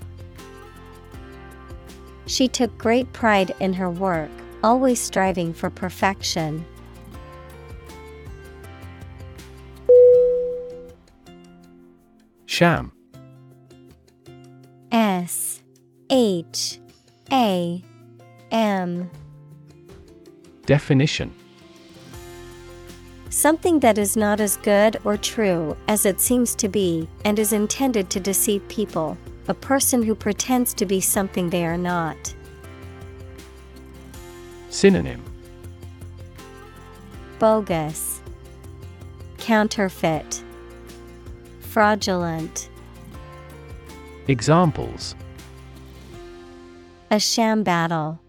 She 2.27 2.49
took 2.49 2.77
great 2.77 3.13
pride 3.13 3.55
in 3.61 3.73
her 3.75 3.89
work, 3.89 4.29
always 4.65 4.99
striving 4.99 5.55
for 5.55 5.71
perfection. 5.71 6.67
Sham. 12.47 12.91
S 14.91 15.63
H 16.11 16.81
A 17.31 17.81
M. 18.51 19.09
Definition 20.67 21.33
Something 23.43 23.81
that 23.81 23.99
is 23.99 24.17
not 24.17 24.39
as 24.39 24.57
good 24.59 24.99
or 25.03 25.17
true 25.17 25.77
as 25.89 26.07
it 26.07 26.21
seems 26.21 26.55
to 26.55 26.69
be 26.69 27.09
and 27.25 27.41
is 27.41 27.53
intended 27.53 28.09
to 28.11 28.21
deceive 28.21 28.63
people, 28.69 29.19
a 29.49 29.55
person 29.55 30.01
who 30.01 30.15
pretends 30.15 30.73
to 30.75 30.87
be 30.87 31.01
something 31.01 31.51
they 31.51 31.67
are 31.67 31.77
not. 31.77 32.37
Synonym 34.71 35.25
Bogus, 37.41 38.21
Counterfeit, 39.39 40.45
Fraudulent. 41.63 42.71
Examples 44.29 45.17
A 47.11 47.19
sham 47.19 47.65
battle. 47.65 48.21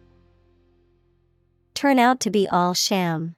Turn 1.76 2.00
out 2.00 2.20
to 2.22 2.32
be 2.32 2.48
all 2.48 2.74
sham. 2.74 3.36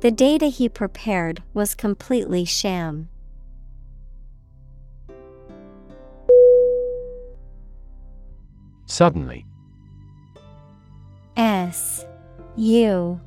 The 0.00 0.12
data 0.12 0.46
he 0.46 0.68
prepared 0.68 1.42
was 1.54 1.74
completely 1.74 2.44
sham. 2.44 3.08
Suddenly. 8.86 9.44
S 11.36 12.06
U 12.56 13.20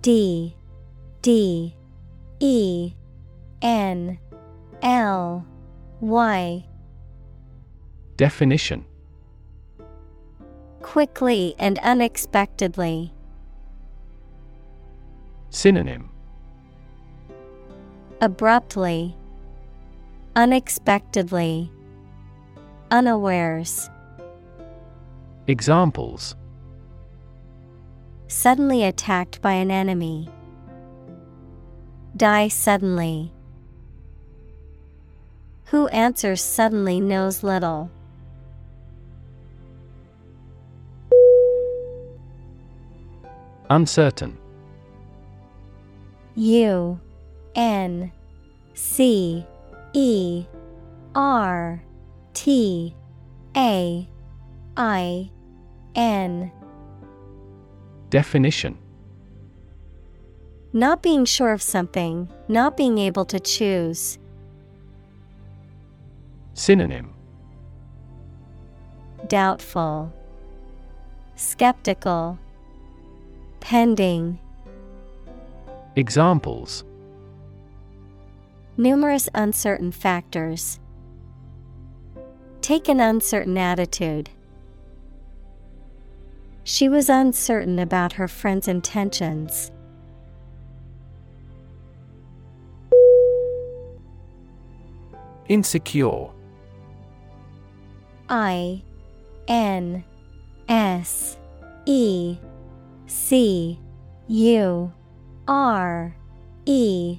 D 0.00 0.56
D 1.20 1.74
E 2.40 2.92
N 3.60 4.18
L 4.82 5.46
Y 6.00 6.66
Definition 8.16 8.84
Quickly 10.80 11.54
and 11.58 11.78
unexpectedly. 11.80 13.12
Synonym 15.50 16.13
Abruptly, 18.24 19.14
Unexpectedly, 20.34 21.70
Unawares. 22.90 23.90
Examples 25.46 26.34
Suddenly 28.26 28.82
attacked 28.82 29.42
by 29.42 29.52
an 29.52 29.70
enemy. 29.70 30.30
Die 32.16 32.48
suddenly. 32.48 33.30
Who 35.66 35.88
answers 35.88 36.40
suddenly 36.40 37.00
knows 37.00 37.42
little. 37.42 37.90
Uncertain. 43.68 44.38
U 46.36 46.98
N 47.54 48.12
C 48.74 49.46
E 49.92 50.44
R 51.14 51.82
T 52.34 52.94
A 53.56 54.08
I 54.76 55.30
N. 55.94 56.52
Definition 58.10 58.76
Not 60.72 61.02
being 61.02 61.24
sure 61.24 61.52
of 61.52 61.62
something, 61.62 62.28
not 62.48 62.76
being 62.76 62.98
able 62.98 63.24
to 63.26 63.38
choose. 63.38 64.18
Synonym 66.54 67.12
Doubtful, 69.28 70.12
Skeptical, 71.36 72.38
Pending. 73.60 74.38
Examples 75.96 76.84
Numerous 78.76 79.28
uncertain 79.34 79.92
factors. 79.92 80.80
Take 82.60 82.88
an 82.88 82.98
uncertain 82.98 83.56
attitude. 83.56 84.30
She 86.64 86.88
was 86.88 87.08
uncertain 87.08 87.78
about 87.78 88.14
her 88.14 88.26
friend's 88.26 88.66
intentions. 88.66 89.70
Insecure. 95.48 96.30
I 98.28 98.82
N 99.46 100.04
S 100.68 101.36
E 101.84 102.38
C 103.06 103.78
U 104.26 104.92
R 105.46 106.16
E 106.64 107.18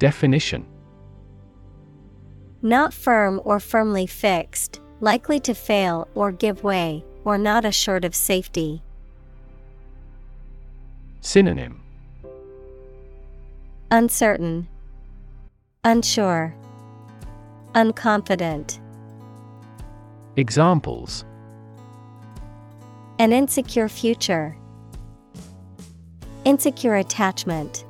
Definition 0.00 0.66
Not 2.62 2.94
firm 2.94 3.38
or 3.44 3.60
firmly 3.60 4.06
fixed, 4.06 4.80
likely 5.00 5.38
to 5.40 5.52
fail 5.52 6.08
or 6.14 6.32
give 6.32 6.64
way, 6.64 7.04
or 7.22 7.36
not 7.36 7.66
assured 7.66 8.06
of 8.06 8.14
safety. 8.14 8.82
Synonym 11.20 11.82
Uncertain, 13.90 14.68
Unsure, 15.84 16.54
Unconfident. 17.74 18.80
Examples 20.36 21.26
An 23.18 23.34
insecure 23.34 23.90
future. 23.90 24.56
Insecure 26.46 26.94
attachment. 26.94 27.84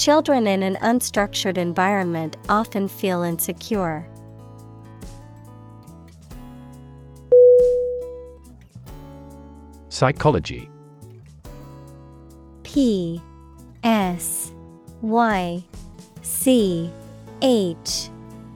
Children 0.00 0.46
in 0.46 0.62
an 0.62 0.76
unstructured 0.76 1.58
environment 1.58 2.38
often 2.48 2.88
feel 2.88 3.20
insecure. 3.20 4.08
Psychology. 9.90 10.70
P 12.62 13.20
S 13.84 14.54
Y 15.02 15.62
C 16.22 16.90
H 17.42 18.08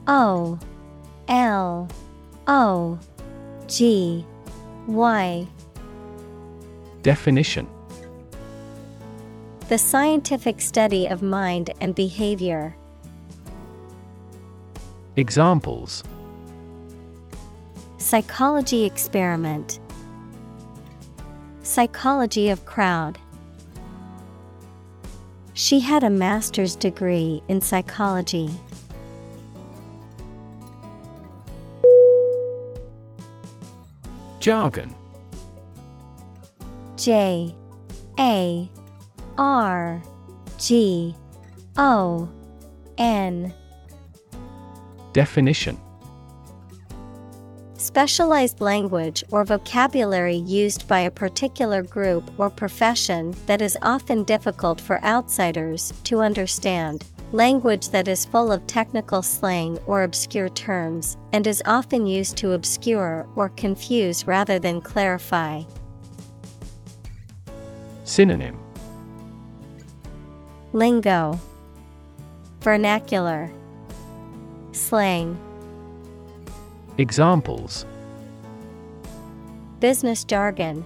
O 0.07 0.57
L 1.27 1.87
O 2.47 2.99
G 3.67 4.25
Y. 4.87 5.47
Definition 7.03 7.74
The 9.67 9.79
scientific 9.79 10.61
study 10.61 11.07
of 11.07 11.23
mind 11.23 11.71
and 11.81 11.95
behavior. 11.95 12.75
Examples 15.15 16.03
Psychology 17.97 18.85
experiment. 18.85 19.79
Psychology 21.63 22.49
of 22.49 22.63
crowd. 22.65 23.17
She 25.55 25.79
had 25.79 26.03
a 26.03 26.11
master's 26.11 26.75
degree 26.75 27.41
in 27.47 27.59
psychology. 27.59 28.51
Jargon 34.39 34.93
J 36.97 37.55
A 38.19 38.69
R 39.37 40.01
G 40.57 41.15
O 41.77 42.29
N 42.97 43.53
Definition 45.13 45.79
Specialized 47.77 48.61
language 48.61 49.23
or 49.31 49.45
vocabulary 49.45 50.35
used 50.35 50.87
by 50.87 51.01
a 51.01 51.11
particular 51.11 51.83
group 51.83 52.29
or 52.39 52.49
profession 52.49 53.35
that 53.45 53.61
is 53.61 53.77
often 53.81 54.23
difficult 54.23 54.81
for 54.81 55.03
outsiders 55.03 55.93
to 56.05 56.19
understand. 56.19 57.05
Language 57.31 57.89
that 57.89 58.07
is 58.07 58.25
full 58.25 58.51
of 58.51 58.65
technical 58.65 59.21
slang 59.21 59.77
or 59.85 60.03
obscure 60.03 60.49
terms 60.49 61.17
and 61.31 61.45
is 61.45 61.61
often 61.65 62.07
used 62.07 62.37
to 62.37 62.53
obscure 62.53 63.27
or 63.35 63.49
confuse 63.49 64.25
rather 64.25 64.57
than 64.57 64.81
clarify. 64.81 65.61
Synonym 68.03 68.64
Lingo, 70.75 71.39
Vernacular, 72.59 73.49
Slang. 74.73 75.37
Examples 76.97 77.85
Business 79.79 80.25
jargon, 80.25 80.83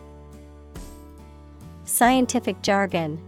Scientific 1.86 2.62
jargon. 2.62 3.20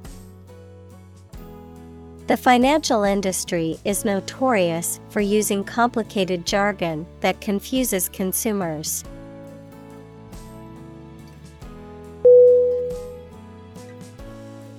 The 2.27 2.37
financial 2.37 3.05
industry 3.05 3.79
is 3.83 4.05
notorious 4.05 4.99
for 5.09 5.21
using 5.21 5.63
complicated 5.63 6.45
jargon 6.45 7.07
that 7.21 7.41
confuses 7.41 8.07
consumers. 8.07 9.03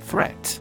Threat 0.03 0.61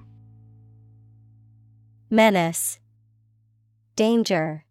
Menace, 2.13 2.77
Danger, 3.95 4.65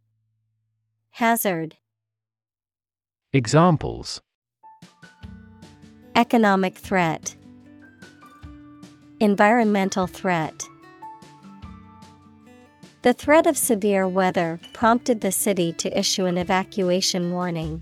Hazard, 1.13 1.79
Examples. 3.33 4.21
Economic 6.15 6.77
threat, 6.77 7.35
Environmental 9.21 10.07
threat. 10.07 10.69
The 13.01 13.15
threat 13.15 13.47
of 13.47 13.57
severe 13.57 14.07
weather 14.07 14.61
prompted 14.75 15.23
the 15.23 15.33
city 15.33 15.73
to 15.79 15.99
issue 15.99 16.27
an 16.27 16.37
evacuation 16.37 17.33
warning. 17.33 17.81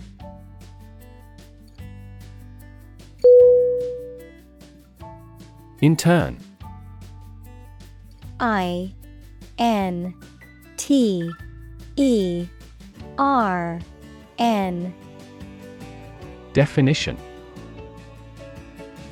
In 5.81 5.97
turn, 5.97 6.39
I 8.39 8.93
N 9.59 10.15
T 10.77 11.31
E 11.97 12.47
R 13.19 13.81
N 14.39 14.95
Definition 16.53 17.17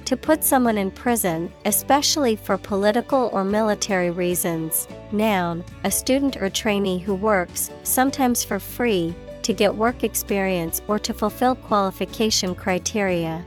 To 0.05 0.16
put 0.16 0.44
someone 0.44 0.78
in 0.78 0.90
prison, 0.90 1.52
especially 1.64 2.36
for 2.36 2.56
political 2.56 3.31
or 3.32 3.44
military 3.44 4.10
reasons. 4.10 4.89
Noun, 5.12 5.64
a 5.85 5.90
student 5.90 6.36
or 6.36 6.48
trainee 6.48 6.98
who 6.98 7.14
works, 7.14 7.70
sometimes 7.82 8.44
for 8.44 8.59
free, 8.59 9.14
to 9.43 9.52
get 9.52 9.74
work 9.74 10.02
experience 10.02 10.82
or 10.89 10.98
to 10.98 11.14
fulfill 11.14 11.55
qualification 11.55 12.55
criteria. 12.55 13.44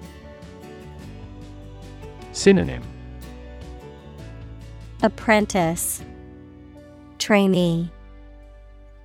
Synonym 2.31 2.83
Apprentice, 5.01 6.01
Trainee, 7.19 7.91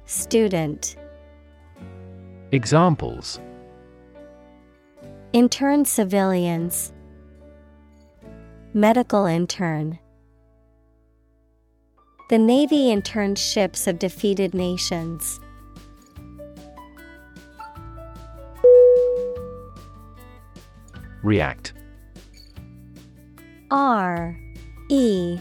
Student, 0.06 0.96
Examples 2.52 3.40
Intern 5.32 5.84
civilians, 5.84 6.92
Medical 8.72 9.26
intern. 9.26 9.98
The 12.30 12.38
Navy 12.38 12.90
interned 12.90 13.38
ships 13.38 13.86
of 13.86 13.98
defeated 13.98 14.54
nations. 14.54 15.40
React 21.22 21.72
R 23.70 24.38
E 24.88 25.38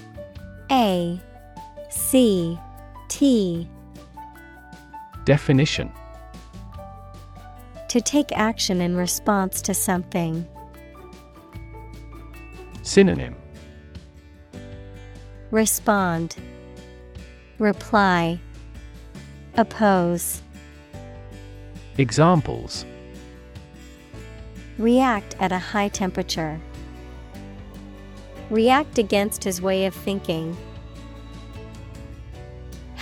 A 0.71 1.21
C 1.93 2.59
T 3.07 3.69
Definition 5.25 5.91
To 7.87 8.01
take 8.01 8.31
action 8.31 8.81
in 8.81 8.97
response 8.97 9.61
to 9.61 9.75
something. 9.75 10.47
Synonym 12.81 13.35
Respond, 15.51 16.35
Reply, 17.59 18.39
Oppose. 19.55 20.41
Examples 21.99 22.85
React 24.79 25.35
at 25.39 25.51
a 25.51 25.59
high 25.59 25.89
temperature. 25.89 26.59
React 28.49 28.97
against 28.97 29.43
his 29.43 29.61
way 29.61 29.85
of 29.85 29.93
thinking. 29.93 30.57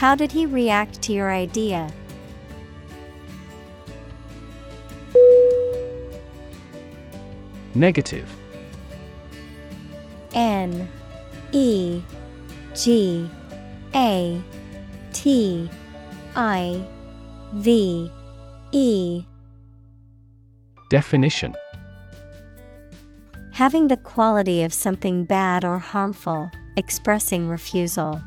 How 0.01 0.15
did 0.15 0.31
he 0.31 0.47
react 0.47 0.99
to 1.03 1.13
your 1.13 1.31
idea? 1.31 1.87
Negative 7.75 8.27
N 10.33 10.89
E 11.51 12.01
G 12.73 13.29
A 13.93 14.41
T 15.13 15.69
I 16.35 16.83
V 17.53 18.11
E 18.71 19.23
Definition 20.89 21.53
Having 23.51 23.89
the 23.89 23.97
quality 23.97 24.63
of 24.63 24.73
something 24.73 25.25
bad 25.25 25.63
or 25.63 25.77
harmful, 25.77 26.49
expressing 26.75 27.47
refusal. 27.47 28.19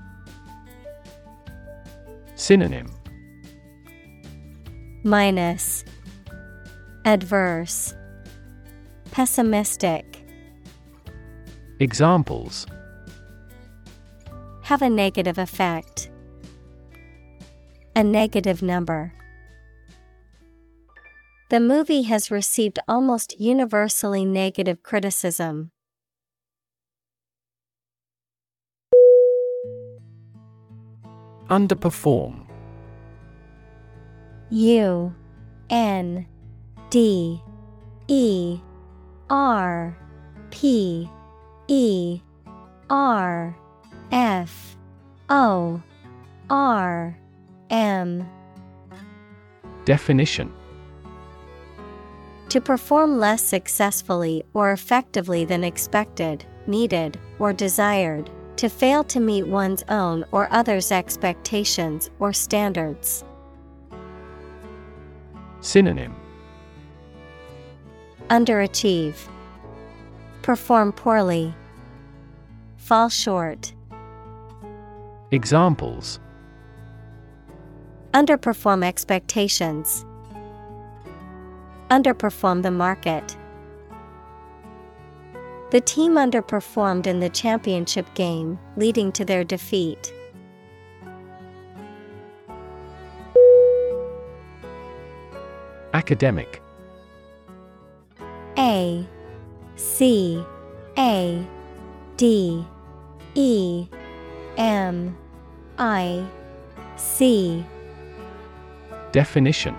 Synonym 2.37 2.91
Minus 5.05 5.85
Adverse 7.05 7.95
Pessimistic 9.13 10.25
Examples 11.79 12.67
Have 14.63 14.83
a 14.83 14.91
negative 14.91 15.39
effect. 15.39 16.11
A 17.95 18.03
negative 18.03 18.63
number. 18.63 19.13
The 21.51 21.61
movie 21.61 22.03
has 22.03 22.33
received 22.33 22.81
almost 22.89 23.39
universally 23.39 24.25
negative 24.25 24.83
criticism. 24.83 25.71
Underperform. 31.49 32.47
U 34.51 35.15
N 35.71 36.27
D 36.91 37.43
E 38.09 38.59
R 39.31 39.97
P 40.51 41.09
E 41.69 42.21
R 42.91 43.57
F 44.13 44.77
O 45.29 45.83
R 46.51 47.19
M. 47.71 48.29
Definition. 49.85 50.53
To 52.51 52.61
perform 52.61 53.19
less 53.19 53.43
successfully 53.43 54.45
or 54.55 54.73
effectively 54.73 55.45
than 55.45 55.65
expected, 55.65 56.45
needed, 56.67 57.19
or 57.39 57.53
desired, 57.53 58.31
to 58.65 58.71
fail 58.71 59.05
to 59.05 59.21
meet 59.21 59.47
one's 59.47 59.85
own 59.91 60.25
or 60.33 60.49
others' 60.51 60.91
expectations 60.91 62.09
or 62.19 62.33
standards. 62.33 63.23
Synonym 65.61 66.17
Underachieve. 68.31 69.29
Perform 70.41 70.93
poorly. 70.93 71.55
Fall 72.79 73.11
short. 73.11 73.75
Examples 75.31 76.19
Underperform 78.15 78.83
expectations. 78.83 80.07
Underperform 81.91 82.63
the 82.63 82.71
market. 82.71 83.37
The 85.75 85.81
team 85.81 86.13
underperformed 86.13 87.09
in 87.09 87.19
the 87.19 87.29
championship 87.29 88.07
game, 88.15 88.61
leading 88.77 89.11
to 89.11 89.25
their 89.25 89.43
defeat. 89.43 90.15
Academic. 95.93 96.63
A 98.57 99.05
C 99.75 100.45
A 100.97 101.45
D 102.19 102.65
E 103.35 103.89
M 104.57 105.19
I 105.77 106.25
C. 106.95 107.67
Definition 109.11 109.75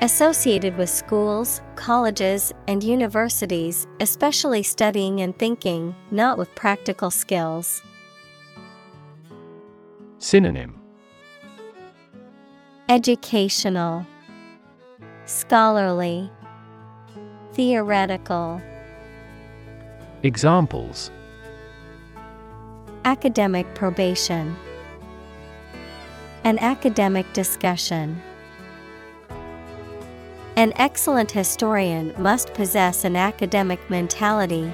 Associated 0.00 0.76
with 0.78 0.88
schools, 0.88 1.60
colleges, 1.74 2.52
and 2.68 2.84
universities, 2.84 3.84
especially 3.98 4.62
studying 4.62 5.22
and 5.22 5.36
thinking, 5.36 5.92
not 6.12 6.38
with 6.38 6.54
practical 6.54 7.10
skills. 7.10 7.82
Synonym. 10.18 10.80
Educational, 12.88 14.06
Scholarly, 15.26 16.30
Theoretical, 17.54 18.62
Examples. 20.22 21.10
Academic 23.04 23.74
probation, 23.74 24.56
An 26.44 26.56
academic 26.60 27.32
discussion. 27.32 28.22
An 30.58 30.72
excellent 30.74 31.30
historian 31.30 32.12
must 32.18 32.52
possess 32.52 33.04
an 33.04 33.14
academic 33.14 33.78
mentality. 33.88 34.72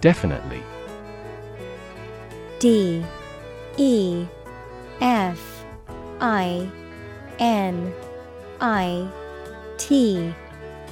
Definitely. 0.00 0.60
D. 2.58 3.04
E. 3.76 4.26
F. 5.00 5.64
I. 6.20 6.68
N. 7.38 7.94
I. 8.60 9.08
T. 9.78 10.34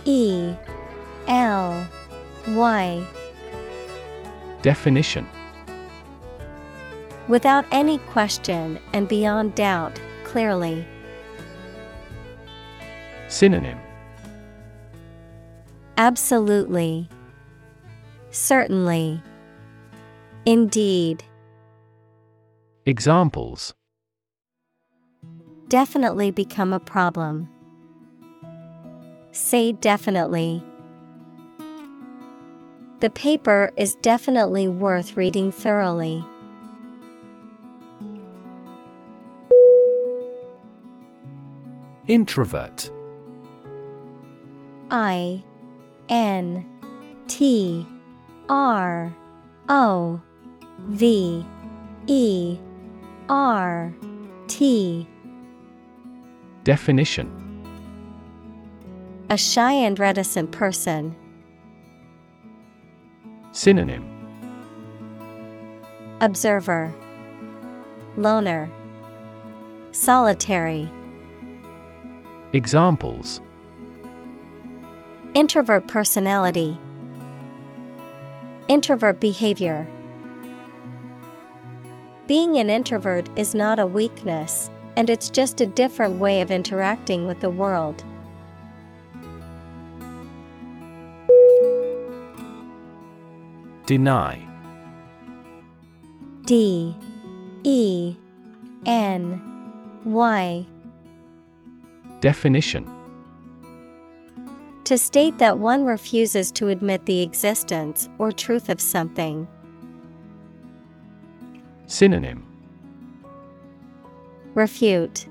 E. 0.05 0.55
L. 1.27 1.89
Y. 2.47 3.05
Definition 4.63 5.27
Without 7.31 7.65
any 7.71 7.99
question 7.99 8.77
and 8.93 9.07
beyond 9.07 9.55
doubt, 9.55 10.01
clearly. 10.25 10.85
Synonym 13.29 13.79
Absolutely. 15.97 17.09
Certainly. 18.33 19.23
Indeed. 20.45 21.23
Examples 22.85 23.75
Definitely 25.69 26.33
become 26.33 26.73
a 26.73 26.81
problem. 26.81 27.49
Say 29.31 29.71
definitely. 29.71 30.65
The 32.99 33.11
paper 33.11 33.71
is 33.77 33.95
definitely 34.03 34.67
worth 34.67 35.17
reading 35.17 35.53
thoroughly. 35.53 36.25
Introvert. 42.11 42.91
I 44.91 45.45
N 46.09 46.67
T 47.29 47.87
R 48.49 49.15
O 49.69 50.21
V 50.89 51.47
E 52.09 52.59
R 53.29 53.95
T. 54.49 55.07
Definition. 56.65 57.31
A 59.31 59.37
shy 59.37 59.73
and 59.73 59.97
reticent 59.97 60.51
person. 60.51 61.15
Synonym. 63.53 64.05
Observer. 66.21 66.93
Loner. 68.17 68.69
Solitary 69.93 70.91
Examples. 72.53 73.41
Introvert 75.35 75.87
personality. 75.87 76.77
Introvert 78.67 79.21
behavior. 79.21 79.87
Being 82.27 82.57
an 82.57 82.69
introvert 82.69 83.29
is 83.39 83.55
not 83.55 83.79
a 83.79 83.87
weakness, 83.87 84.69
and 84.97 85.09
it's 85.09 85.31
just 85.31 85.61
a 85.61 85.67
different 85.67 86.19
way 86.19 86.41
of 86.41 86.51
interacting 86.51 87.29
with 87.29 87.39
the 87.39 87.51
world. 87.51 88.03
Deny. 93.87 94.45
D 96.47 96.97
E 97.63 98.17
N 98.87 99.41
Y 100.05 100.67
Definition 102.21 102.91
To 104.85 104.99
state 104.99 105.39
that 105.39 105.59
one 105.59 105.85
refuses 105.85 106.53
to 106.53 106.69
admit 106.69 107.07
the 107.07 107.23
existence 107.23 108.09
or 108.19 108.31
truth 108.31 108.69
of 108.69 108.81
something. 108.81 109.49
Synonym 111.87 112.47
Refute, 114.55 115.27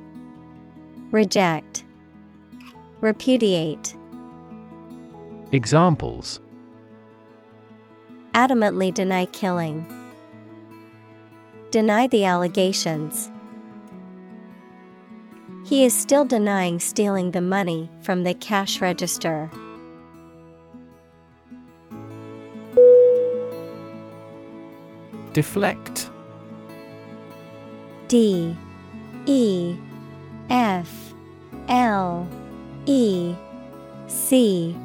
Reject, 1.12 1.84
Repudiate. 3.02 3.96
Examples 5.52 6.40
Adamantly 8.34 8.94
deny 8.94 9.26
killing. 9.26 9.86
Deny 11.72 12.08
the 12.08 12.26
allegations. 12.26 13.30
He 15.70 15.86
is 15.86 15.94
still 15.94 16.26
denying 16.26 16.80
stealing 16.80 17.30
the 17.30 17.42
money 17.42 17.92
from 18.02 18.24
the 18.24 18.34
cash 18.34 18.82
register. 18.82 19.52
Deflect. 25.34 26.10
D. 28.08 28.58
E. 29.28 29.76
F. 30.50 31.14
L. 31.68 32.28
E. 32.88 33.36
C. 34.08 34.76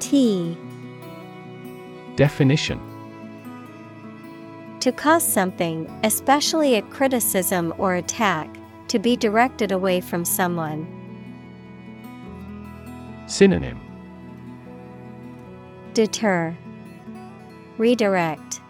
T. 0.00 0.58
Definition. 2.16 2.80
To 4.80 4.90
cause 4.90 5.24
something, 5.24 5.88
especially 6.02 6.74
a 6.74 6.82
criticism 6.82 7.72
or 7.78 7.94
attack, 7.94 8.48
to 8.92 8.98
be 8.98 9.16
directed 9.16 9.72
away 9.72 10.02
from 10.02 10.22
someone. 10.22 10.86
Synonym 13.26 13.80
Deter, 15.94 16.54
Redirect, 17.78 18.60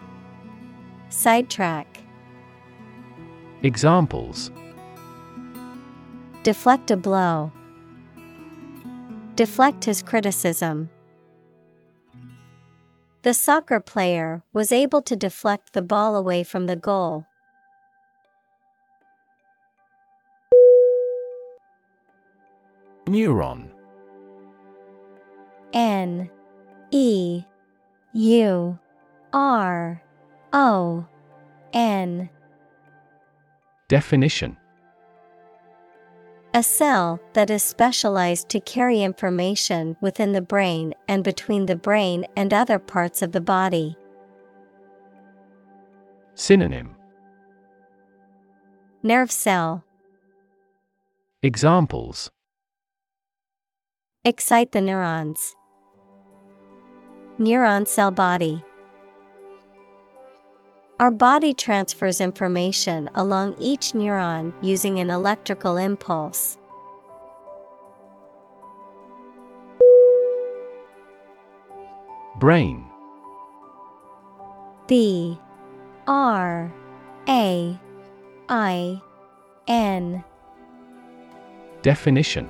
Sidetrack. 1.09 1.97
Examples 3.63 4.49
Deflect 6.43 6.89
a 6.89 6.95
blow. 6.95 7.51
Deflect 9.35 9.83
his 9.83 10.01
criticism. 10.01 10.89
The 13.23 13.33
soccer 13.33 13.81
player 13.81 14.41
was 14.53 14.71
able 14.71 15.01
to 15.01 15.17
deflect 15.17 15.73
the 15.73 15.81
ball 15.81 16.15
away 16.15 16.45
from 16.45 16.67
the 16.67 16.77
goal. 16.77 17.25
Neuron. 23.05 23.69
N 25.73 26.29
E 26.91 27.43
U 28.13 28.79
R 29.33 30.01
O 30.53 31.05
N. 31.73 32.29
Definition. 33.87 34.57
A 36.55 36.61
cell 36.61 37.19
that 37.33 37.49
is 37.49 37.63
specialized 37.63 38.47
to 38.49 38.59
carry 38.59 39.01
information 39.01 39.97
within 40.01 40.33
the 40.33 40.41
brain 40.41 40.93
and 41.07 41.23
between 41.23 41.65
the 41.65 41.75
brain 41.75 42.25
and 42.37 42.53
other 42.53 42.77
parts 42.77 43.23
of 43.23 43.31
the 43.31 43.41
body. 43.41 43.97
Synonym. 46.35 46.95
Nerve 49.01 49.31
cell. 49.31 49.83
Examples 51.41 52.29
Excite 54.25 54.71
the 54.71 54.79
neurons. 54.79 55.53
Neuron 57.37 57.85
cell 57.85 58.09
body. 58.09 58.63
Our 60.97 61.11
body 61.11 61.53
transfers 61.53 62.21
information 62.21 63.09
along 63.15 63.57
each 63.59 63.91
neuron 63.91 64.53
using 64.61 65.01
an 65.01 65.09
electrical 65.09 65.75
impulse. 65.75 66.57
Brain 72.39 72.85
B 74.87 75.37
R 76.07 76.71
A 77.27 77.79
I 78.47 79.01
N 79.67 80.23
Definition 81.81 82.49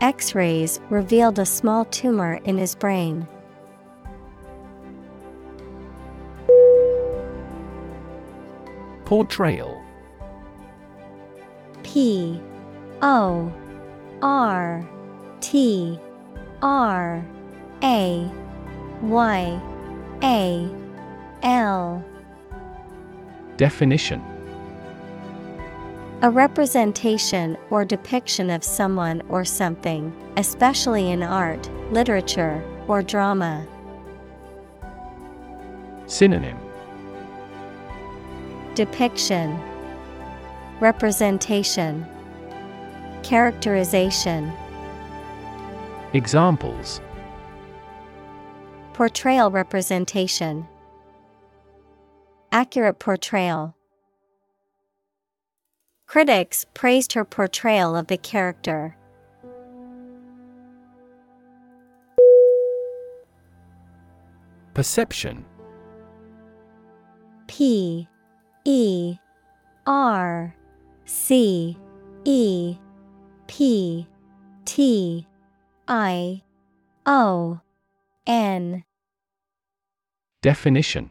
X 0.00 0.34
rays 0.34 0.80
revealed 0.90 1.38
a 1.38 1.46
small 1.46 1.84
tumor 1.86 2.34
in 2.44 2.56
his 2.56 2.74
brain. 2.74 3.26
Portrayal. 9.04 9.82
P 11.82 12.40
O 13.02 13.52
R 14.22 14.88
T 15.40 15.98
R 16.62 17.24
A 17.82 18.30
Y 19.02 19.60
A 20.22 20.70
L. 21.42 22.04
Definition 23.56 24.37
A 26.20 26.30
representation 26.30 27.56
or 27.70 27.84
depiction 27.84 28.50
of 28.50 28.64
someone 28.64 29.22
or 29.28 29.44
something, 29.44 30.12
especially 30.36 31.12
in 31.12 31.22
art, 31.22 31.70
literature, 31.92 32.60
or 32.88 33.04
drama. 33.04 33.64
Synonym. 36.06 36.58
Depiction. 38.74 39.60
Representation. 40.80 42.04
Characterization. 43.22 44.52
Examples. 46.14 47.00
Portrayal 48.92 49.52
representation. 49.52 50.66
Accurate 52.50 52.98
portrayal 52.98 53.77
Critics 56.08 56.64
praised 56.72 57.12
her 57.12 57.24
portrayal 57.26 57.94
of 57.94 58.06
the 58.06 58.16
character. 58.16 58.96
Perception. 64.72 65.44
P 67.46 68.08
E 68.64 69.18
R 69.86 70.54
C 71.04 71.76
E 72.24 72.76
P 73.46 74.06
T 74.64 75.26
I 75.86 76.42
O 77.04 77.60
N. 78.26 78.82
Definition 80.40 81.10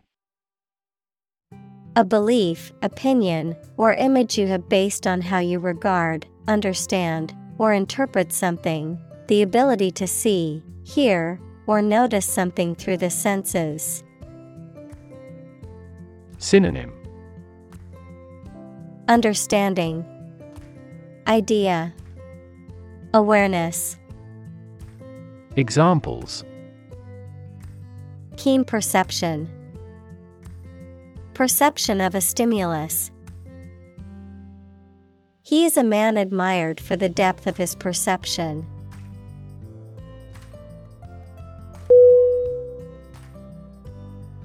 A 1.97 2.05
belief, 2.05 2.71
opinion, 2.83 3.55
or 3.75 3.95
image 3.95 4.37
you 4.37 4.45
have 4.45 4.69
based 4.69 5.07
on 5.07 5.19
how 5.19 5.39
you 5.39 5.57
regard, 5.57 6.27
understand, 6.47 7.35
or 7.57 7.73
interpret 7.73 8.31
something, 8.31 8.99
the 9.25 9.41
ability 9.41 9.89
to 9.89 10.05
see, 10.05 10.61
hear, 10.83 11.41
or 11.65 11.81
notice 11.81 12.27
something 12.27 12.75
through 12.75 12.97
the 12.97 13.09
senses. 13.09 14.03
Synonym. 16.37 16.93
Understanding, 19.07 20.05
Idea, 21.25 21.95
Awareness, 23.15 23.97
Examples. 25.55 26.43
Keen 28.35 28.63
perception, 28.63 29.49
Perception 31.37 32.01
of 32.01 32.15
a 32.15 32.19
stimulus. 32.19 33.11
He 35.43 35.65
is 35.65 35.77
a 35.77 35.83
man 35.83 36.17
admired 36.17 36.79
for 36.79 36.95
the 36.95 37.09
depth 37.09 37.45
of 37.45 37.57
his 37.57 37.75
perception. 37.75 38.65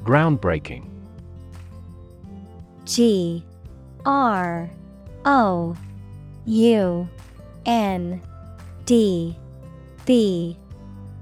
Groundbreaking 0.05 0.87
G 2.85 3.43
R 4.05 4.69
O 5.25 5.75
U 6.45 7.09
N 7.65 8.23
D 8.85 9.39
B 10.05 10.59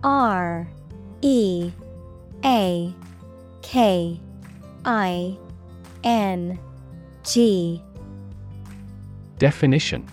R 0.02 0.68
E 1.22 1.70
A 2.44 2.92
K 3.62 4.20
I 4.84 5.38
N 6.04 6.58
G. 7.24 7.82
Definition 9.38 10.06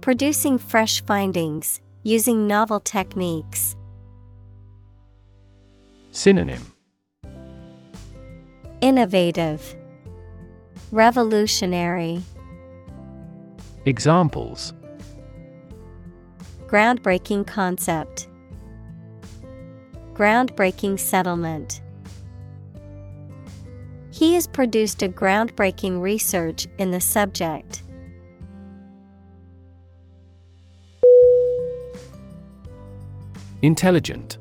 Producing 0.00 0.58
fresh 0.58 1.04
findings, 1.04 1.80
using 2.02 2.46
novel 2.46 2.80
techniques. 2.80 3.76
Synonym 6.12 6.72
Innovative, 8.80 9.74
Revolutionary. 10.92 12.22
Examples 13.84 14.72
Groundbreaking 16.66 17.46
concept, 17.46 18.28
Groundbreaking 20.14 20.98
settlement. 20.98 21.80
He 24.18 24.34
has 24.34 24.48
produced 24.48 25.04
a 25.04 25.08
groundbreaking 25.08 26.00
research 26.00 26.66
in 26.76 26.90
the 26.90 27.00
subject. 27.00 27.84
Intelligent. 33.62 34.38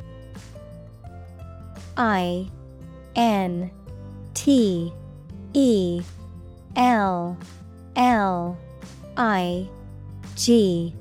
I 1.95 2.49
N 3.15 3.69
T 4.33 4.91
E 5.53 6.01
L 6.75 7.37
L 7.95 8.57
I 9.15 9.69
G 10.35 10.95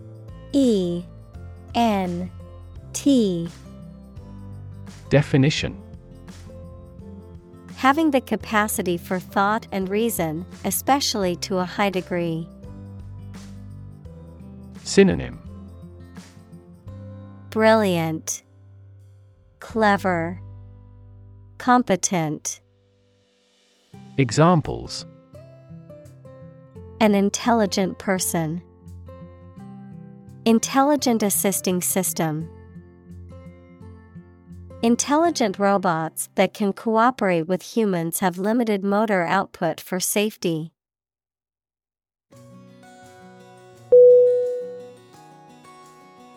E 0.52 1.02
N 1.74 2.30
T. 2.92 3.48
Definition 5.08 5.85
Having 7.76 8.10
the 8.12 8.22
capacity 8.22 8.96
for 8.96 9.18
thought 9.18 9.66
and 9.70 9.88
reason, 9.88 10.46
especially 10.64 11.36
to 11.36 11.58
a 11.58 11.64
high 11.64 11.90
degree. 11.90 12.48
Synonym 14.82 15.38
Brilliant, 17.50 18.42
Clever, 19.60 20.40
Competent. 21.58 22.60
Examples 24.16 25.04
An 27.00 27.14
intelligent 27.14 27.98
person. 27.98 28.62
Intelligent 30.46 31.22
assisting 31.22 31.82
system. 31.82 32.48
Intelligent 34.82 35.58
robots 35.58 36.28
that 36.34 36.52
can 36.52 36.74
cooperate 36.74 37.48
with 37.48 37.62
humans 37.62 38.18
have 38.18 38.36
limited 38.36 38.84
motor 38.84 39.22
output 39.22 39.80
for 39.80 39.98
safety. 39.98 40.70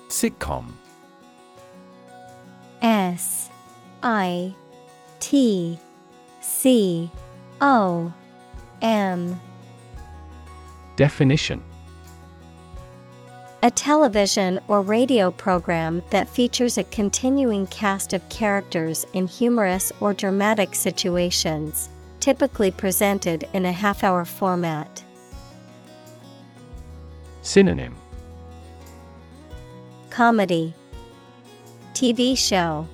Sitcom. 0.07 0.71
S 2.81 3.49
I 4.01 4.55
T 5.19 5.77
C 6.39 7.11
O 7.59 8.13
M. 8.81 9.39
Definition 10.95 11.61
A 13.61 13.69
television 13.69 14.61
or 14.69 14.81
radio 14.81 15.31
program 15.31 16.01
that 16.11 16.29
features 16.29 16.77
a 16.77 16.85
continuing 16.85 17.67
cast 17.67 18.13
of 18.13 18.27
characters 18.29 19.05
in 19.11 19.27
humorous 19.27 19.91
or 19.99 20.13
dramatic 20.13 20.73
situations, 20.73 21.89
typically 22.21 22.71
presented 22.71 23.49
in 23.51 23.65
a 23.65 23.71
half 23.73 24.01
hour 24.01 24.23
format. 24.23 25.03
Synonym. 27.41 27.97
Comedy. 30.09 30.73
TV 31.93 32.37
show. 32.37 32.87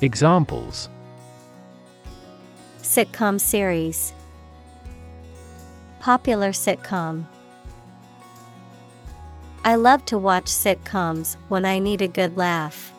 Examples. 0.00 0.88
Sitcom 2.80 3.38
series. 3.38 4.14
Popular 6.00 6.52
sitcom 6.52 7.26
I 9.64 9.76
love 9.76 10.04
to 10.06 10.18
watch 10.18 10.46
sitcoms 10.46 11.36
when 11.48 11.64
I 11.64 11.78
need 11.78 12.02
a 12.02 12.08
good 12.08 12.36
laugh. 12.36 12.92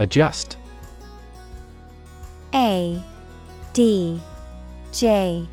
Adjust 0.00 0.56
A 2.54 3.00
D 3.72 4.20
J 4.92 5.46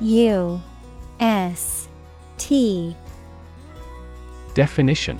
U 0.00 0.60
S 1.20 1.88
T 2.36 2.94
Definition 4.52 5.18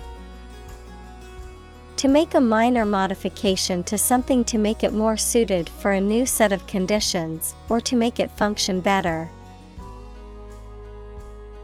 To 1.96 2.08
make 2.08 2.34
a 2.34 2.40
minor 2.40 2.84
modification 2.84 3.84
to 3.84 3.96
something 3.96 4.44
to 4.44 4.58
make 4.58 4.84
it 4.84 4.92
more 4.92 5.16
suited 5.16 5.68
for 5.68 5.92
a 5.92 6.00
new 6.00 6.26
set 6.26 6.52
of 6.52 6.66
conditions 6.66 7.54
or 7.70 7.80
to 7.80 7.96
make 7.96 8.20
it 8.20 8.30
function 8.32 8.80
better. 8.80 9.30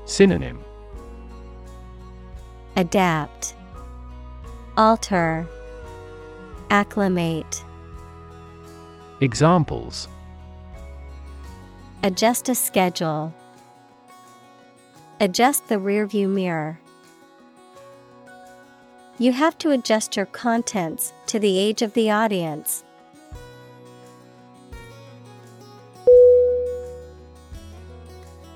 Synonym 0.05 0.63
Adapt, 2.77 3.55
Alter, 4.77 5.47
Acclimate. 6.71 7.63
Examples 9.21 10.09
Adjust 12.03 12.49
a 12.49 12.55
schedule. 12.55 13.33
Adjust 15.21 15.69
the 15.69 15.77
rearview 15.77 16.29
mirror. 16.29 16.81
You 19.19 19.33
have 19.33 19.57
to 19.59 19.71
adjust 19.71 20.17
your 20.17 20.27
contents 20.27 21.13
to 21.27 21.39
the 21.39 21.59
age 21.59 21.83
of 21.83 21.93
the 21.93 22.11
audience. 22.11 22.83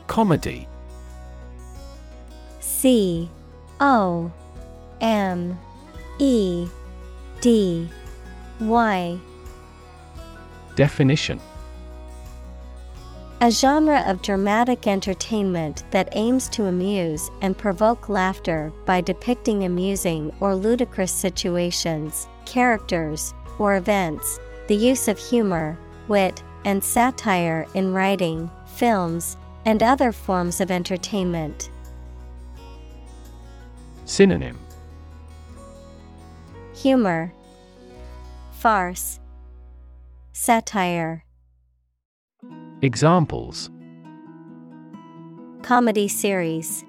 Comedy 0.09 0.67
C 2.79 3.31
O 3.81 4.31
M 5.01 5.59
E 6.19 6.69
D 7.41 7.89
Y 8.61 9.19
Definition 10.75 11.41
A 13.41 13.51
genre 13.51 14.05
of 14.07 14.21
dramatic 14.21 14.87
entertainment 14.87 15.85
that 15.91 16.11
aims 16.13 16.51
to 16.51 16.67
amuse 16.67 17.31
and 17.41 17.57
provoke 17.57 18.11
laughter 18.11 18.71
by 18.85 19.01
depicting 19.01 19.65
amusing 19.65 20.31
or 20.41 20.55
ludicrous 20.55 21.13
situations, 21.13 22.29
characters, 22.45 23.33
or 23.59 23.77
events. 23.77 24.39
The 24.69 24.77
use 24.77 25.09
of 25.09 25.19
humor, 25.19 25.79
wit, 26.09 26.43
and 26.67 26.85
satire 26.85 27.67
in 27.73 27.95
writing, 27.95 28.51
films, 28.67 29.39
and 29.65 29.83
other 29.83 30.13
forms 30.13 30.61
of 30.61 30.71
entertainment. 30.71 31.71
Synonym 34.07 34.57
Humor, 36.77 37.33
Farce, 38.53 39.19
Satire. 40.33 41.25
Examples 42.83 43.69
Comedy 45.63 46.07
series, 46.07 46.85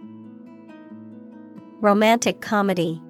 Romantic 1.82 2.42
comedy. 2.42 3.02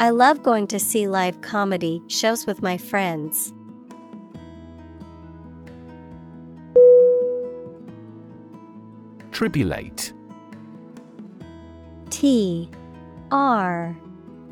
I 0.00 0.10
love 0.10 0.42
going 0.42 0.66
to 0.68 0.80
see 0.80 1.06
live 1.06 1.40
comedy 1.42 2.02
shows 2.08 2.44
with 2.44 2.60
my 2.60 2.76
friends. 2.76 3.52
Tribulate 9.30 10.12
T 12.10 12.70
R 13.30 13.96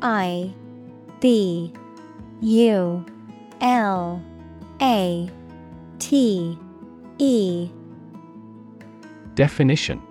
I 0.01 0.53
B 1.19 1.73
U 2.41 3.05
L 3.61 4.21
A 4.81 5.29
T 5.99 6.57
E. 7.17 7.69
Definition. 9.35 10.01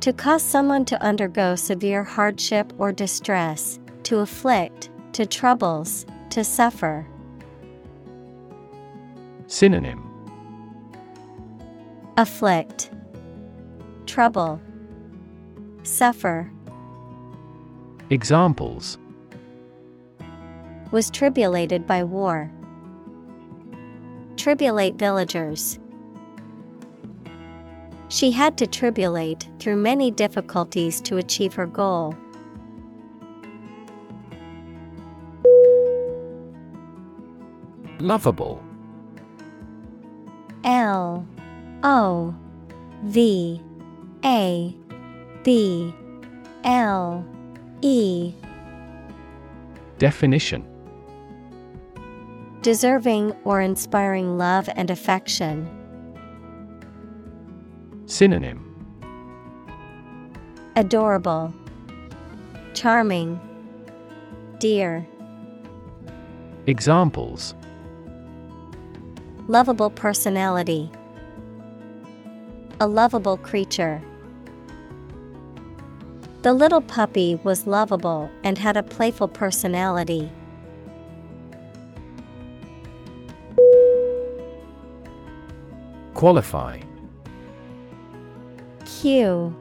To 0.00 0.12
cause 0.12 0.42
someone 0.42 0.84
to 0.86 1.02
undergo 1.02 1.54
severe 1.56 2.04
hardship 2.04 2.72
or 2.78 2.92
distress, 2.92 3.78
to 4.04 4.18
afflict, 4.18 4.90
to 5.12 5.26
troubles, 5.26 6.06
to 6.30 6.44
suffer. 6.44 7.06
Synonym. 9.48 10.04
Afflict, 12.16 12.90
Trouble, 14.06 14.60
Suffer. 15.82 16.50
Examples 18.10 18.98
Was 20.90 21.10
tribulated 21.10 21.86
by 21.86 22.04
war. 22.04 22.50
Tribulate 24.36 24.96
villagers. 24.96 25.78
She 28.08 28.30
had 28.30 28.56
to 28.58 28.66
tribulate 28.66 29.48
through 29.58 29.76
many 29.76 30.10
difficulties 30.10 31.00
to 31.02 31.18
achieve 31.18 31.54
her 31.54 31.66
goal. 31.66 32.14
Lovable 38.00 38.62
L 40.64 41.26
O 41.82 42.34
V 43.02 43.60
A 44.24 44.74
B 45.44 45.94
L 46.64 47.24
E 47.80 48.34
Definition 49.98 50.64
Deserving 52.62 53.32
or 53.44 53.60
inspiring 53.60 54.36
love 54.36 54.68
and 54.74 54.90
affection. 54.90 55.68
Synonym 58.06 58.64
Adorable, 60.76 61.52
Charming, 62.74 63.40
Dear. 64.58 65.06
Examples 66.66 67.54
Lovable 69.48 69.90
personality. 69.90 70.90
A 72.80 72.86
lovable 72.86 73.38
creature. 73.38 74.02
The 76.48 76.54
little 76.54 76.80
puppy 76.80 77.38
was 77.44 77.66
lovable 77.66 78.30
and 78.42 78.56
had 78.56 78.78
a 78.78 78.82
playful 78.82 79.28
personality. 79.28 80.32
Qualify. 86.14 86.80
Q 88.86 89.54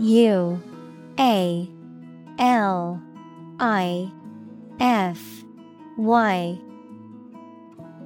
U 0.00 0.62
A 1.20 1.70
L 2.40 3.00
I 3.60 4.10
F 4.80 5.44
Y. 5.96 6.58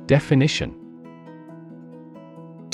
Definition 0.04 0.85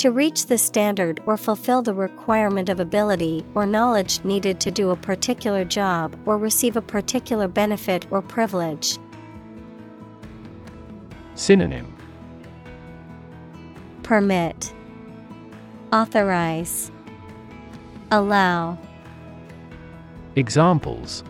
To 0.03 0.11
reach 0.11 0.47
the 0.47 0.57
standard 0.57 1.21
or 1.25 1.37
fulfill 1.37 1.81
the 1.81 1.93
requirement 1.93 2.67
of 2.67 2.81
ability 2.81 3.45
or 3.55 3.65
knowledge 3.65 4.21
needed 4.25 4.59
to 4.59 4.69
do 4.69 4.89
a 4.89 4.97
particular 4.97 5.63
job 5.63 6.19
or 6.25 6.37
receive 6.37 6.75
a 6.75 6.81
particular 6.81 7.47
benefit 7.47 8.05
or 8.11 8.21
privilege. 8.21 8.99
Synonym. 11.35 11.95
Permit, 14.03 14.73
Authorize, 15.93 16.91
Allow, 18.11 18.77
Examples. 20.35 21.23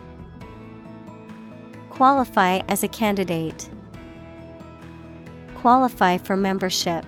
Qualify 1.90 2.62
as 2.66 2.82
a 2.82 2.88
candidate, 2.88 3.70
Qualify 5.54 6.18
for 6.18 6.36
membership. 6.36 7.06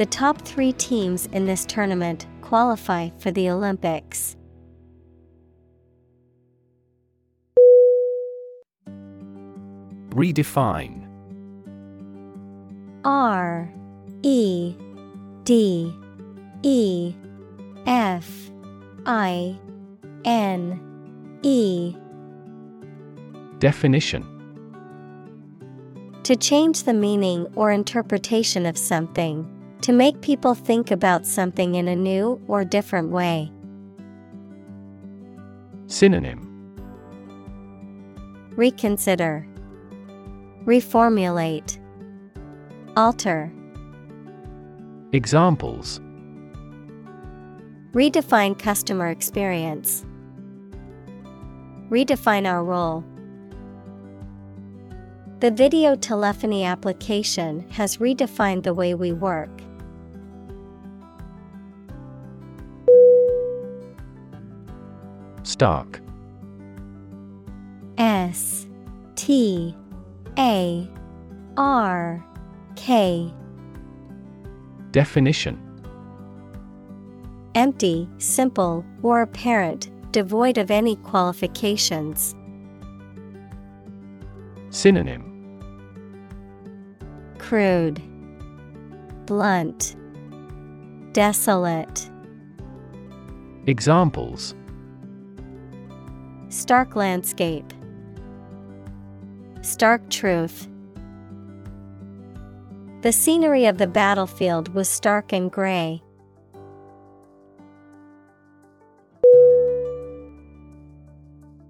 The 0.00 0.06
top 0.06 0.40
three 0.40 0.72
teams 0.72 1.26
in 1.26 1.44
this 1.44 1.66
tournament 1.66 2.26
qualify 2.40 3.10
for 3.18 3.30
the 3.30 3.50
Olympics. 3.50 4.34
Redefine. 10.08 11.06
R 13.04 13.70
E 14.22 14.74
D 15.44 15.94
E 16.62 17.14
F 17.84 18.50
I 19.04 19.58
N 20.24 20.80
E. 21.42 21.94
Definition. 23.58 24.24
To 26.22 26.36
change 26.36 26.84
the 26.84 26.94
meaning 26.94 27.46
or 27.54 27.70
interpretation 27.70 28.64
of 28.64 28.78
something, 28.78 29.49
to 29.82 29.92
make 29.92 30.20
people 30.20 30.54
think 30.54 30.90
about 30.90 31.26
something 31.26 31.74
in 31.74 31.88
a 31.88 31.96
new 31.96 32.40
or 32.48 32.64
different 32.64 33.10
way. 33.10 33.50
Synonym 35.86 36.46
Reconsider, 38.56 39.46
Reformulate, 40.64 41.78
Alter. 42.96 43.52
Examples 45.12 46.00
Redefine 47.92 48.56
customer 48.58 49.08
experience. 49.08 50.04
Redefine 51.88 52.46
our 52.46 52.62
role. 52.62 53.04
The 55.40 55.50
video 55.50 55.96
telephony 55.96 56.64
application 56.64 57.68
has 57.70 57.96
redefined 57.96 58.62
the 58.62 58.74
way 58.74 58.94
we 58.94 59.10
work. 59.12 59.50
Stark 65.42 66.00
S 67.98 68.66
T 69.16 69.74
A 70.38 70.88
R 71.56 72.24
K. 72.76 73.32
Definition. 74.90 75.58
Empty, 77.54 78.08
simple, 78.18 78.84
or 79.02 79.22
apparent, 79.22 79.90
devoid 80.12 80.56
of 80.56 80.70
any 80.70 80.96
qualifications. 80.96 82.34
Synonym. 84.70 85.26
Crude, 87.38 88.00
Blunt, 89.26 89.96
Desolate. 91.12 92.08
Examples 93.66 94.54
Stark 96.50 96.96
landscape. 96.96 97.72
Stark 99.62 100.10
truth. 100.10 100.66
The 103.02 103.12
scenery 103.12 103.66
of 103.66 103.78
the 103.78 103.86
battlefield 103.86 104.74
was 104.74 104.88
stark 104.88 105.32
and 105.32 105.50
gray. 105.50 106.02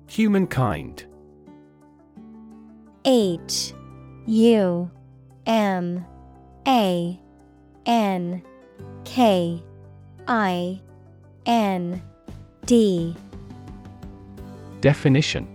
Humankind 0.09 1.05
H 3.05 3.75
U 4.27 4.91
M 5.45 6.07
A 6.67 7.21
N 7.85 8.43
K 9.05 9.63
I 10.27 10.81
N 11.45 12.03
D 12.65 13.15
Definition 14.81 15.47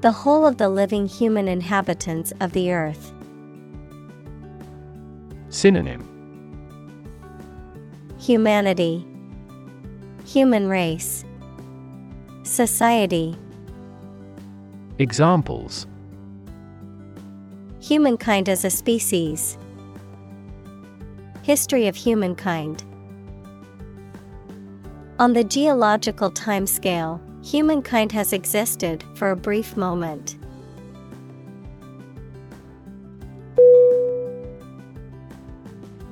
The 0.00 0.10
whole 0.12 0.46
of 0.46 0.56
the 0.56 0.70
living 0.70 1.06
human 1.06 1.48
inhabitants 1.48 2.32
of 2.40 2.52
the 2.52 2.72
earth. 2.72 3.12
Synonym 5.50 6.02
Humanity, 8.18 9.06
Human 10.24 10.68
race, 10.68 11.24
Society. 12.42 13.36
Examples 14.98 15.86
Humankind 17.80 18.48
as 18.48 18.64
a 18.64 18.70
species. 18.70 19.58
History 21.42 21.86
of 21.86 21.96
humankind. 21.96 22.82
On 25.18 25.32
the 25.32 25.44
geological 25.44 26.30
timescale, 26.30 27.20
humankind 27.46 28.10
has 28.10 28.32
existed 28.32 29.04
for 29.14 29.30
a 29.30 29.36
brief 29.36 29.76
moment. 29.76 30.36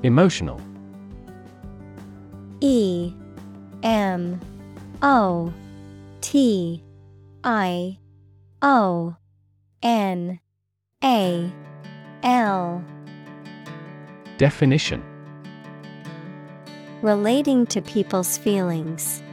Emotional 0.04 0.60
E 2.60 3.12
M 3.82 4.40
O 5.02 5.52
T 6.20 6.84
I 7.42 7.98
O 8.62 9.16
N 9.82 10.38
A 11.02 11.52
L 12.22 12.84
Definition 14.38 15.02
Relating 17.02 17.66
to 17.66 17.82
people's 17.82 18.38
feelings. 18.38 19.23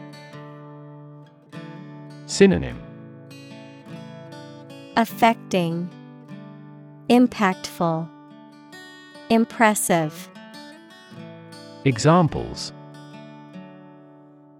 Synonym 2.31 2.81
Affecting, 4.95 5.89
Impactful, 7.09 8.07
Impressive. 9.29 10.29
Examples 11.83 12.71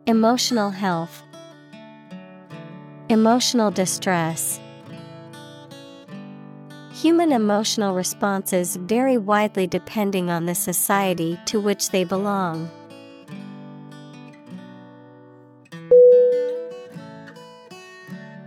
Emotional 0.05 0.69
health, 0.69 1.23
Emotional 3.07 3.71
distress. 3.71 4.59
Human 6.91 7.31
emotional 7.31 7.95
responses 7.95 8.75
vary 8.75 9.17
widely 9.17 9.65
depending 9.65 10.29
on 10.29 10.45
the 10.45 10.55
society 10.55 11.39
to 11.45 11.61
which 11.61 11.91
they 11.91 12.03
belong. 12.03 12.69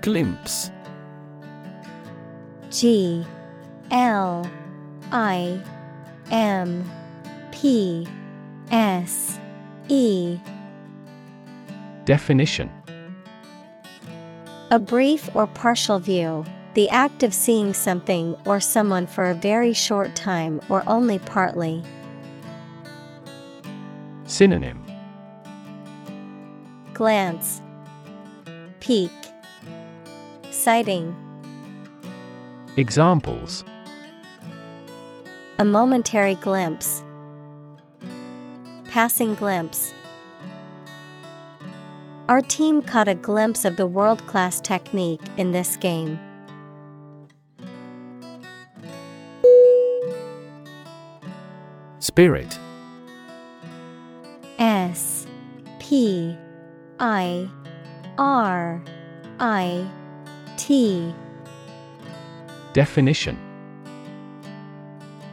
Glimpse. 0.04 0.70
G 2.70 3.24
L 3.90 4.46
I 5.10 5.58
M 6.30 6.84
P 7.52 8.06
S 8.70 9.38
E. 9.88 10.38
Definition. 12.04 12.70
A 14.70 14.78
brief 14.78 15.34
or 15.34 15.46
partial 15.46 15.98
view, 15.98 16.44
the 16.74 16.90
act 16.90 17.22
of 17.22 17.32
seeing 17.32 17.72
something 17.72 18.36
or 18.44 18.60
someone 18.60 19.06
for 19.06 19.30
a 19.30 19.34
very 19.34 19.72
short 19.72 20.14
time 20.14 20.60
or 20.68 20.82
only 20.86 21.18
partly. 21.18 21.82
Synonym. 24.26 24.84
Glance, 26.92 27.62
Peek, 28.80 29.10
Sighting. 30.64 31.14
Examples 32.78 33.66
A 35.58 35.64
momentary 35.66 36.36
glimpse. 36.36 37.04
Passing 38.86 39.34
glimpse. 39.34 39.92
Our 42.30 42.40
team 42.40 42.80
caught 42.80 43.08
a 43.08 43.14
glimpse 43.14 43.66
of 43.66 43.76
the 43.76 43.86
world 43.86 44.26
class 44.26 44.58
technique 44.58 45.20
in 45.36 45.52
this 45.52 45.76
game. 45.76 46.18
Spirit 51.98 52.58
S 54.58 55.26
P 55.78 56.34
I 57.00 57.50
R 58.16 58.82
I 59.38 59.90
T. 60.56 61.14
Definition. 62.72 63.38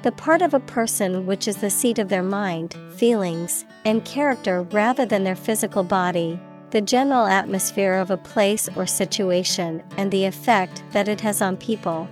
The 0.04 0.12
part 0.12 0.42
of 0.42 0.54
a 0.54 0.60
person 0.60 1.26
which 1.26 1.48
is 1.48 1.58
the 1.58 1.70
seat 1.70 2.00
of 2.00 2.10
their 2.10 2.24
mind, 2.24 2.76
feelings, 2.96 3.66
and 3.86 4.04
character 4.04 4.64
rather 4.64 5.06
than 5.06 5.24
their 5.24 5.36
physical 5.36 5.84
body, 5.84 6.40
the 6.72 6.82
general 6.82 7.28
atmosphere 7.28 7.96
of 7.96 8.10
a 8.10 8.18
place 8.18 8.68
or 8.76 8.86
situation, 8.86 9.84
and 9.98 10.12
the 10.12 10.26
effect 10.26 10.84
that 10.92 11.08
it 11.08 11.22
has 11.22 11.42
on 11.42 11.58
people. 11.58 12.08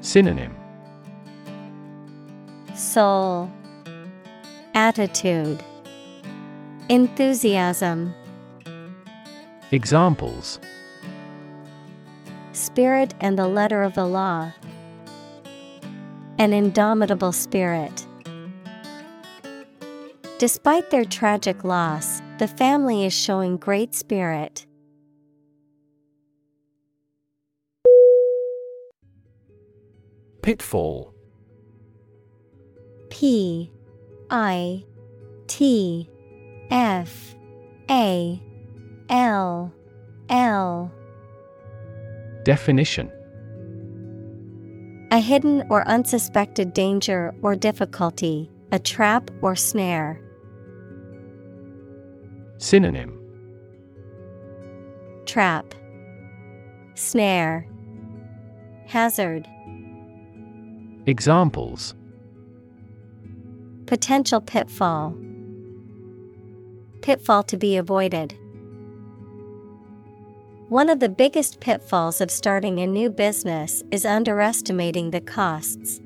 Synonym. 0.00 0.56
Soul, 2.74 3.50
Attitude, 4.74 5.62
Enthusiasm, 6.88 8.12
Examples 9.74 10.60
Spirit 12.52 13.12
and 13.20 13.36
the 13.36 13.48
letter 13.48 13.82
of 13.82 13.94
the 13.94 14.06
law. 14.06 14.52
An 16.38 16.52
indomitable 16.52 17.32
spirit. 17.32 18.06
Despite 20.38 20.90
their 20.90 21.04
tragic 21.04 21.64
loss, 21.64 22.22
the 22.38 22.46
family 22.46 23.04
is 23.04 23.12
showing 23.12 23.56
great 23.56 23.96
spirit. 23.96 24.64
Pitfall 30.40 31.12
P 33.10 33.72
I 34.30 34.84
T 35.48 36.08
F 36.70 37.34
A 37.90 38.40
L 39.08 39.72
L 40.28 40.90
Definition 42.44 43.10
A 45.10 45.18
hidden 45.18 45.64
or 45.70 45.86
unsuspected 45.88 46.72
danger 46.72 47.34
or 47.42 47.54
difficulty, 47.54 48.50
a 48.72 48.78
trap 48.78 49.30
or 49.42 49.54
snare. 49.54 50.20
Synonym 52.58 53.20
Trap, 55.26 55.74
Snare, 56.94 57.66
Hazard. 58.86 59.48
Examples 61.06 61.94
Potential 63.86 64.40
pitfall. 64.40 65.16
Pitfall 67.02 67.42
to 67.44 67.56
be 67.56 67.76
avoided. 67.76 68.34
One 70.70 70.88
of 70.88 70.98
the 70.98 71.10
biggest 71.10 71.60
pitfalls 71.60 72.22
of 72.22 72.30
starting 72.30 72.80
a 72.80 72.86
new 72.86 73.10
business 73.10 73.82
is 73.90 74.06
underestimating 74.06 75.10
the 75.10 75.20
costs. 75.20 76.00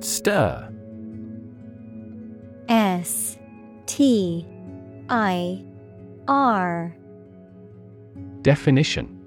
Stir 0.00 0.72
S 2.70 3.36
T 3.84 4.46
I 5.10 5.62
R 6.26 6.96
Definition 8.40 9.20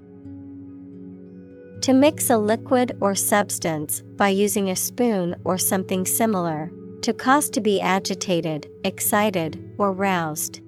To 1.82 1.92
mix 1.92 2.30
a 2.30 2.36
liquid 2.36 2.96
or 3.00 3.14
substance 3.14 4.02
by 4.16 4.30
using 4.30 4.70
a 4.70 4.76
spoon 4.76 5.36
or 5.44 5.56
something 5.56 6.04
similar. 6.04 6.72
To 7.02 7.12
cause 7.12 7.50
to 7.50 7.60
be 7.60 7.80
agitated, 7.80 8.70
excited, 8.84 9.58
or 9.76 9.92
roused. 9.92 10.60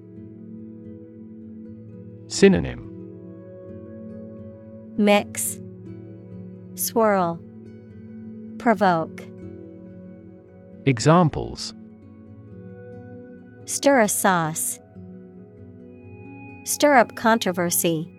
Synonym 2.27 2.90
Mix, 4.97 5.61
Swirl, 6.74 7.39
Provoke. 8.59 9.23
Examples 10.86 11.73
Stir 13.66 14.01
a 14.01 14.09
sauce. 14.09 14.81
Stir 16.65 16.97
up 16.97 17.15
controversy. 17.15 18.11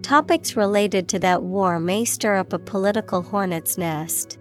Topics 0.00 0.56
related 0.56 1.08
to 1.10 1.18
that 1.18 1.42
war 1.42 1.78
may 1.78 2.06
stir 2.06 2.36
up 2.36 2.54
a 2.54 2.58
political 2.58 3.20
hornet's 3.20 3.76
nest. 3.76 4.38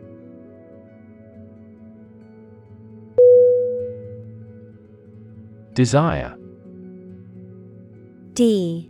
Desire. 5.74 6.38
D 8.34 8.90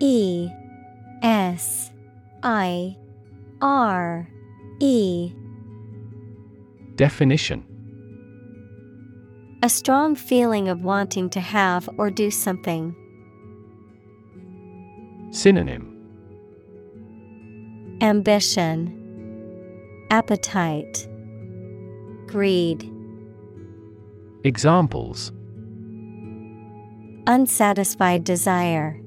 E 0.00 0.48
S 1.22 1.90
I 2.42 2.96
R 3.60 4.28
E. 4.80 5.32
Definition. 6.96 7.64
A 9.62 9.68
strong 9.68 10.14
feeling 10.14 10.68
of 10.68 10.82
wanting 10.82 11.30
to 11.30 11.40
have 11.40 11.88
or 11.98 12.10
do 12.10 12.30
something. 12.30 12.94
Synonym. 15.30 15.94
Ambition, 18.00 18.94
Appetite, 20.10 21.08
Greed, 22.26 22.92
Examples 24.44 25.32
Unsatisfied 27.30 28.24
desire, 28.24 28.98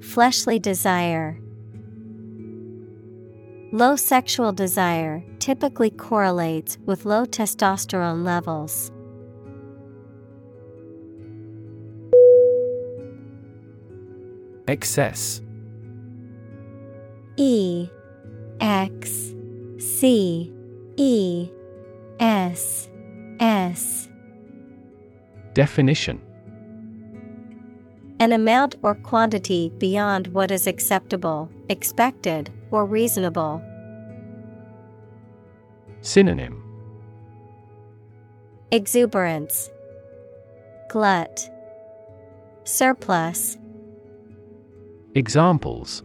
Fleshly 0.00 0.58
desire. 0.58 1.38
Low 3.72 3.94
sexual 3.94 4.50
desire 4.50 5.22
typically 5.38 5.90
correlates 5.90 6.78
with 6.86 7.04
low 7.04 7.26
testosterone 7.26 8.24
levels. 8.24 8.90
Excess 14.66 15.42
E 17.36 17.86
X 18.62 19.34
C 19.78 20.50
E 20.96 21.50
S 22.18 22.88
S 23.40 24.08
Definition 25.52 26.29
An 28.20 28.32
amount 28.32 28.76
or 28.82 28.94
quantity 28.94 29.72
beyond 29.78 30.26
what 30.26 30.50
is 30.50 30.66
acceptable, 30.66 31.48
expected, 31.70 32.50
or 32.70 32.84
reasonable. 32.84 33.62
Synonym 36.02 36.62
Exuberance 38.70 39.70
Glut 40.90 41.48
Surplus 42.64 43.56
Examples 45.14 46.02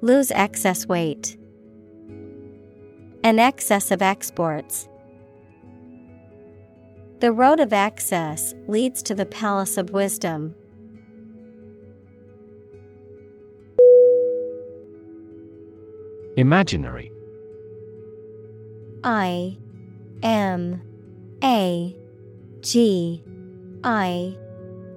Lose 0.00 0.32
excess 0.32 0.86
weight. 0.86 1.36
An 3.22 3.38
excess 3.38 3.92
of 3.92 4.02
exports. 4.02 4.88
The 7.18 7.32
road 7.32 7.60
of 7.60 7.72
access 7.72 8.54
leads 8.68 9.02
to 9.04 9.14
the 9.14 9.24
palace 9.24 9.78
of 9.78 9.90
wisdom. 9.90 10.54
Imaginary 16.36 17.10
I 19.02 19.56
M 20.22 20.82
A 21.42 21.96
G 22.60 23.24
I 23.82 24.36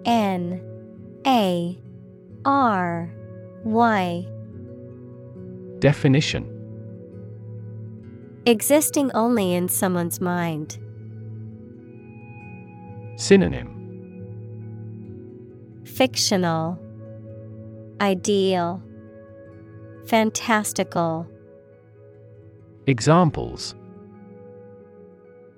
N 0.03 0.61
A 1.25 1.79
R 2.43 3.13
Y 3.63 4.27
Definition 5.79 6.55
Existing 8.45 9.09
only 9.13 9.53
in 9.53 9.69
someone's 9.69 10.19
mind. 10.19 10.77
Synonym. 13.19 13.75
Fictional. 15.83 16.79
Ideal. 17.99 18.81
Fantastical. 20.07 21.27
Examples. 22.87 23.75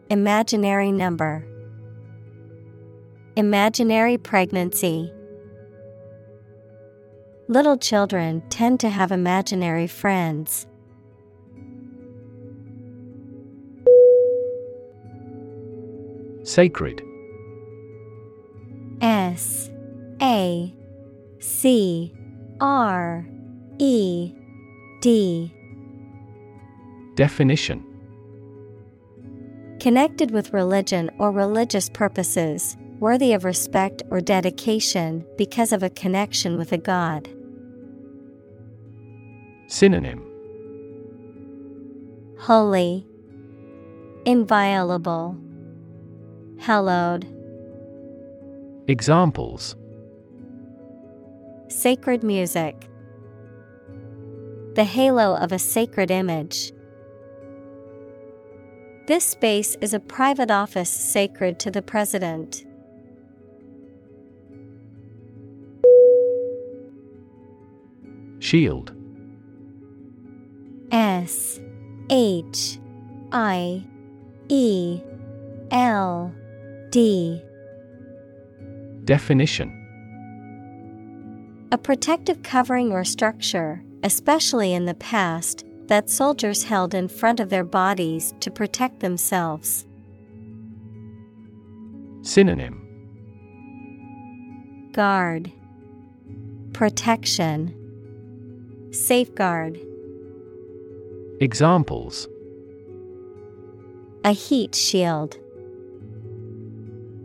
Imaginary 0.10 0.92
number. 0.92 1.46
Imaginary 3.36 4.18
pregnancy. 4.18 5.14
Little 7.48 7.78
children 7.78 8.42
tend 8.50 8.80
to 8.80 8.90
have 8.90 9.12
imaginary 9.12 9.86
friends. 9.86 10.66
Sacred 16.44 17.04
S 19.02 19.70
A 20.22 20.74
C 21.40 22.14
R 22.60 23.26
E 23.80 24.34
D. 25.02 25.54
Definition. 27.16 27.84
Connected 29.80 30.30
with 30.30 30.54
religion 30.54 31.10
or 31.18 31.32
religious 31.32 31.90
purposes, 31.90 32.78
worthy 33.00 33.34
of 33.34 33.44
respect 33.44 34.04
or 34.12 34.22
dedication 34.22 35.26
because 35.36 35.74
of 35.74 35.82
a 35.82 35.90
connection 35.90 36.56
with 36.58 36.72
a 36.72 36.78
god. 36.78 37.28
Synonym. 39.68 40.24
Holy, 42.40 43.08
Inviolable, 44.26 45.36
Hallowed, 46.60 47.26
Examples 48.92 49.78
Sacred 51.70 52.24
music, 52.24 52.90
The 54.76 54.84
halo 54.84 55.38
of 55.38 55.54
a 55.54 55.60
sacred 55.60 56.12
image. 56.12 56.74
This 59.08 59.24
space 59.24 59.78
is 59.80 59.94
a 59.94 60.02
private 60.02 60.52
office 60.52 60.90
sacred 60.90 61.58
to 61.60 61.72
the 61.72 61.82
President. 61.82 62.66
Shield 68.40 68.94
S 70.92 71.62
H 72.10 72.78
I 73.32 73.86
E 74.50 75.02
L 75.72 76.36
D 76.90 77.42
Definition 79.06 79.78
A 81.72 81.78
protective 81.78 82.44
covering 82.44 82.92
or 82.92 83.04
structure, 83.04 83.84
especially 84.04 84.74
in 84.74 84.86
the 84.86 84.94
past, 84.94 85.66
that 85.88 86.10
soldiers 86.10 86.64
held 86.64 86.94
in 86.94 87.08
front 87.08 87.40
of 87.40 87.50
their 87.50 87.64
bodies 87.64 88.34
to 88.40 88.52
protect 88.52 89.00
themselves. 89.00 89.86
Synonym 92.22 92.88
Guard, 94.94 95.52
Protection, 96.74 97.76
Safeguard. 98.92 99.80
Examples 101.40 102.28
A 104.24 104.32
heat 104.32 104.76
shield. 104.76 105.38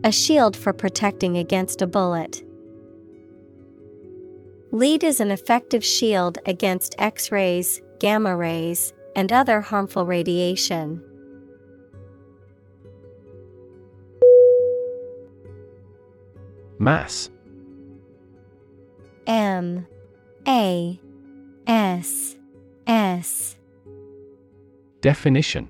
A 0.07 0.11
shield 0.13 0.55
for 0.55 0.71
protecting 0.71 1.35
against 1.35 1.81
a 1.81 1.85
bullet. 1.85 2.41
Lead 4.71 5.03
is 5.03 5.19
an 5.19 5.31
effective 5.31 5.83
shield 5.83 6.37
against 6.45 6.95
X 6.97 7.29
rays, 7.29 7.81
gamma 7.99 8.33
rays, 8.33 8.93
and 9.17 9.33
other 9.33 9.59
harmful 9.59 10.05
radiation. 10.05 11.03
Mass. 16.79 17.29
M. 19.25 19.85
A. 20.47 21.01
S. 21.67 22.37
S. 22.87 23.57
Definition 25.01 25.69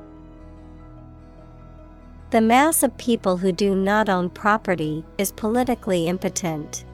The 2.31 2.39
mass 2.39 2.81
of 2.81 2.95
people 2.95 3.35
who 3.35 3.51
do 3.51 3.75
not 3.75 4.07
own 4.07 4.29
property 4.29 5.03
is 5.17 5.33
politically 5.33 6.07
impotent. 6.07 6.85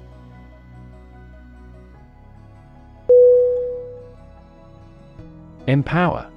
Empower 5.68 6.28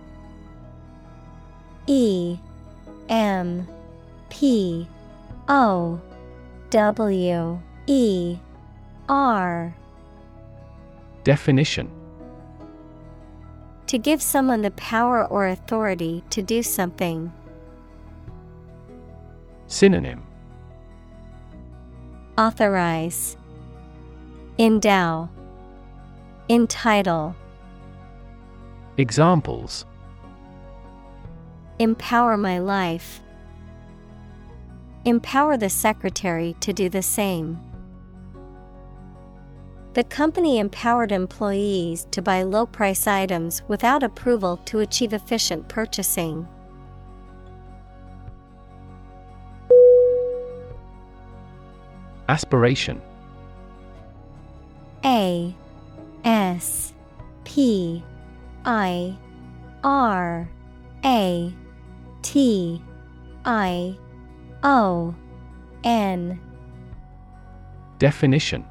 E 1.87 2.37
M 3.09 3.67
P 4.29 4.87
O 5.49 5.99
W 6.69 7.61
E 7.87 8.37
R 9.09 9.75
Definition 11.25 11.91
To 13.87 13.97
give 13.97 14.21
someone 14.21 14.61
the 14.61 14.73
power 14.73 15.25
or 15.25 15.47
authority 15.47 16.23
to 16.29 16.43
do 16.43 16.63
something. 16.63 17.33
Synonym 19.71 20.25
Authorize, 22.37 23.37
Endow, 24.59 25.29
Entitle, 26.49 27.37
Examples 28.99 29.87
Empower 31.79 32.37
my 32.37 32.59
life. 32.59 33.21
Empower 35.05 35.57
the 35.57 35.71
secretary 35.71 36.57
to 36.59 36.73
do 36.73 36.89
the 36.89 37.01
same. 37.01 37.61
The 39.95 40.03
company 40.03 40.59
empowered 40.59 41.13
employees 41.13 42.09
to 42.11 42.21
buy 42.21 42.43
low 42.43 42.67
price 42.67 43.07
items 43.07 43.63
without 43.69 44.03
approval 44.03 44.57
to 44.65 44.81
achieve 44.81 45.13
efficient 45.13 45.69
purchasing. 45.69 46.49
Aspiration. 52.31 53.03
A 55.05 55.53
S 56.23 56.93
P 57.43 58.05
I 58.65 59.17
R 59.83 60.49
A 61.05 61.53
T 62.23 62.81
I 63.45 63.99
O 64.63 65.13
N. 65.83 66.41
Definition. 67.99 68.65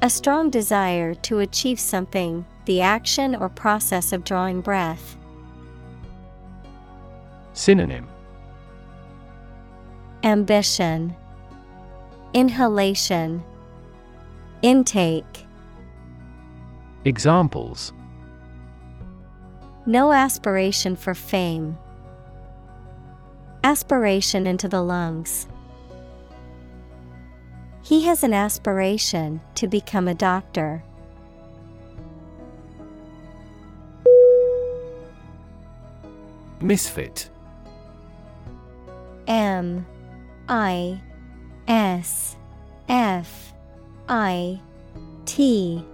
A 0.00 0.08
strong 0.08 0.48
desire 0.48 1.14
to 1.16 1.40
achieve 1.40 1.78
something, 1.78 2.46
the 2.64 2.80
action 2.80 3.34
or 3.34 3.50
process 3.50 4.14
of 4.14 4.24
drawing 4.24 4.62
breath. 4.62 5.18
Synonym. 7.52 8.08
Ambition, 10.24 11.14
Inhalation, 12.38 13.42
Intake. 14.62 15.44
Examples 17.04 17.92
No 19.86 20.12
aspiration 20.12 20.94
for 20.94 21.14
fame. 21.14 21.76
Aspiration 23.64 24.46
into 24.46 24.68
the 24.68 24.80
lungs. 24.82 25.48
He 27.82 28.04
has 28.04 28.22
an 28.22 28.32
aspiration 28.32 29.40
to 29.56 29.66
become 29.66 30.06
a 30.06 30.14
doctor. 30.14 30.84
Misfit 36.60 37.30
M 39.26 39.84
I 40.48 41.00
S 41.68 42.36
F 42.88 43.52
I 44.08 44.58
T. 45.26 45.84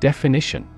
Definition. 0.00 0.68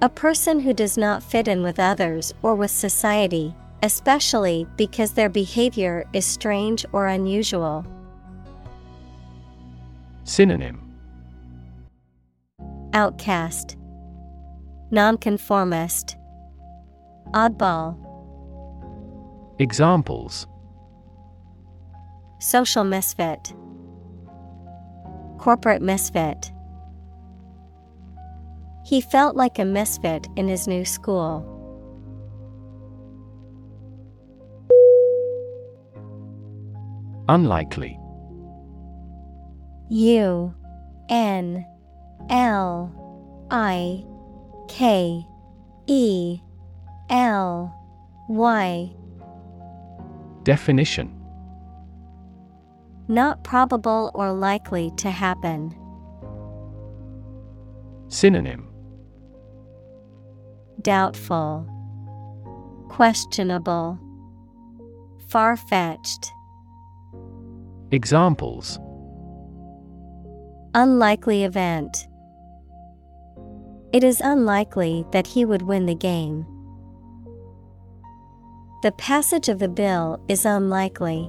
A 0.00 0.08
person 0.08 0.60
who 0.60 0.72
does 0.72 0.96
not 0.96 1.22
fit 1.22 1.46
in 1.46 1.62
with 1.62 1.78
others 1.78 2.32
or 2.40 2.54
with 2.54 2.70
society, 2.70 3.54
especially 3.82 4.66
because 4.78 5.12
their 5.12 5.28
behavior 5.28 6.06
is 6.14 6.24
strange 6.24 6.86
or 6.92 7.06
unusual. 7.06 7.84
Synonym. 10.24 10.80
Outcast, 12.94 13.76
Nonconformist, 14.90 16.16
Oddball, 17.34 17.98
Examples 19.58 20.46
Social 22.40 22.84
misfit, 22.84 23.52
Corporate 25.38 25.82
misfit. 25.82 26.50
He 28.86 29.02
felt 29.02 29.36
like 29.36 29.58
a 29.58 29.64
misfit 29.66 30.26
in 30.36 30.48
his 30.48 30.66
new 30.66 30.86
school. 30.86 31.46
Unlikely 37.28 37.98
U 39.90 40.54
N 41.10 41.64
L 42.30 43.46
I 43.50 44.02
K 44.68 45.26
E 45.86 46.40
L 47.10 47.74
Y 48.28 48.90
Definition 50.42 51.19
Not 53.10 53.42
probable 53.42 54.12
or 54.14 54.32
likely 54.32 54.92
to 54.98 55.10
happen. 55.10 55.74
Synonym 58.06 58.68
Doubtful, 60.80 61.66
Questionable, 62.88 63.98
Far 65.26 65.56
fetched, 65.56 66.30
Examples 67.90 68.78
Unlikely 70.76 71.42
event. 71.42 72.06
It 73.92 74.04
is 74.04 74.20
unlikely 74.20 75.04
that 75.10 75.26
he 75.26 75.44
would 75.44 75.62
win 75.62 75.86
the 75.86 75.96
game. 75.96 76.46
The 78.84 78.92
passage 78.92 79.48
of 79.48 79.58
the 79.58 79.68
bill 79.68 80.24
is 80.28 80.44
unlikely. 80.44 81.28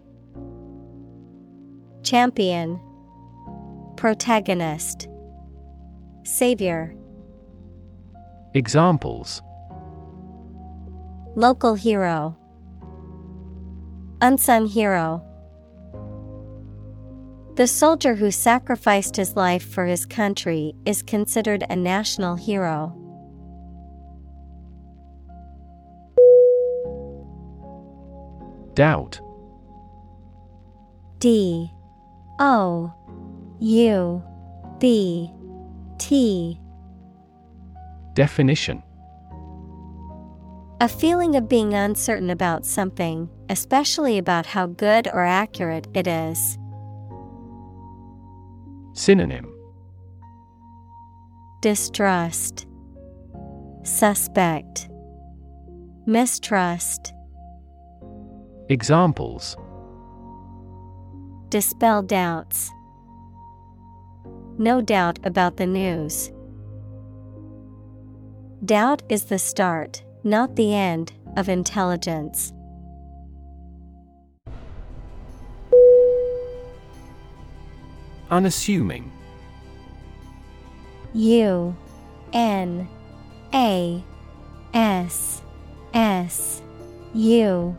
Champion, 2.03 2.79
Protagonist, 3.95 5.07
Savior, 6.23 6.95
Examples. 8.53 9.41
Local 11.35 11.75
hero, 11.75 12.35
Unsung 14.19 14.65
hero. 14.67 15.23
The 17.55 17.67
soldier 17.67 18.15
who 18.15 18.29
sacrificed 18.29 19.15
his 19.15 19.35
life 19.35 19.63
for 19.63 19.85
his 19.85 20.05
country 20.05 20.73
is 20.85 21.01
considered 21.01 21.63
a 21.69 21.75
national 21.75 22.35
hero. 22.35 22.97
Doubt. 28.73 29.21
D 31.19 31.71
O 32.43 32.91
U 33.59 34.23
B 34.79 35.31
T. 35.99 36.59
Definition. 38.15 38.81
A 40.81 40.87
feeling 40.87 41.35
of 41.35 41.47
being 41.47 41.75
uncertain 41.75 42.31
about 42.31 42.65
something, 42.65 43.29
especially 43.47 44.17
about 44.17 44.47
how 44.47 44.65
good 44.65 45.07
or 45.13 45.23
accurate 45.23 45.87
it 45.93 46.07
is. 46.07 46.57
Synonym. 48.93 49.53
Distrust, 51.61 52.65
Suspect, 53.83 54.89
Mistrust, 56.07 57.13
Examples 58.67 59.55
Dispel 61.51 62.01
doubts. 62.01 62.71
No 64.57 64.79
doubt 64.79 65.19
about 65.25 65.57
the 65.57 65.67
news. 65.67 66.31
Doubt 68.63 69.03
is 69.09 69.25
the 69.25 69.37
start, 69.37 70.01
not 70.23 70.55
the 70.55 70.73
end, 70.73 71.11
of 71.35 71.49
intelligence. 71.49 72.53
Unassuming 78.29 79.11
U 81.13 81.75
N 82.31 82.87
A 83.53 84.01
S 84.73 85.41
S 85.93 86.61
U 87.13 87.77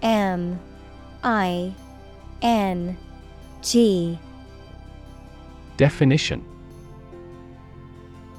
M 0.00 0.58
I 1.22 1.74
N 2.40 2.96
G. 3.62 4.18
Definition. 5.76 6.44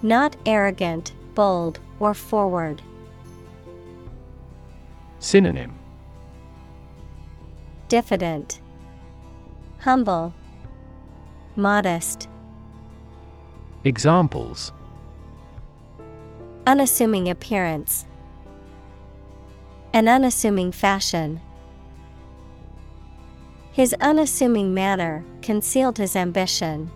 Not 0.01 0.35
arrogant, 0.45 1.13
bold, 1.35 1.79
or 1.99 2.13
forward. 2.13 2.81
Synonym. 5.19 5.77
Diffident, 7.87 8.61
Humble, 9.79 10.33
Modest, 11.55 12.27
Examples. 13.83 14.71
Unassuming 16.67 17.29
appearance. 17.29 18.05
An 19.91 20.07
unassuming 20.07 20.71
fashion. 20.71 21.41
His 23.71 23.95
unassuming 24.01 24.73
manner 24.73 25.23
concealed 25.41 25.97
his 25.97 26.15
ambition. 26.15 26.91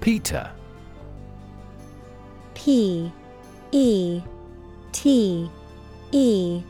Peter 0.00 0.50
P 2.54 3.12
E 3.72 4.22
T 4.92 5.50
E 6.12 6.62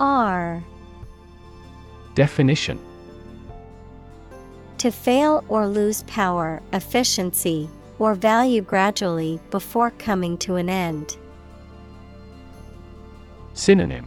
R 0.00 0.64
Definition 2.14 2.80
To 4.78 4.90
fail 4.90 5.44
or 5.48 5.68
lose 5.68 6.04
power, 6.04 6.62
efficiency, 6.72 7.68
or 7.98 8.14
value 8.14 8.62
gradually 8.62 9.40
before 9.50 9.90
coming 9.92 10.38
to 10.38 10.56
an 10.56 10.70
end. 10.70 11.17
Synonym 13.58 14.06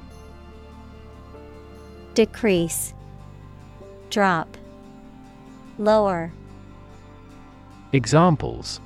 Decrease, 2.14 2.94
Drop, 4.10 4.58
Lower. 5.78 6.32
Examples 7.92 8.80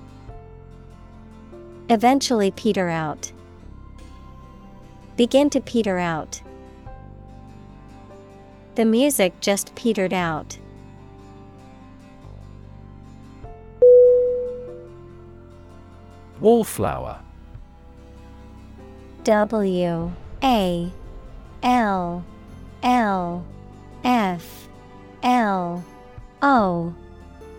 Eventually 1.87 2.49
peter 2.49 2.89
out. 2.89 3.31
Begin 5.17 5.51
to 5.51 5.61
peter 5.61 5.99
out. 5.99 6.41
The 8.73 8.85
music 8.85 9.39
just 9.41 9.75
petered 9.75 10.13
out. 10.13 10.57
Wallflower 16.39 17.19
W 19.23 20.11
A 20.45 20.91
L 21.63 22.23
L 22.83 23.43
F 24.03 24.67
L 25.23 25.83
O 26.43 26.93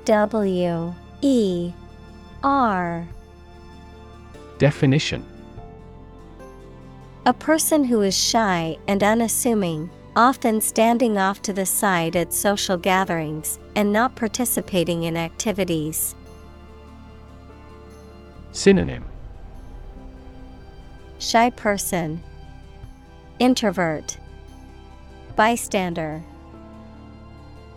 W 0.04 0.94
E 1.20 1.72
R. 2.44 3.08
Definition. 4.58 5.26
A 7.26 7.32
person 7.32 7.82
who 7.82 8.02
is 8.02 8.16
shy 8.16 8.78
and 8.86 9.02
unassuming, 9.02 9.90
often 10.14 10.60
standing 10.60 11.18
off 11.18 11.42
to 11.42 11.52
the 11.52 11.66
side 11.66 12.14
at 12.14 12.32
social 12.32 12.76
gatherings 12.76 13.58
and 13.74 13.92
not 13.92 14.14
participating 14.14 15.02
in 15.02 15.16
activities. 15.16 16.14
Synonym. 18.52 19.04
Shy 21.18 21.50
person, 21.50 22.22
Introvert, 23.38 24.16
Bystander, 25.36 26.22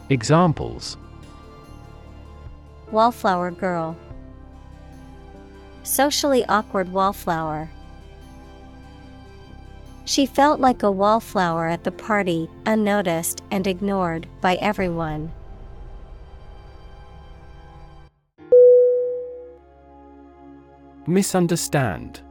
Examples 0.09 0.95
Wallflower 2.91 3.51
girl. 3.51 3.97
Socially 5.83 6.45
awkward 6.45 6.91
wallflower. 6.93 7.69
She 10.05 10.25
felt 10.25 10.61
like 10.61 10.81
a 10.81 10.89
wallflower 10.89 11.67
at 11.67 11.83
the 11.83 11.91
party, 11.91 12.49
unnoticed 12.65 13.43
and 13.51 13.67
ignored 13.67 14.27
by 14.39 14.55
everyone. 14.55 15.31
Misunderstand 21.05 22.21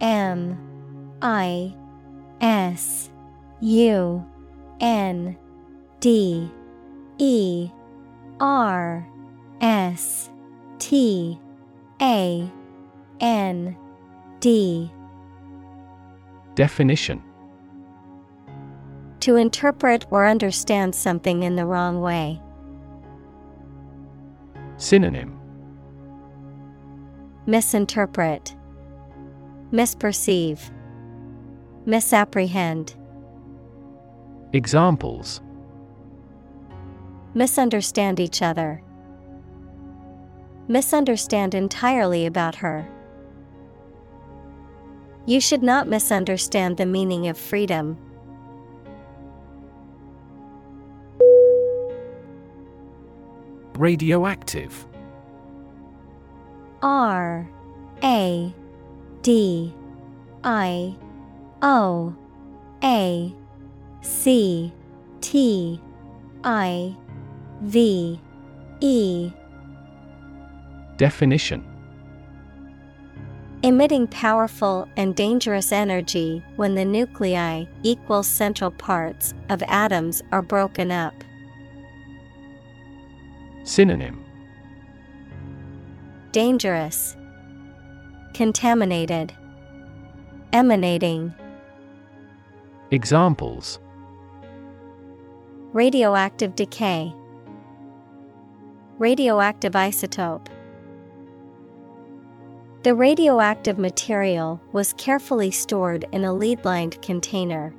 M 0.00 0.67
I 1.22 1.74
S 2.40 3.10
U 3.60 4.24
N 4.80 5.36
D 6.00 6.50
E 7.18 7.70
R 8.40 9.08
S 9.60 10.30
T 10.78 11.38
A 12.00 12.50
N 13.20 13.76
D 14.40 14.92
Definition. 16.54 17.22
To 19.20 19.36
interpret 19.36 20.06
or 20.10 20.26
understand 20.26 20.94
something 20.94 21.42
in 21.42 21.56
the 21.56 21.64
wrong 21.64 22.00
way. 22.00 22.40
Synonym. 24.76 25.38
Misinterpret, 27.46 28.54
Misperceive, 29.72 30.70
Misapprehend, 31.88 32.96
Examples 34.52 35.40
Misunderstand 37.32 38.20
each 38.20 38.42
other. 38.42 38.82
Misunderstand 40.68 41.54
entirely 41.54 42.26
about 42.26 42.56
her. 42.56 42.86
You 45.24 45.40
should 45.40 45.62
not 45.62 45.88
misunderstand 45.88 46.76
the 46.76 46.84
meaning 46.84 47.26
of 47.26 47.38
freedom. 47.38 47.96
Radioactive 53.78 54.86
R 56.82 57.48
A 58.04 58.54
D 59.22 59.74
I 60.44 60.94
O 61.62 62.14
A 62.82 63.34
C 64.00 64.72
T 65.20 65.80
I 66.44 66.96
V 67.62 68.20
E. 68.80 69.32
Definition. 70.96 71.64
Emitting 73.64 74.06
powerful 74.06 74.88
and 74.96 75.16
dangerous 75.16 75.72
energy 75.72 76.44
when 76.54 76.76
the 76.76 76.84
nuclei, 76.84 77.64
equal 77.82 78.22
central 78.22 78.70
parts, 78.70 79.34
of 79.48 79.62
atoms 79.66 80.22
are 80.30 80.42
broken 80.42 80.92
up. 80.92 81.14
Synonym. 83.64 84.24
Dangerous, 86.30 87.16
Contaminated, 88.32 89.34
Emanating, 90.52 91.34
Examples 92.90 93.80
Radioactive 95.74 96.54
decay, 96.54 97.14
Radioactive 98.96 99.72
isotope. 99.74 100.46
The 102.84 102.94
radioactive 102.94 103.78
material 103.78 104.58
was 104.72 104.94
carefully 104.94 105.50
stored 105.50 106.06
in 106.12 106.24
a 106.24 106.32
lead 106.32 106.64
lined 106.64 107.02
container. 107.02 107.74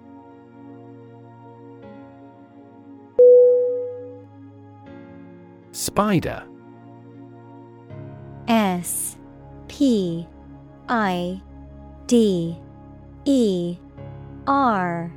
Spider 5.72 6.44
S 8.48 9.18
P 9.68 10.28
I 10.88 11.42
D 12.06 12.60
E 13.26 13.80
R 14.50 15.12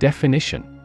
Definition. 0.00 0.80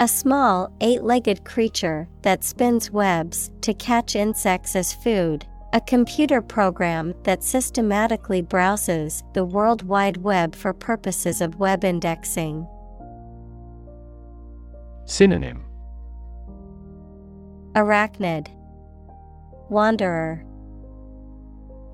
A 0.00 0.08
small, 0.08 0.74
eight 0.80 1.02
legged 1.02 1.44
creature 1.44 2.08
that 2.22 2.42
spins 2.42 2.90
webs 2.90 3.50
to 3.60 3.74
catch 3.74 4.16
insects 4.16 4.74
as 4.74 4.94
food. 4.94 5.44
A 5.74 5.80
computer 5.82 6.40
program 6.40 7.14
that 7.24 7.44
systematically 7.44 8.40
browses 8.40 9.22
the 9.34 9.44
World 9.44 9.82
Wide 9.82 10.16
Web 10.16 10.54
for 10.54 10.72
purposes 10.72 11.42
of 11.42 11.60
web 11.60 11.84
indexing. 11.84 12.66
Synonym. 15.04 15.62
Arachnid. 17.74 18.48
Wanderer. 19.68 20.46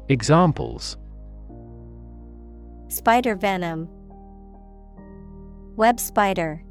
Examples 0.08 0.96
Spider 2.88 3.34
venom. 3.34 3.88
Web 5.76 5.98
spider. 5.98 6.62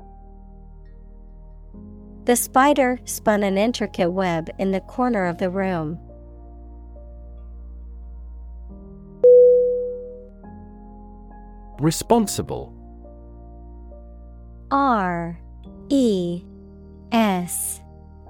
The 2.24 2.36
spider 2.36 3.00
spun 3.06 3.44
an 3.44 3.58
intricate 3.58 4.12
web 4.12 4.50
in 4.58 4.72
the 4.72 4.80
corner 4.80 5.26
of 5.26 5.38
the 5.38 5.50
room. 5.50 6.00
Responsible. 11.80 12.74
R 14.72 15.40
E 15.90 16.44
S 17.12 17.82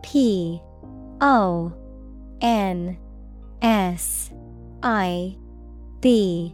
P 0.02 0.60
O 1.22 1.72
N 2.42 2.98
S 3.62 4.32
I 4.84 5.38
B 6.02 6.54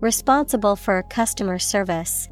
Responsible 0.00 0.76
for 0.76 1.02
customer 1.04 1.58
service. 1.58 2.28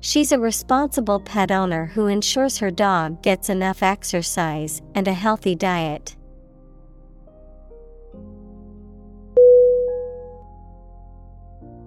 She's 0.00 0.32
a 0.32 0.38
responsible 0.38 1.20
pet 1.20 1.50
owner 1.50 1.86
who 1.86 2.06
ensures 2.06 2.56
her 2.58 2.70
dog 2.70 3.22
gets 3.22 3.50
enough 3.50 3.82
exercise 3.82 4.80
and 4.94 5.06
a 5.06 5.12
healthy 5.12 5.54
diet. 5.54 6.16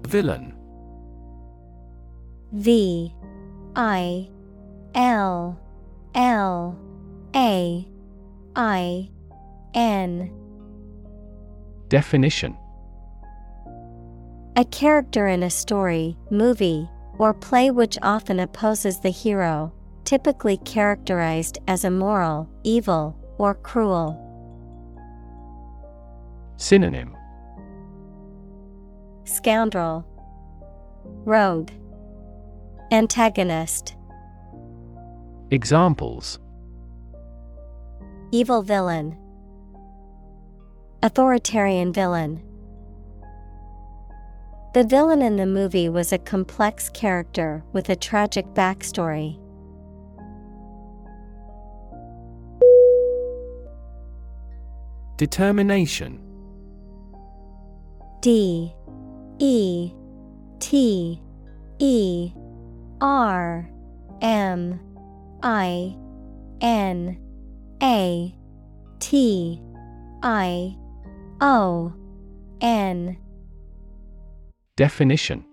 Villain 0.06 0.54
V 2.52 3.16
I 3.76 4.30
L 4.94 5.60
L 6.14 6.80
A 7.36 7.88
I 8.56 9.10
N 9.74 10.32
Definition 11.88 12.59
A 14.56 14.66
character 14.66 15.28
in 15.28 15.44
a 15.44 15.50
story, 15.50 16.18
movie, 16.32 16.90
or 17.18 17.34
play 17.34 17.72
which 17.72 17.98
often 18.02 18.40
opposes 18.40 19.00
the 19.00 19.10
hero, 19.10 19.74
typically 20.04 20.58
characterized 20.58 21.60
as 21.68 21.86
immoral, 21.86 22.50
evil, 22.64 23.16
or 23.38 23.56
cruel. 23.56 24.26
Synonym. 26.58 27.16
Scoundrel, 29.24 30.06
Rogue, 31.26 31.70
Antagonist, 32.92 33.96
Examples. 35.52 36.40
Evil 38.32 38.62
villain, 38.62 39.18
Authoritarian 41.02 41.94
villain. 41.94 42.44
The 44.72 44.84
villain 44.84 45.24
in 45.24 45.38
the 45.38 45.48
movie 45.48 45.90
was 45.90 46.14
a 46.14 46.20
complex 46.20 46.90
character 46.90 47.64
with 47.74 47.90
a 47.90 47.96
tragic 47.96 48.46
backstory. 48.54 49.40
Determination. 55.18 56.22
D. 58.22 58.76
E. 59.40 59.92
T. 60.60 61.20
E. 61.80 62.32
R. 63.02 63.70
M. 64.22 64.80
I. 65.42 65.96
N. 66.62 67.20
A. 67.82 68.36
T. 69.00 69.62
I. 70.22 70.78
O. 71.42 71.92
N 72.62 73.18
Definition 74.80 75.44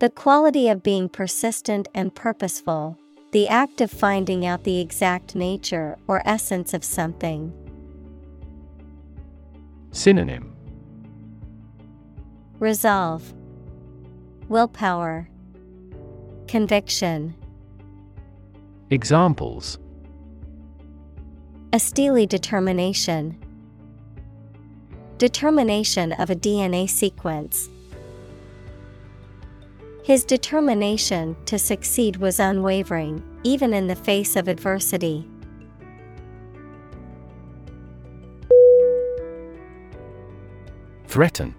The 0.00 0.10
quality 0.10 0.68
of 0.68 0.82
being 0.82 1.08
persistent 1.08 1.86
and 1.94 2.12
purposeful, 2.12 2.98
the 3.30 3.46
act 3.46 3.80
of 3.80 3.92
finding 3.92 4.44
out 4.44 4.64
the 4.64 4.80
exact 4.80 5.36
nature 5.36 5.96
or 6.08 6.20
essence 6.24 6.74
of 6.74 6.82
something. 6.82 7.52
Synonym 9.92 10.52
Resolve, 12.58 13.32
Willpower, 14.48 15.28
Conviction. 16.48 17.36
Examples 18.90 19.78
A 21.72 21.78
steely 21.78 22.26
determination. 22.26 23.38
Determination 25.18 26.12
of 26.12 26.30
a 26.30 26.36
DNA 26.36 26.88
sequence. 26.88 27.68
His 30.04 30.22
determination 30.22 31.36
to 31.46 31.58
succeed 31.58 32.18
was 32.18 32.38
unwavering, 32.38 33.24
even 33.42 33.74
in 33.74 33.88
the 33.88 33.96
face 33.96 34.36
of 34.36 34.46
adversity. 34.46 35.28
Threaten 41.08 41.52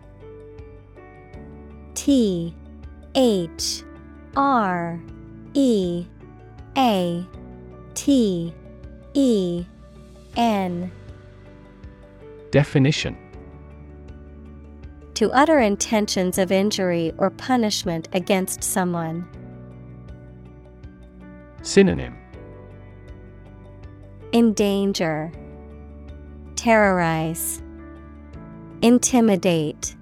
T 1.96 2.56
H 3.14 3.84
R 4.38 5.02
E 5.54 6.06
A 6.78 7.28
T 7.94 8.54
E 9.14 9.66
N 10.38 10.90
Definition 12.52 13.18
To 15.20 15.30
utter 15.34 15.60
intentions 15.60 16.38
of 16.38 16.50
injury 16.50 17.12
or 17.18 17.30
punishment 17.30 18.08
against 18.14 18.64
someone. 18.64 19.28
Synonym 21.62 22.16
Endanger, 24.32 25.30
Terrorize, 26.56 27.62
Intimidate. 28.82 29.94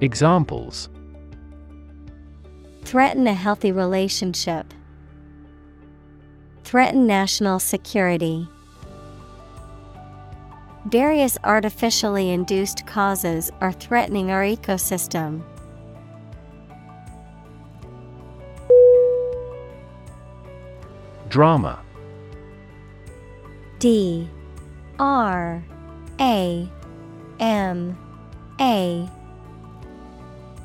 Examples 0.00 0.88
Threaten 2.86 3.26
a 3.26 3.34
healthy 3.34 3.70
relationship. 3.70 4.72
Threaten 6.64 7.06
national 7.06 7.58
security. 7.58 8.48
Various 10.90 11.36
artificially 11.44 12.30
induced 12.30 12.86
causes 12.86 13.50
are 13.60 13.72
threatening 13.72 14.30
our 14.30 14.42
ecosystem. 14.42 15.42
Drama. 21.28 21.78
D. 23.78 24.30
R. 24.98 25.62
A. 26.20 26.66
M. 27.38 27.98
A. 28.58 29.10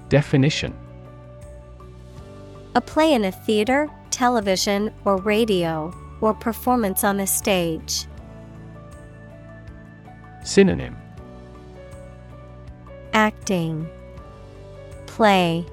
Definition. 0.07 0.73
A 2.75 2.79
play 2.81 3.11
in 3.11 3.25
a 3.25 3.31
theater, 3.33 3.89
television, 4.09 4.93
or 5.03 5.17
radio, 5.17 5.93
or 6.21 6.33
performance 6.33 7.03
on 7.03 7.19
a 7.19 7.27
stage. 7.27 8.05
Synonym 10.43 10.95
Acting, 13.13 13.87
Play, 15.05 15.65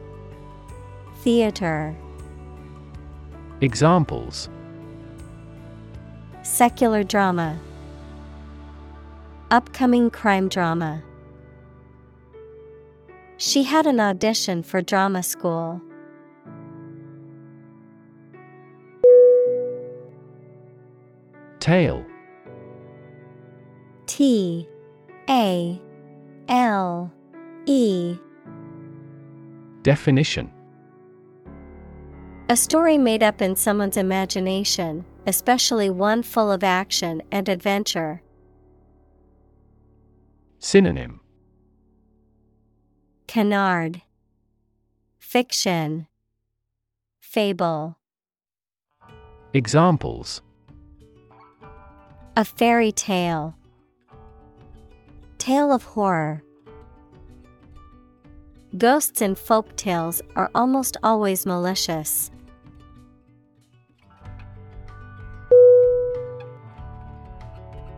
Theater. 1.23 1.97
Examples 3.61 4.49
Secular 6.43 7.03
drama. 7.03 7.59
Upcoming 9.51 10.11
crime 10.11 10.49
drama. 10.49 11.03
She 13.37 13.65
had 13.65 13.87
an 13.87 13.99
audition 13.99 14.63
for 14.63 14.81
drama 14.83 15.23
school. 15.23 15.81
Tale 21.59 22.05
T 24.11 24.67
A 25.29 25.81
L 26.49 27.13
E. 27.67 28.19
Definition. 29.85 30.51
A 32.49 32.57
story 32.57 32.99
made 32.99 33.23
up 33.23 33.41
in 33.41 33.55
someone's 33.55 33.97
imagination, 33.97 35.05
especially 35.29 35.91
one 35.91 36.25
full 36.25 36.51
of 36.51 36.65
action 36.65 37.23
and 37.31 37.49
adventure. 37.49 38.21
Synonym. 40.59 41.21
Canard. 43.29 44.03
Fiction. 45.21 46.09
Fable. 47.21 47.97
Examples. 49.55 50.43
A 52.37 52.45
fairy 52.45 52.91
tale. 52.91 53.55
Tale 55.41 55.73
of 55.73 55.83
horror. 55.85 56.43
Ghosts 58.77 59.23
in 59.23 59.35
folk 59.35 59.75
tales 59.75 60.21
are 60.37 60.51
almost 60.55 60.99
always 61.03 61.47
malicious. 61.47 62.31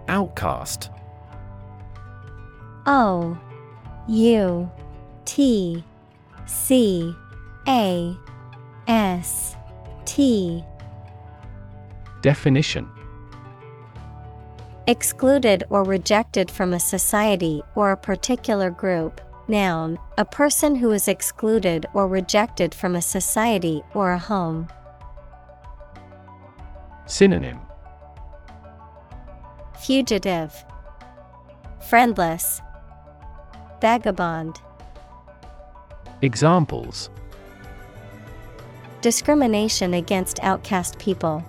Outcast. 0.07 0.89
O 2.87 3.37
U 4.09 4.71
T 5.25 5.85
C 6.47 7.13
A 7.67 8.17
S 8.87 9.57
T 10.05 10.65
Definition 12.21 12.89
Excluded 14.89 15.63
or 15.71 15.85
rejected 15.85 16.51
from 16.51 16.73
a 16.73 16.81
society 16.81 17.63
or 17.77 17.93
a 17.93 17.97
particular 17.97 18.69
group. 18.69 19.21
Noun, 19.47 19.97
a 20.19 20.25
person 20.25 20.75
who 20.75 20.91
is 20.91 21.07
excluded 21.07 21.87
or 21.95 22.09
rejected 22.09 22.75
from 22.75 22.97
a 22.97 23.03
society 23.03 23.83
or 23.95 24.11
a 24.11 24.19
home. 24.19 24.67
Synonym 27.07 27.61
Fugitive, 29.79 30.65
Friendless, 31.89 32.61
Vagabond. 33.81 34.61
Examples 36.23 37.09
Discrimination 39.01 39.95
against 39.95 40.41
outcast 40.43 40.99
people. 40.99 41.45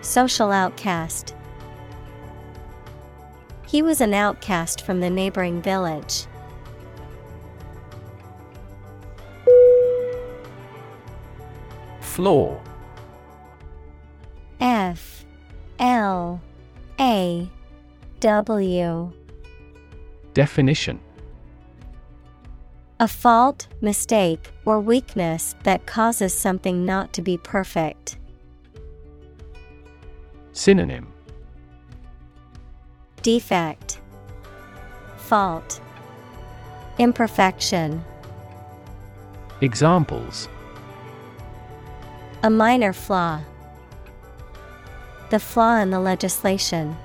Social 0.00 0.50
outcast. 0.50 1.34
He 3.72 3.80
was 3.80 4.02
an 4.02 4.12
outcast 4.12 4.82
from 4.82 5.00
the 5.00 5.08
neighboring 5.08 5.62
village. 5.62 6.26
Flaw 12.02 12.60
F. 14.60 15.24
L. 15.78 16.42
A. 17.00 17.48
W. 18.20 19.12
Definition. 20.34 21.00
A 23.00 23.08
fault, 23.08 23.68
mistake, 23.80 24.52
or 24.66 24.80
weakness 24.80 25.54
that 25.62 25.86
causes 25.86 26.34
something 26.34 26.84
not 26.84 27.14
to 27.14 27.22
be 27.22 27.38
perfect. 27.38 28.18
Synonym 30.52 31.11
Defect, 33.22 34.00
Fault, 35.16 35.80
Imperfection. 36.98 38.04
Examples 39.60 40.48
A 42.42 42.50
minor 42.50 42.92
flaw. 42.92 43.40
The 45.30 45.38
flaw 45.38 45.76
in 45.76 45.90
the 45.90 46.00
legislation. 46.00 46.96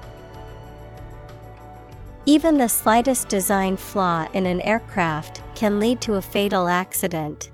Even 2.26 2.58
the 2.58 2.68
slightest 2.68 3.30
design 3.30 3.78
flaw 3.78 4.28
in 4.34 4.48
an 4.48 4.60
aircraft 4.62 5.44
can 5.54 5.80
lead 5.80 6.02
to 6.02 6.16
a 6.16 6.22
fatal 6.22 6.68
accident. 6.68 7.52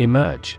Emerge 0.00 0.58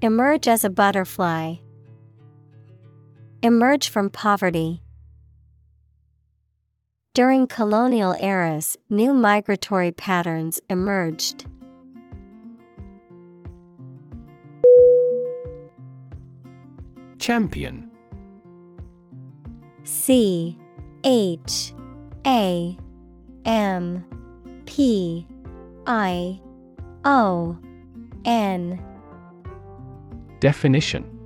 Emerge 0.00 0.46
as 0.46 0.62
a 0.62 0.70
butterfly. 0.70 1.56
Emerge 3.42 3.88
from 3.88 4.08
poverty. 4.10 4.80
During 7.14 7.48
colonial 7.48 8.14
eras, 8.20 8.76
new 8.88 9.12
migratory 9.12 9.90
patterns 9.90 10.60
emerged. 10.70 11.46
Champion 17.18 17.90
C 19.82 20.56
H 21.02 21.74
A 22.24 22.78
M 23.44 24.04
P 24.64 25.26
I 25.88 26.40
O 27.04 27.58
N 28.24 28.80
Definition 30.40 31.18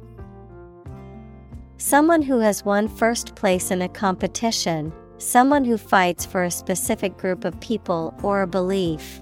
Someone 1.76 2.22
who 2.22 2.38
has 2.38 2.64
won 2.64 2.88
first 2.88 3.34
place 3.34 3.70
in 3.70 3.82
a 3.82 3.88
competition, 3.88 4.92
someone 5.18 5.64
who 5.64 5.76
fights 5.76 6.24
for 6.24 6.44
a 6.44 6.50
specific 6.50 7.18
group 7.18 7.44
of 7.44 7.60
people 7.60 8.14
or 8.22 8.42
a 8.42 8.46
belief. 8.46 9.20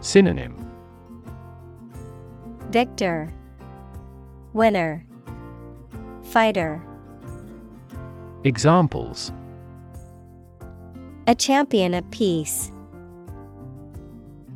Synonym 0.00 0.68
Victor, 2.70 3.32
Winner, 4.52 5.06
Fighter. 6.24 6.82
Examples 8.42 9.32
A 11.26 11.34
champion 11.34 11.94
of 11.94 12.10
peace. 12.10 12.72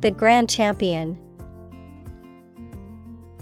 The 0.01 0.11
grand 0.11 0.49
champion. 0.49 1.17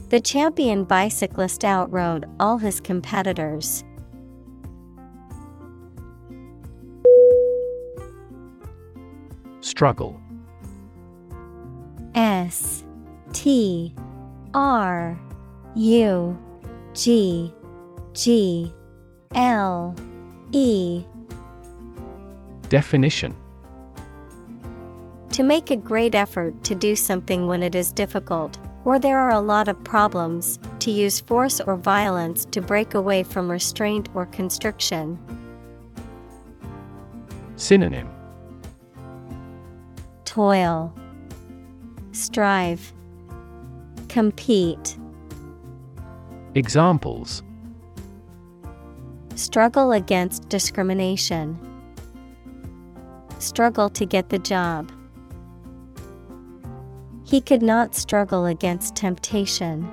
The 0.09 0.21
champion 0.21 0.85
bicyclist 0.85 1.65
outrode 1.65 2.25
all 2.39 2.57
his 2.57 2.79
competitors. 2.79 3.83
Struggle. 9.59 10.17
S 12.15 12.85
T 13.33 13.93
R 14.53 15.19
U 15.75 16.37
G 16.93 17.53
G 18.13 18.73
L 19.35 19.93
E. 20.53 21.03
Definition. 22.69 23.35
To 25.31 25.43
make 25.43 25.69
a 25.69 25.75
great 25.75 26.15
effort 26.15 26.63
to 26.63 26.75
do 26.75 26.95
something 26.95 27.45
when 27.45 27.61
it 27.61 27.75
is 27.75 27.91
difficult, 27.91 28.57
or 28.87 28.97
there 28.97 29.19
are 29.19 29.31
a 29.31 29.41
lot 29.41 29.67
of 29.67 29.83
problems, 29.83 30.59
to 30.79 30.91
use 30.91 31.19
force 31.19 31.59
or 31.59 31.75
violence 31.75 32.45
to 32.45 32.61
break 32.61 32.93
away 32.93 33.21
from 33.21 33.51
restraint 33.51 34.07
or 34.13 34.25
constriction. 34.27 35.19
Synonym 37.57 38.07
Toil, 40.23 40.93
Strive, 42.13 42.93
Compete. 44.07 44.97
Examples 46.55 47.43
Struggle 49.35 49.91
against 49.91 50.47
discrimination. 50.47 51.59
Struggle 53.39 53.89
to 53.89 54.05
get 54.05 54.29
the 54.29 54.39
job. 54.39 54.89
He 57.27 57.41
could 57.41 57.61
not 57.61 57.93
struggle 57.93 58.45
against 58.45 58.95
temptation. 58.95 59.91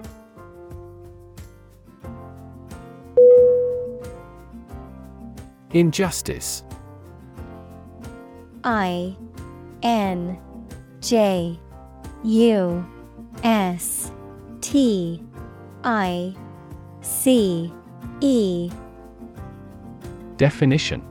Injustice. 5.73 6.63
I 8.63 9.17
N 9.83 10.39
J 11.01 11.59
U 12.23 12.87
S 13.43 14.13
T 14.61 15.21
I 15.83 16.37
C 17.01 17.73
E. 18.21 18.71
Definition 20.37 21.03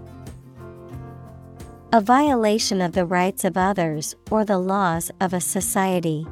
A 1.96 2.02
violation 2.02 2.82
of 2.82 2.94
the 2.94 3.06
rights 3.06 3.46
of 3.46 3.56
others 3.56 4.16
or 4.32 4.44
the 4.44 4.58
laws 4.58 5.12
of 5.22 5.32
a 5.32 5.40
society. 5.40 6.26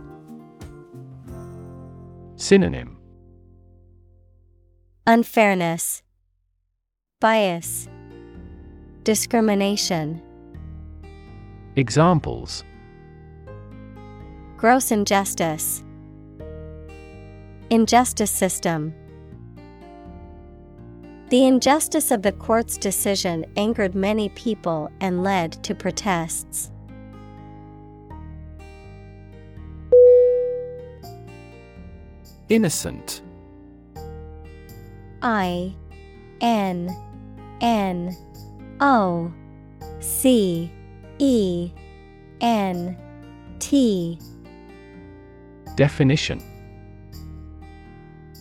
Synonym 2.35 2.97
Unfairness, 5.05 6.01
Bias, 7.19 7.87
Discrimination. 9.03 10.19
Examples 11.75 12.63
Gross 14.57 14.89
injustice, 14.89 15.83
Injustice 17.69 18.31
system. 18.31 18.95
The 21.31 21.45
injustice 21.45 22.11
of 22.11 22.23
the 22.23 22.33
court's 22.33 22.77
decision 22.77 23.45
angered 23.55 23.95
many 23.95 24.27
people 24.27 24.91
and 24.99 25.23
led 25.23 25.53
to 25.63 25.73
protests. 25.73 26.69
Innocent. 32.49 33.21
I 35.21 35.73
N 36.41 36.89
N 37.61 38.13
O 38.81 39.31
C 40.01 40.69
E 41.17 41.71
N 42.41 42.97
T. 43.59 44.19
Definition 45.77 46.43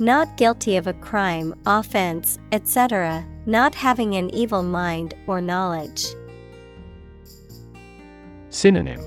Not 0.01 0.39
guilty 0.39 0.79
of 0.79 0.87
a 0.87 0.95
crime, 0.95 1.55
offense, 1.67 2.39
etc., 2.53 3.23
not 3.45 3.75
having 3.75 4.15
an 4.15 4.35
evil 4.35 4.63
mind 4.63 5.13
or 5.27 5.43
knowledge. 5.43 6.07
Synonym 8.49 8.99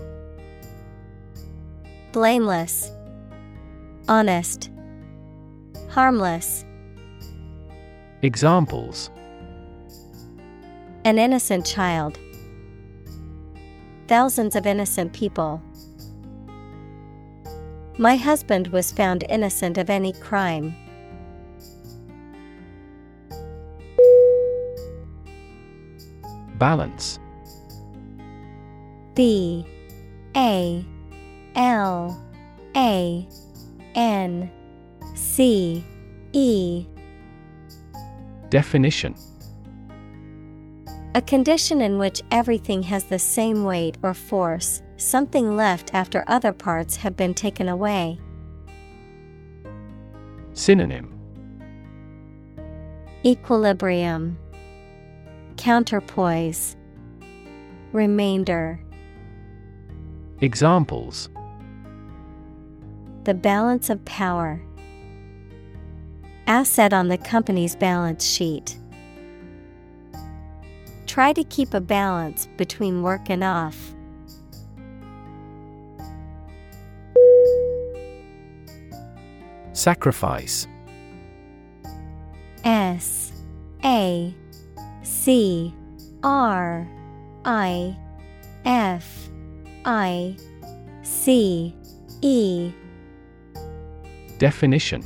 Blameless, 2.11 2.91
Honest, 4.07 4.69
Harmless. 5.89 6.63
Examples 8.21 9.09
An 11.05 11.17
innocent 11.17 11.65
child. 11.65 12.19
Thousands 14.07 14.55
of 14.55 14.67
innocent 14.67 15.11
people. 15.11 15.59
My 17.97 18.15
husband 18.15 18.67
was 18.67 18.91
found 18.91 19.25
innocent 19.27 19.79
of 19.79 19.89
any 19.89 20.13
crime. 20.13 20.75
Balance. 26.63 27.19
B 29.15 29.65
A 30.37 30.85
L 31.55 32.17
A 32.77 33.27
N 33.95 34.49
C 35.13 35.83
E. 36.31 36.85
Definition. 38.47 39.13
A 41.15 41.21
condition 41.21 41.81
in 41.81 41.97
which 41.97 42.21
everything 42.31 42.83
has 42.83 43.03
the 43.03 43.19
same 43.19 43.65
weight 43.65 43.97
or 44.01 44.13
force, 44.13 44.81
something 44.95 45.57
left 45.57 45.93
after 45.93 46.23
other 46.27 46.53
parts 46.53 46.95
have 46.95 47.17
been 47.17 47.33
taken 47.33 47.67
away. 47.67 48.17
Synonym. 50.53 51.13
Equilibrium, 53.25 54.37
Counterpoise, 55.63 56.75
Remainder. 57.93 58.81
Examples 60.41 61.29
The 63.23 63.33
balance 63.33 63.89
of 63.89 64.03
power. 64.03 64.61
Asset 66.47 66.91
on 66.91 67.07
the 67.07 67.17
company's 67.17 67.77
balance 67.77 68.25
sheet. 68.25 68.77
Try 71.07 71.31
to 71.31 71.45
keep 71.45 71.73
a 71.73 71.79
balance 71.79 72.49
between 72.57 73.01
work 73.01 73.29
and 73.29 73.41
off. 73.41 73.95
Sacrifice 79.71 80.67
S 82.65 83.31
A 83.85 84.35
C 85.23 85.73
R 86.21 86.85
I 87.45 87.97
F 88.65 89.29
I 89.85 90.35
C 91.01 91.73
E 92.21 92.73
Definition 94.37 95.01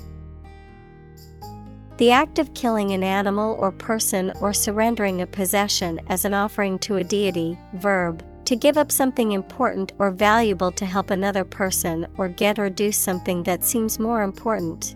The 1.97 2.09
act 2.09 2.39
of 2.39 2.51
killing 2.55 2.93
an 2.93 3.03
animal 3.03 3.57
or 3.59 3.71
person 3.71 4.33
or 4.41 4.53
surrendering 4.53 5.21
a 5.21 5.27
possession 5.27 5.99
as 6.07 6.25
an 6.25 6.33
offering 6.33 6.79
to 6.79 6.95
a 6.95 7.03
deity. 7.03 7.55
Verb. 7.73 8.25
To 8.45 8.55
give 8.55 8.75
up 8.75 8.91
something 8.91 9.33
important 9.33 9.93
or 9.99 10.09
valuable 10.09 10.71
to 10.71 10.85
help 10.87 11.11
another 11.11 11.43
person 11.43 12.07
or 12.17 12.27
get 12.27 12.57
or 12.57 12.71
do 12.71 12.91
something 12.91 13.43
that 13.43 13.63
seems 13.63 13.99
more 13.99 14.23
important. 14.23 14.95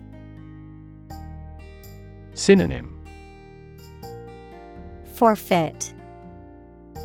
Synonym 2.34 3.01
Forfeit. 5.22 5.94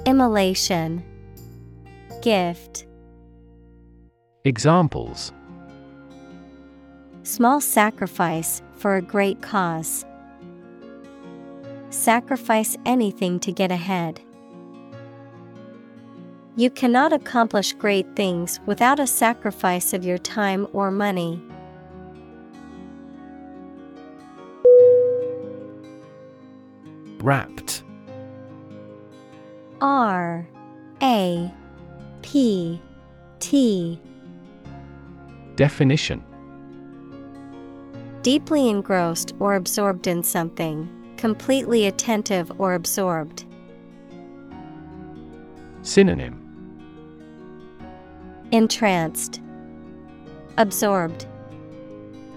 Immolation. 0.07 1.03
Gift. 2.23 2.87
Examples 4.43 5.31
Small 7.21 7.61
sacrifice 7.61 8.63
for 8.73 8.95
a 8.95 9.03
great 9.03 9.43
cause. 9.43 10.03
Sacrifice 11.91 12.75
anything 12.87 13.39
to 13.41 13.51
get 13.51 13.71
ahead. 13.71 14.19
You 16.55 16.71
cannot 16.71 17.13
accomplish 17.13 17.73
great 17.73 18.15
things 18.15 18.59
without 18.65 18.99
a 18.99 19.05
sacrifice 19.05 19.93
of 19.93 20.03
your 20.03 20.17
time 20.17 20.65
or 20.73 20.89
money. 20.89 21.39
Rapt 27.19 27.83
R 29.81 30.47
A 31.01 31.53
P 32.21 32.81
T. 33.39 33.99
Definition. 35.55 36.23
Deeply 38.21 38.69
engrossed 38.69 39.33
or 39.39 39.55
absorbed 39.55 40.07
in 40.07 40.23
something, 40.23 40.89
completely 41.17 41.85
attentive 41.85 42.51
or 42.59 42.73
absorbed. 42.73 43.45
Synonym. 45.83 46.43
Entranced, 48.51 49.41
Absorbed, 50.57 51.25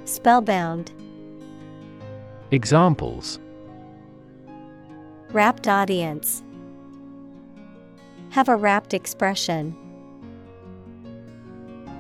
Spellbound, 0.05 0.93
Examples. 2.53 3.39
Rapt 5.31 5.69
audience. 5.69 6.43
Have 8.31 8.49
a 8.49 8.57
rapt 8.57 8.95
expression. 8.95 9.77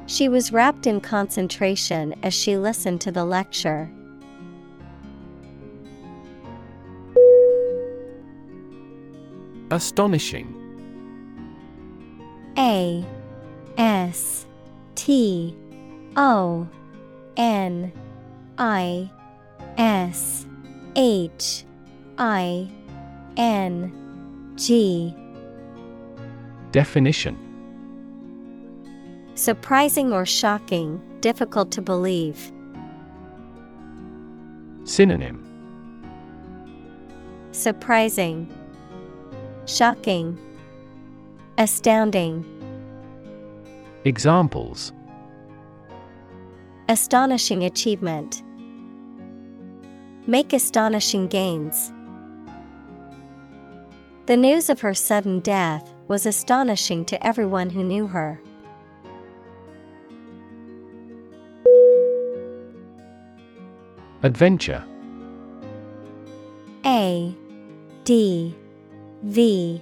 She 0.06 0.28
was 0.28 0.52
rapt 0.52 0.86
in 0.86 1.00
concentration 1.00 2.14
as 2.22 2.34
she 2.34 2.56
listened 2.56 3.00
to 3.02 3.12
the 3.12 3.24
lecture. 3.24 3.90
Astonishing 9.72 10.56
A 12.58 13.04
S 13.76 14.46
T 14.96 15.56
O 16.16 16.68
N 17.36 17.92
I 18.58 19.10
S 19.78 20.46
H 20.96 21.64
I 22.18 22.68
N 23.36 24.54
G 24.56 25.14
Definition 26.72 27.36
Surprising 29.34 30.12
or 30.12 30.24
shocking, 30.24 31.00
difficult 31.20 31.72
to 31.72 31.82
believe. 31.82 32.52
Synonym 34.84 35.44
Surprising, 37.50 38.48
Shocking, 39.66 40.38
Astounding. 41.58 42.44
Examples 44.04 44.92
Astonishing 46.88 47.64
achievement. 47.64 48.42
Make 50.28 50.52
astonishing 50.52 51.26
gains. 51.26 51.92
The 54.26 54.36
news 54.36 54.70
of 54.70 54.80
her 54.80 54.94
sudden 54.94 55.40
death 55.40 55.92
was 56.10 56.26
astonishing 56.26 57.04
to 57.04 57.24
everyone 57.24 57.70
who 57.70 57.84
knew 57.84 58.04
her. 58.04 58.40
Adventure. 64.24 64.84
A 66.84 67.32
D 68.02 68.56
V 69.22 69.80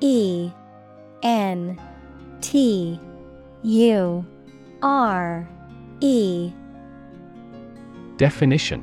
E 0.00 0.50
N 1.22 1.78
T 2.40 2.98
U 3.62 4.26
R 4.80 5.46
E. 6.00 6.50
Definition. 8.16 8.82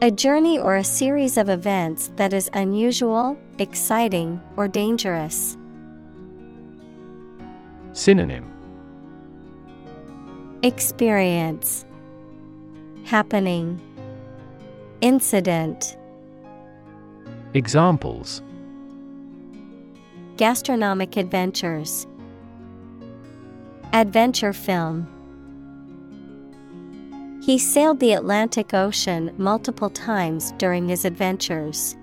A 0.00 0.12
journey 0.12 0.60
or 0.60 0.76
a 0.76 0.84
series 0.84 1.36
of 1.36 1.48
events 1.48 2.12
that 2.14 2.32
is 2.32 2.48
unusual, 2.52 3.36
exciting, 3.58 4.40
or 4.56 4.68
dangerous. 4.68 5.56
Synonym. 7.92 8.52
Experience. 10.62 11.84
Happening. 13.04 13.80
Incident. 15.00 15.96
Examples. 17.54 18.42
Gastronomic 20.36 21.16
adventures. 21.16 22.06
Adventure 23.92 24.52
film. 24.52 25.08
He 27.42 27.58
sailed 27.58 28.00
the 28.00 28.12
Atlantic 28.12 28.74
Ocean 28.74 29.32
multiple 29.38 29.88
times 29.88 30.52
during 30.58 30.88
his 30.88 31.04
adventures. 31.04 31.96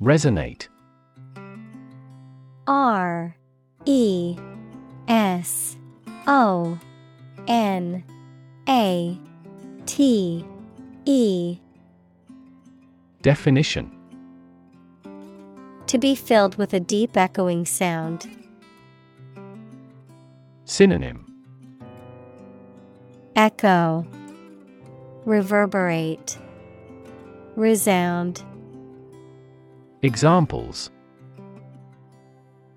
Resonate. 0.00 0.68
R 2.66 3.36
E 3.84 4.36
S 5.08 5.76
O 6.26 6.78
N 7.46 8.02
A 8.66 9.18
T 9.84 10.46
E. 11.04 11.58
Definition. 13.20 13.94
To 15.88 15.98
be 15.98 16.14
filled 16.14 16.56
with 16.56 16.72
a 16.72 16.80
deep 16.80 17.18
echoing 17.18 17.66
sound. 17.66 18.26
Synonym. 20.64 21.26
Echo. 23.36 24.06
Reverberate. 25.26 26.38
Resound 27.54 28.42
Examples 30.02 30.90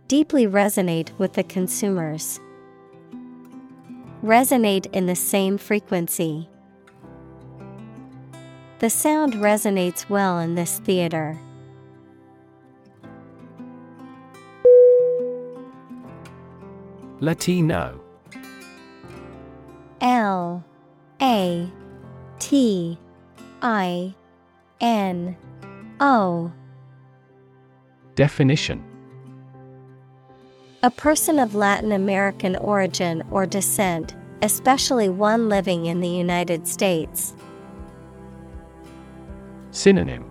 Deeply 0.09 0.45
resonate 0.45 1.17
with 1.17 1.31
the 1.33 1.43
consumers. 1.43 2.41
Resonate 4.21 4.87
in 4.91 5.05
the 5.05 5.15
same 5.15 5.57
frequency. 5.57 6.49
The 8.79 8.89
sound 8.89 9.35
resonates 9.35 10.09
well 10.09 10.37
in 10.39 10.55
this 10.55 10.79
theater. 10.79 11.39
Latino 17.21 18.01
L 20.01 20.65
A 21.21 21.71
T 22.39 22.97
I 23.61 24.13
N 24.81 25.37
O 26.01 26.51
Definition. 28.15 28.83
A 30.83 30.91
person 30.91 31.39
of 31.39 31.55
Latin 31.55 31.91
American 31.91 32.55
origin 32.57 33.23
or 33.31 33.47
descent, 33.47 34.15
especially 34.43 35.09
one 35.09 35.49
living 35.49 35.87
in 35.87 35.99
the 35.99 36.09
United 36.09 36.67
States. 36.67 37.33
Synonym. 39.71 40.29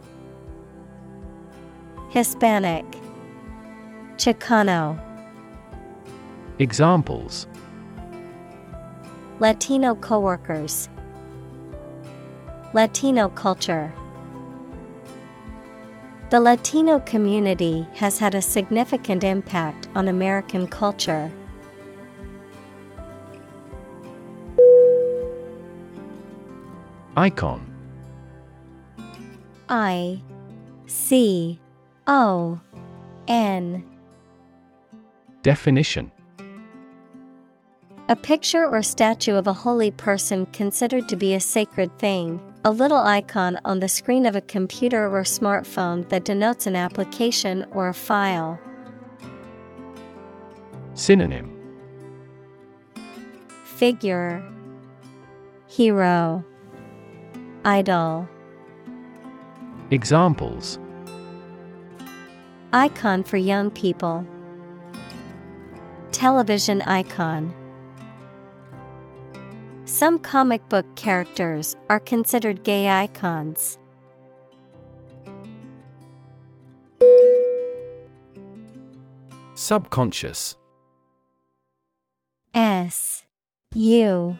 Hispanic. 2.10 2.84
Chicano. 4.16 5.02
Examples. 6.60 7.48
Latino 9.40 9.96
coworkers. 9.96 10.88
Latino 12.74 13.28
culture 13.30 13.92
The 16.32 16.40
Latino 16.40 16.98
community 17.00 17.86
has 17.92 18.18
had 18.18 18.34
a 18.34 18.40
significant 18.40 19.22
impact 19.22 19.88
on 19.94 20.08
American 20.08 20.66
culture. 20.66 21.30
Icon. 27.18 27.60
I 29.68 30.22
C 30.86 31.60
O 32.06 32.58
N. 33.28 33.84
Definition. 35.42 36.10
A 38.08 38.16
picture 38.16 38.66
or 38.66 38.82
statue 38.82 39.34
of 39.34 39.46
a 39.46 39.52
holy 39.52 39.90
person 39.90 40.46
considered 40.46 41.10
to 41.10 41.16
be 41.16 41.34
a 41.34 41.40
sacred 41.40 41.98
thing, 41.98 42.40
a 42.64 42.70
little 42.70 42.98
icon 42.98 43.58
on 43.64 43.80
the 43.80 43.88
screen 43.88 44.24
of 44.24 44.36
a 44.36 44.40
computer 44.40 45.08
or 45.08 45.22
smartphone 45.22 46.08
that 46.10 46.24
denotes 46.24 46.66
an 46.66 46.76
application 46.76 47.66
or 47.72 47.88
a 47.88 47.94
file. 47.94 48.58
Synonym 50.94 51.50
Figure 53.64 54.44
Hero 55.66 56.44
Idol 57.64 58.28
Examples 59.90 60.78
Icon 62.72 63.22
for 63.24 63.36
young 63.36 63.70
people. 63.70 64.26
Television 66.10 66.80
icon. 66.82 67.52
Some 69.92 70.20
comic 70.20 70.66
book 70.70 70.86
characters 70.96 71.76
are 71.90 72.00
considered 72.00 72.64
gay 72.64 72.88
icons. 72.88 73.76
Subconscious. 79.54 80.56
S 82.54 83.24
U 83.74 84.38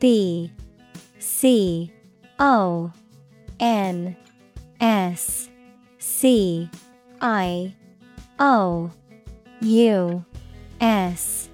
B 0.00 0.50
C 1.20 1.92
O 2.40 2.92
N 3.60 4.16
S 4.80 5.48
C 5.98 6.68
I 7.20 7.72
O 8.40 8.90
U 9.60 10.24
S. 10.80 11.48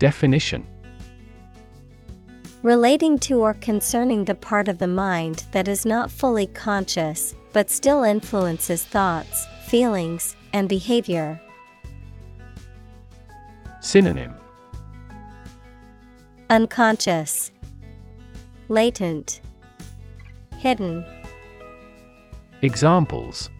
Definition 0.00 0.66
Relating 2.62 3.18
to 3.18 3.40
or 3.40 3.54
concerning 3.54 4.24
the 4.24 4.36
part 4.36 4.68
of 4.68 4.78
the 4.78 4.86
mind 4.86 5.44
that 5.50 5.66
is 5.66 5.84
not 5.84 6.12
fully 6.12 6.46
conscious, 6.46 7.34
but 7.52 7.68
still 7.68 8.04
influences 8.04 8.84
thoughts, 8.84 9.46
feelings, 9.66 10.36
and 10.52 10.68
behavior. 10.68 11.40
Synonym. 13.80 14.32
Unconscious, 16.50 17.50
Latent, 18.68 19.40
Hidden, 20.58 21.04
Examples. 22.60 23.50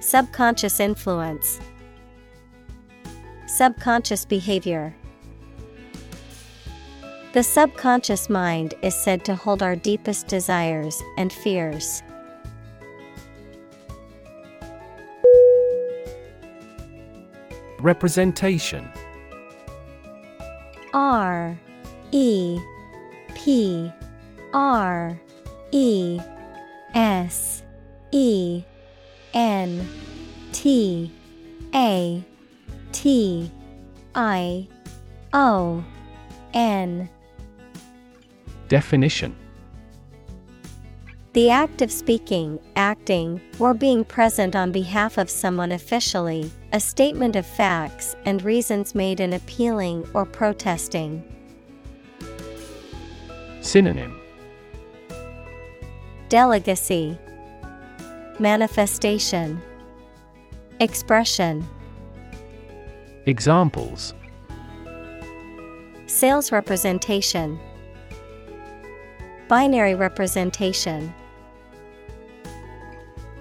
Subconscious 0.00 0.80
influence, 0.80 1.60
Subconscious 3.46 4.24
behavior. 4.24 4.94
The 7.32 7.44
subconscious 7.44 8.28
mind 8.28 8.74
is 8.82 8.92
said 8.92 9.24
to 9.26 9.36
hold 9.36 9.62
our 9.62 9.76
deepest 9.76 10.26
desires 10.26 11.00
and 11.16 11.32
fears. 11.32 12.02
Representation 17.78 18.90
R 20.92 21.56
E 22.10 22.58
P 23.36 23.92
R 24.52 25.20
E 25.70 26.20
S 26.94 27.62
E 28.10 28.64
N 29.34 29.88
T 30.50 31.12
A 31.72 32.24
T 32.90 33.50
I 34.16 34.66
O 35.32 35.84
N 36.52 37.08
Definition. 38.70 39.34
The 41.32 41.50
act 41.50 41.82
of 41.82 41.90
speaking, 41.90 42.60
acting, 42.76 43.40
or 43.58 43.74
being 43.74 44.04
present 44.04 44.54
on 44.54 44.70
behalf 44.70 45.18
of 45.18 45.28
someone 45.28 45.72
officially, 45.72 46.52
a 46.72 46.78
statement 46.78 47.34
of 47.34 47.44
facts 47.44 48.14
and 48.24 48.40
reasons 48.44 48.94
made 48.94 49.18
in 49.18 49.32
appealing 49.32 50.08
or 50.14 50.24
protesting. 50.24 51.24
Synonym. 53.60 54.20
Delegacy, 56.28 57.18
Manifestation, 58.38 59.60
Expression. 60.78 61.66
Examples. 63.26 64.14
Sales 66.06 66.52
representation, 66.52 67.58
Binary 69.50 69.96
representation. 69.96 71.12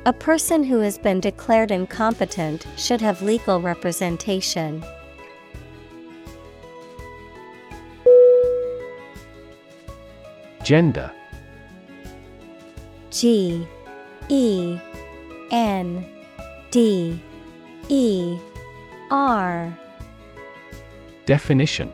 A 0.08 0.12
person 0.12 0.64
who 0.64 0.80
has 0.80 0.98
been 0.98 1.20
declared 1.20 1.70
incompetent 1.70 2.66
should 2.78 3.00
have 3.00 3.22
legal 3.22 3.62
representation. 3.62 4.84
Gender 10.64 11.12
G 13.12 13.68
E 14.30 14.80
N 15.52 16.04
D 16.72 17.22
E 17.88 18.40
R 19.12 19.78
Definition 21.28 21.94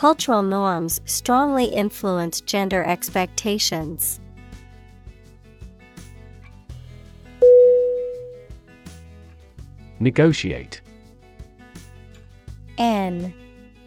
Cultural 0.00 0.42
norms 0.42 1.02
strongly 1.04 1.66
influence 1.66 2.40
gender 2.40 2.82
expectations. 2.82 4.18
Negotiate. 9.98 10.80
N 12.78 13.34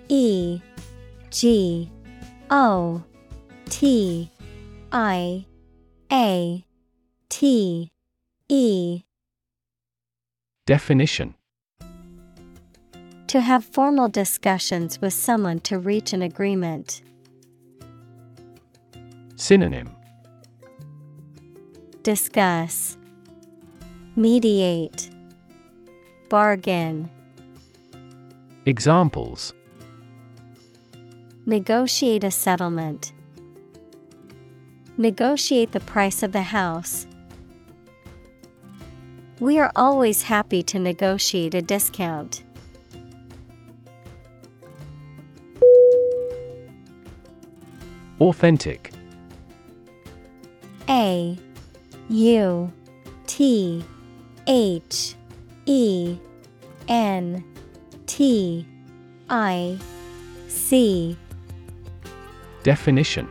E 0.08 0.62
G 1.32 1.90
O 2.52 3.04
T 3.72 4.30
I 4.92 5.46
A 6.12 6.64
T 7.30 7.92
E. 8.50 9.02
Definition 10.68 11.34
To 13.34 13.42
have 13.42 13.66
formal 13.66 14.10
discussions 14.10 15.02
with 15.02 15.12
someone 15.12 15.60
to 15.62 15.80
reach 15.80 16.14
an 16.14 16.22
agreement. 16.22 17.02
Synonym 19.36 19.90
Discuss, 22.04 22.96
Mediate, 24.16 25.10
Bargain. 26.30 27.10
Examples 28.68 29.56
Negotiate 31.48 32.24
a 32.24 32.30
settlement. 32.30 33.14
Negotiate 35.00 35.72
the 35.72 35.80
price 35.80 36.22
of 36.22 36.34
the 36.34 36.44
house. 36.44 37.08
We 39.40 39.58
are 39.58 39.72
always 39.76 40.22
happy 40.22 40.62
to 40.62 40.78
negotiate 40.78 41.56
a 41.56 41.64
discount. 41.64 42.44
Authentic. 48.20 48.92
A 50.90 51.38
U 52.10 52.72
T 53.28 53.84
H 54.48 55.16
E 55.66 56.18
N 56.88 57.44
T 58.06 58.68
I 59.30 59.80
C. 60.48 61.18
Definition. 62.64 63.28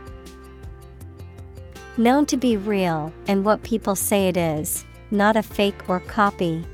Known 1.97 2.25
to 2.27 2.37
be 2.37 2.57
real 2.57 3.13
and 3.27 3.45
what 3.45 3.63
people 3.63 3.95
say 3.95 4.27
it 4.27 4.35
is, 4.35 4.83
not 5.11 5.35
a 5.35 5.43
fake 5.43 5.87
or 5.87 5.99
copy. 5.99 6.65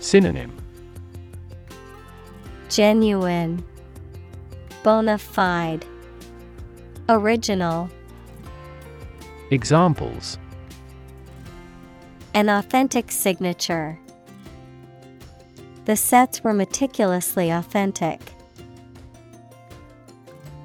Synonym. 0.00 0.52
Genuine, 2.70 3.62
Bona 4.82 5.18
fide, 5.18 5.84
Original. 7.08 7.90
Examples 9.50 10.38
An 12.34 12.48
authentic 12.48 13.10
signature. 13.10 13.98
The 15.86 15.96
sets 15.96 16.44
were 16.44 16.52
meticulously 16.52 17.50
authentic. 17.50 18.20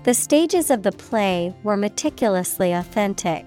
The 0.03 0.13
stages 0.13 0.69
of 0.69 0.83
the 0.83 0.91
play 0.91 1.55
were 1.63 1.77
meticulously 1.77 2.73
authentic. 2.73 3.45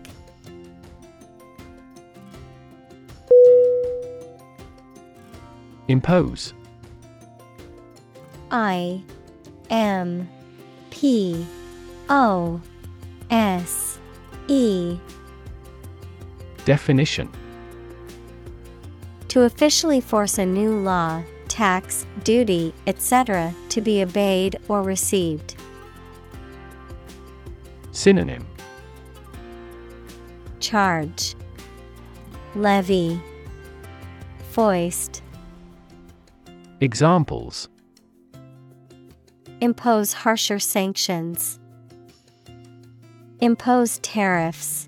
Impose 5.89 6.55
I 8.51 9.03
M 9.70 10.28
P 11.00 11.47
O 12.08 12.58
S 13.31 13.99
E 14.49 14.99
Definition 16.65 17.31
To 19.28 19.42
officially 19.42 20.00
force 20.00 20.39
a 20.39 20.47
new 20.47 20.81
law, 20.81 21.23
tax, 21.49 22.07
duty, 22.25 22.73
etc., 22.86 23.55
to 23.68 23.81
be 23.83 24.02
obeyed 24.02 24.58
or 24.68 24.83
received. 24.83 25.57
Synonym 27.92 28.47
Charge, 30.60 31.34
Levy, 32.55 33.20
Foist. 34.50 35.20
Examples 36.81 37.68
Impose 39.60 40.12
harsher 40.12 40.59
sanctions. 40.59 41.59
Impose 43.41 43.99
tariffs. 43.99 44.86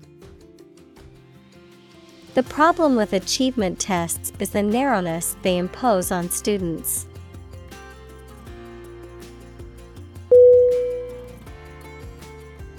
The 2.35 2.43
problem 2.43 2.95
with 2.95 3.13
achievement 3.13 3.79
tests 3.79 4.31
is 4.39 4.51
the 4.51 4.61
narrowness 4.61 5.35
they 5.41 5.57
impose 5.57 6.11
on 6.11 6.29
students. 6.29 7.07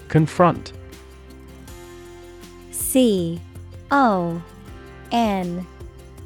Confront 0.06 0.72
C 2.70 3.40
O 3.90 4.40
N 5.10 5.66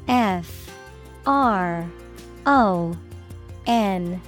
F 0.07 0.71
R 1.25 1.89
O 2.45 2.95
N 3.65 4.21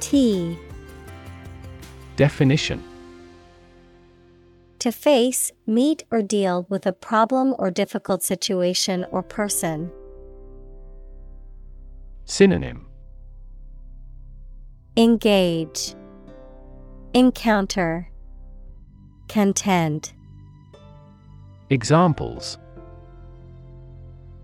T 0.00 0.58
Definition 2.20 2.84
To 4.80 4.92
face, 4.92 5.52
meet, 5.66 6.04
or 6.10 6.20
deal 6.20 6.66
with 6.68 6.84
a 6.84 6.92
problem 6.92 7.54
or 7.58 7.70
difficult 7.70 8.22
situation 8.22 9.06
or 9.10 9.22
person. 9.22 9.90
Synonym 12.26 12.84
Engage, 14.98 15.94
Encounter, 17.14 18.10
Contend. 19.28 20.12
Examples 21.70 22.58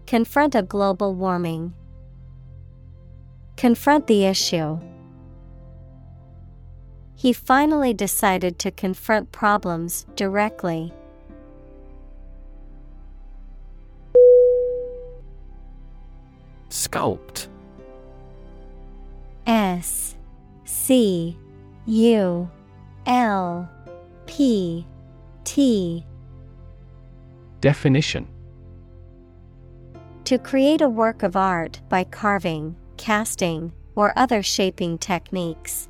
Confront 0.07 0.55
a 0.55 0.63
global 0.63 1.15
warming. 1.15 1.75
Confront 3.59 4.07
the 4.07 4.25
issue. 4.25 4.79
He 7.27 7.33
finally 7.33 7.93
decided 7.93 8.57
to 8.61 8.71
confront 8.71 9.33
problems 9.33 10.07
directly. 10.15 10.93
Sculpt. 16.71 17.49
S 19.45 20.15
C 20.67 21.37
U 21.87 22.49
L 23.07 23.69
P 24.27 24.87
T 25.43 26.07
Definition 27.61 28.29
To 30.27 30.39
create 30.39 30.81
a 30.81 30.89
work 30.89 31.25
of 31.25 31.35
art 31.35 31.81
by 31.89 32.05
carving, 32.05 32.77
casting, 32.97 33.73
or 33.97 34.17
other 34.17 34.45
shaping 34.45 34.97
techniques. 34.97 35.89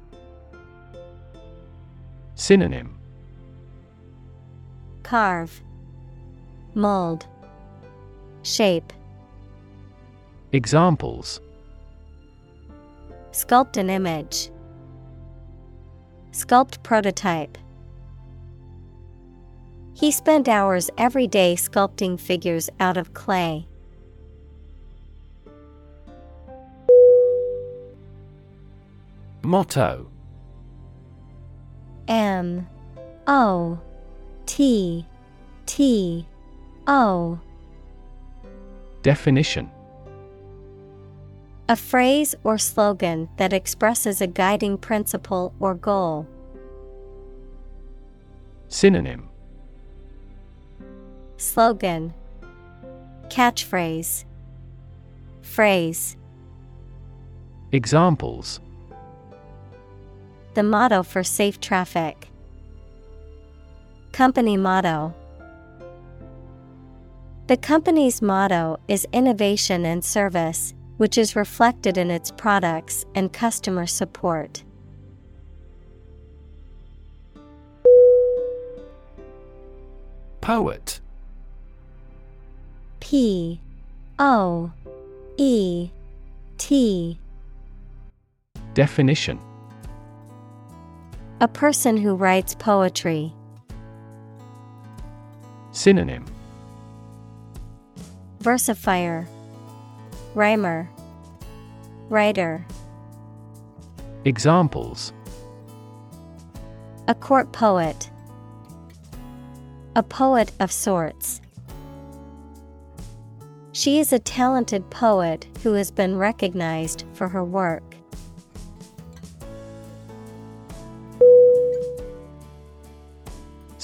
Synonym 2.38 2.98
Carve, 5.02 5.62
Mold, 6.74 7.26
Shape. 8.42 8.92
Examples 10.52 11.40
Sculpt 13.32 13.78
an 13.78 13.88
image. 13.88 14.50
Sculpt 16.32 16.82
prototype. 16.82 17.56
He 19.94 20.10
spent 20.10 20.46
hours 20.46 20.90
every 20.98 21.26
day 21.26 21.54
sculpting 21.56 22.20
figures 22.20 22.68
out 22.78 22.98
of 22.98 23.14
clay. 23.14 23.66
Motto 29.42 30.10
M 32.08 32.66
O 33.26 33.78
T 34.46 35.06
T 35.66 36.26
O. 36.86 37.38
Definition. 39.02 39.70
A 41.68 41.74
phrase 41.74 42.34
or 42.44 42.58
slogan 42.58 43.28
that 43.38 43.52
expresses 43.52 44.20
a 44.20 44.26
guiding 44.26 44.78
principle 44.78 45.52
or 45.58 45.74
goal. 45.74 46.26
Synonym. 48.68 49.28
Slogan. 51.36 52.14
Catchphrase. 53.28 54.24
Phrase. 55.42 56.16
Examples 57.72 58.60
The 60.56 60.62
motto 60.62 61.02
for 61.02 61.22
safe 61.22 61.60
traffic. 61.60 62.28
Company 64.12 64.56
motto. 64.56 65.12
The 67.46 67.58
company's 67.58 68.22
motto 68.22 68.78
is 68.88 69.06
innovation 69.12 69.84
and 69.84 70.02
service, 70.02 70.72
which 70.96 71.18
is 71.18 71.36
reflected 71.36 71.98
in 71.98 72.10
its 72.10 72.30
products 72.30 73.04
and 73.14 73.30
customer 73.30 73.84
support. 73.86 74.64
Poet. 80.40 81.00
P. 83.00 83.60
O. 84.18 84.72
E. 85.36 85.90
T. 86.56 87.18
Definition 88.72 89.38
A 91.38 91.48
person 91.48 91.98
who 91.98 92.14
writes 92.14 92.54
poetry. 92.54 93.30
Synonym 95.70 96.24
Versifier 98.40 99.26
Rhymer 100.34 100.88
Writer 102.08 102.64
Examples 104.24 105.12
A 107.06 107.14
court 107.14 107.52
poet. 107.52 108.10
A 109.94 110.02
poet 110.02 110.52
of 110.58 110.72
sorts. 110.72 111.42
She 113.72 113.98
is 113.98 114.10
a 114.10 114.18
talented 114.18 114.88
poet 114.88 115.46
who 115.62 115.74
has 115.74 115.90
been 115.90 116.16
recognized 116.16 117.04
for 117.12 117.28
her 117.28 117.44
work. 117.44 117.85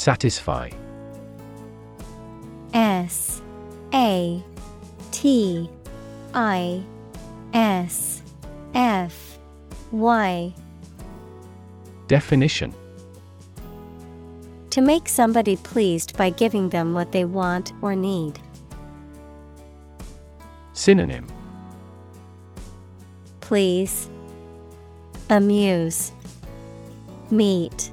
Satisfy 0.03 0.69
S 2.75 3.41
A 3.95 4.43
T 5.13 5.71
I 6.35 6.83
S 7.55 8.21
F 8.75 9.39
Y 9.93 10.53
Definition 12.09 12.75
To 14.71 14.81
make 14.81 15.09
somebody 15.09 15.55
pleased 15.55 16.17
by 16.17 16.31
giving 16.31 16.71
them 16.71 16.95
what 16.95 17.13
they 17.13 17.25
want 17.25 17.73
or 17.81 17.95
need. 17.95 18.41
Synonym 20.73 21.29
Please. 23.41 24.11
Amuse. 25.31 26.11
Meet. 27.31 27.93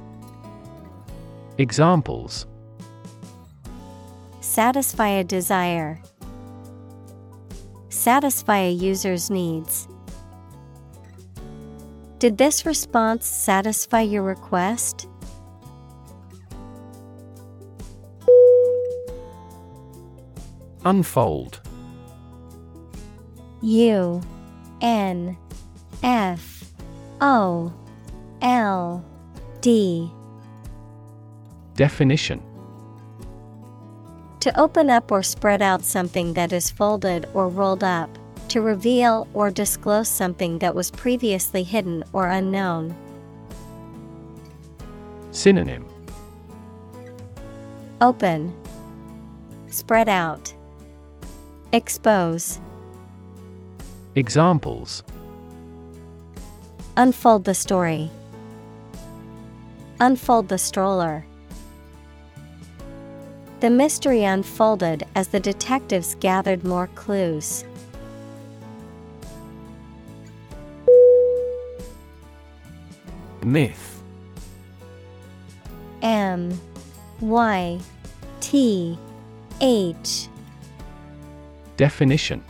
Examples 1.60 2.46
Satisfy 4.40 5.08
a 5.08 5.24
desire. 5.24 6.00
Satisfy 7.90 8.60
a 8.60 8.72
user's 8.72 9.28
needs. 9.28 9.86
Did 12.18 12.38
this 12.38 12.64
response 12.64 13.26
satisfy 13.26 14.00
your 14.00 14.22
request? 14.22 15.06
Unfold 20.86 21.60
U 23.60 24.22
N 24.80 25.36
F 26.02 26.64
O 27.20 27.70
L 28.40 29.04
D 29.60 30.10
Definition. 31.80 32.42
To 34.40 34.60
open 34.60 34.90
up 34.90 35.10
or 35.10 35.22
spread 35.22 35.62
out 35.62 35.82
something 35.82 36.34
that 36.34 36.52
is 36.52 36.68
folded 36.70 37.26
or 37.32 37.48
rolled 37.48 37.82
up, 37.82 38.10
to 38.48 38.60
reveal 38.60 39.26
or 39.32 39.50
disclose 39.50 40.06
something 40.06 40.58
that 40.58 40.74
was 40.74 40.90
previously 40.90 41.62
hidden 41.62 42.04
or 42.12 42.26
unknown. 42.26 42.94
Synonym. 45.30 45.86
Open, 48.02 48.52
Spread 49.68 50.10
out, 50.10 50.52
Expose, 51.72 52.60
Examples. 54.16 55.02
Unfold 56.98 57.46
the 57.46 57.54
story, 57.54 58.10
Unfold 59.98 60.50
the 60.50 60.58
stroller. 60.58 61.24
The 63.60 63.68
mystery 63.68 64.24
unfolded 64.24 65.04
as 65.14 65.28
the 65.28 65.38
detectives 65.38 66.14
gathered 66.14 66.64
more 66.64 66.86
clues. 66.94 67.64
Myth. 73.44 74.02
M. 76.00 76.58
Y. 77.20 77.78
T. 78.40 78.98
H. 79.60 80.28
Definition. 81.76 82.42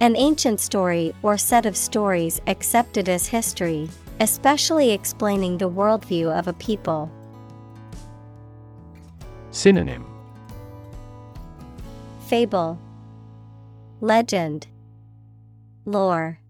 An 0.00 0.14
ancient 0.14 0.60
story 0.60 1.14
or 1.22 1.38
set 1.38 1.64
of 1.64 1.74
stories 1.74 2.42
accepted 2.46 3.08
as 3.08 3.28
history, 3.28 3.88
especially 4.20 4.90
explaining 4.90 5.56
the 5.56 5.70
worldview 5.70 6.38
of 6.38 6.48
a 6.48 6.52
people. 6.52 7.10
Synonym 9.56 10.04
Fable, 12.26 12.78
Legend, 14.02 14.66
Lore. 15.86 16.40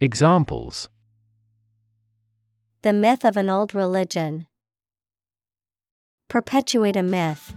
Examples 0.00 0.88
The 2.80 2.94
myth 2.94 3.26
of 3.26 3.36
an 3.36 3.50
old 3.50 3.74
religion. 3.74 4.46
Perpetuate 6.28 6.96
a 6.96 7.02
myth. 7.02 7.54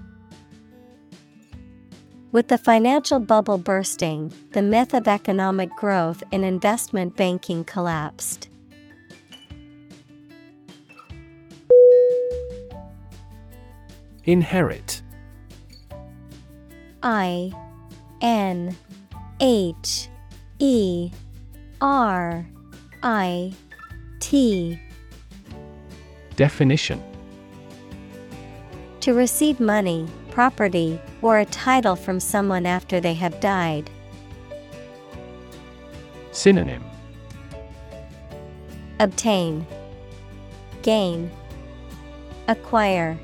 With 2.34 2.50
the 2.50 2.58
financial 2.58 3.20
bubble 3.22 3.58
bursting, 3.58 4.34
the 4.52 4.62
myth 4.62 4.94
of 4.94 5.08
economic 5.08 5.70
growth 5.78 6.24
in 6.30 6.44
investment 6.44 7.16
banking 7.16 7.64
collapsed. 7.64 8.50
Inherit. 14.26 15.02
I 17.02 17.52
N 18.22 18.76
H 19.42 20.08
E 20.60 21.12
R 21.82 22.46
I 23.02 23.54
T. 24.22 24.80
Definition 26.38 27.04
To 29.02 29.14
receive 29.14 29.60
money, 29.60 30.08
property, 30.32 31.00
or 31.22 31.40
a 31.40 31.46
title 31.46 31.98
from 31.98 32.22
someone 32.22 32.66
after 32.66 33.02
they 33.02 33.14
have 33.16 33.40
died. 33.42 33.90
Synonym 36.32 36.84
Obtain, 39.00 39.68
Gain, 40.82 41.30
Acquire. 42.48 43.20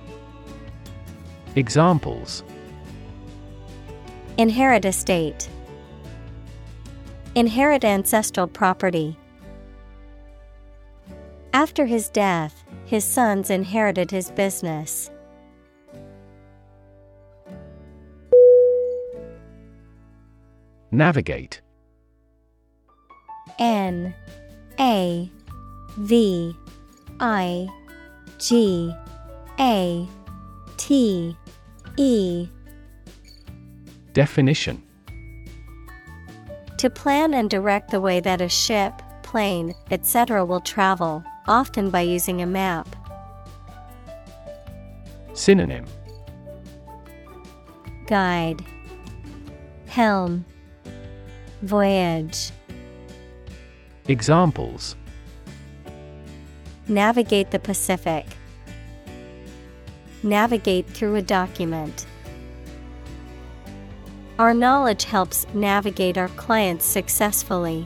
Examples 1.55 2.43
Inherit 4.37 4.85
estate. 4.85 5.49
Inherit 7.35 7.83
ancestral 7.83 8.47
property. 8.47 9.17
After 11.51 11.85
his 11.85 12.09
death, 12.09 12.63
his 12.85 13.03
sons 13.03 13.49
inherited 13.49 14.11
his 14.11 14.31
business. 14.31 15.09
Navigate. 20.91 21.61
N 23.57 24.13
A 24.79 25.29
V 25.97 26.55
I 27.19 27.67
G 28.37 28.93
A 29.59 30.07
T 30.79 31.35
E 31.97 32.47
Definition 34.13 34.81
To 36.77 36.89
plan 36.89 37.33
and 37.33 37.49
direct 37.49 37.91
the 37.91 37.99
way 37.99 38.21
that 38.21 38.39
a 38.39 38.47
ship, 38.47 38.93
plane, 39.21 39.75
etc. 39.91 40.45
will 40.45 40.61
travel, 40.61 41.21
often 41.49 41.89
by 41.89 41.99
using 41.99 42.41
a 42.41 42.45
map. 42.45 42.87
Synonym 45.33 45.85
Guide 48.07 48.63
Helm 49.87 50.45
Voyage 51.61 52.51
Examples 54.07 54.95
Navigate 56.87 57.51
the 57.51 57.59
Pacific. 57.59 58.25
Navigate 60.23 60.87
through 60.87 61.15
a 61.15 61.21
document. 61.21 62.05
Our 64.37 64.53
knowledge 64.53 65.03
helps 65.05 65.45
navigate 65.53 66.17
our 66.17 66.29
clients 66.29 66.85
successfully. 66.85 67.85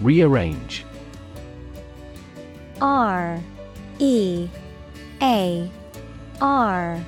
Rearrange. 0.00 0.84
R 2.80 3.40
E 3.98 4.48
A 5.20 5.70
R 6.40 7.04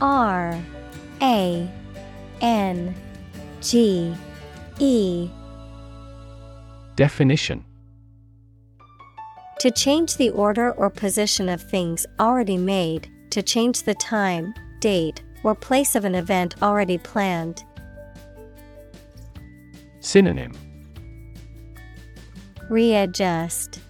R 0.00 0.62
A 1.20 1.70
N 2.40 2.94
G 3.60 4.14
E 4.78 5.30
Definition 6.94 7.64
To 9.60 9.72
change 9.72 10.16
the 10.16 10.30
order 10.30 10.70
or 10.72 10.88
position 10.88 11.48
of 11.48 11.60
things 11.60 12.06
already 12.20 12.56
made, 12.56 13.10
to 13.30 13.42
change 13.42 13.82
the 13.82 13.94
time, 13.94 14.54
date, 14.78 15.22
or 15.42 15.54
place 15.56 15.96
of 15.96 16.04
an 16.04 16.14
event 16.14 16.62
already 16.62 16.96
planned. 16.96 17.64
Synonym 19.98 20.52
Readjust, 22.70 23.80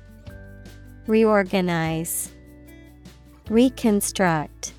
Reorganize, 1.06 2.30
Reconstruct. 3.50 4.72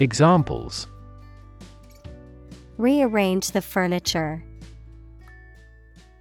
Examples 0.00 0.86
Rearrange 2.78 3.50
the 3.50 3.62
furniture. 3.62 4.42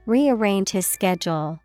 Rearrange 0.05 0.71
his 0.71 0.85
schedule. 0.85 1.61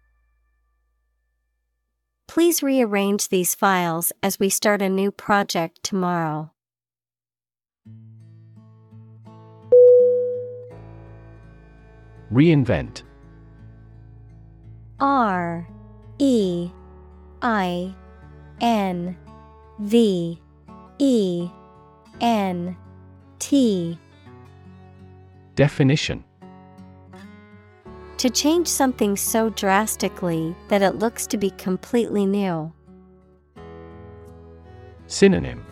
Please 2.31 2.62
rearrange 2.62 3.28
these 3.28 3.57
files 3.57 4.12
as 4.23 4.39
we 4.39 4.49
start 4.49 4.81
a 4.81 4.89
new 4.89 5.10
project 5.10 5.83
tomorrow. 5.83 6.52
Reinvent. 12.33 13.02
R 15.00 15.67
E 16.20 16.70
I 17.42 17.92
N 18.60 19.17
V 19.81 20.41
E 21.00 21.49
N 22.20 22.76
T 23.41 23.99
Definition 25.57 26.23
To 28.21 28.29
change 28.29 28.69
something 28.69 29.17
so 29.17 29.49
drastically 29.49 30.55
that 30.69 30.83
it 30.83 30.97
looks 30.97 31.27
to 31.29 31.39
be 31.39 31.53
completely 31.53 32.27
new. 32.27 32.71
Synonym 35.07 35.65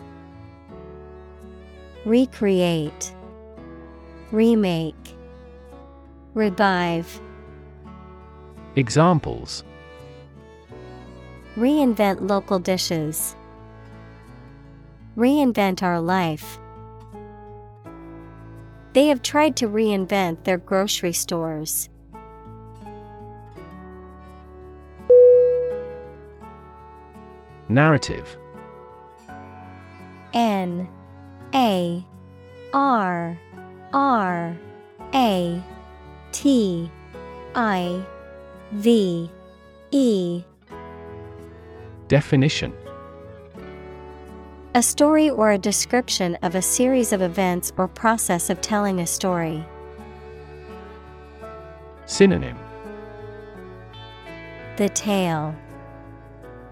Recreate, 2.05 3.13
Remake, 4.31 4.95
Revive. 6.33 7.21
Examples 8.75 9.63
Reinvent 11.55 12.27
local 12.27 12.57
dishes. 12.57 13.35
Reinvent 15.15 15.83
our 15.83 16.01
life. 16.01 16.57
They 18.93 19.05
have 19.05 19.21
tried 19.21 19.55
to 19.57 19.67
reinvent 19.67 20.45
their 20.45 20.57
grocery 20.57 21.13
stores. 21.13 21.89
Narrative. 27.69 28.35
N 30.33 30.89
A 31.53 32.03
R 32.73 33.39
R 33.93 34.57
A 35.13 35.63
T 36.31 36.91
I 37.53 38.05
V 38.71 39.31
E. 39.91 40.43
Definition. 42.07 42.73
A 44.73 44.81
story 44.81 45.29
or 45.29 45.51
a 45.51 45.57
description 45.57 46.35
of 46.41 46.55
a 46.55 46.61
series 46.63 47.13
of 47.13 47.21
events 47.21 47.71
or 47.77 47.87
process 47.87 48.49
of 48.49 48.61
telling 48.61 48.99
a 48.99 49.05
story. 49.05 49.63
Synonym. 52.05 52.57
The 54.77 54.89
tale, 54.89 55.55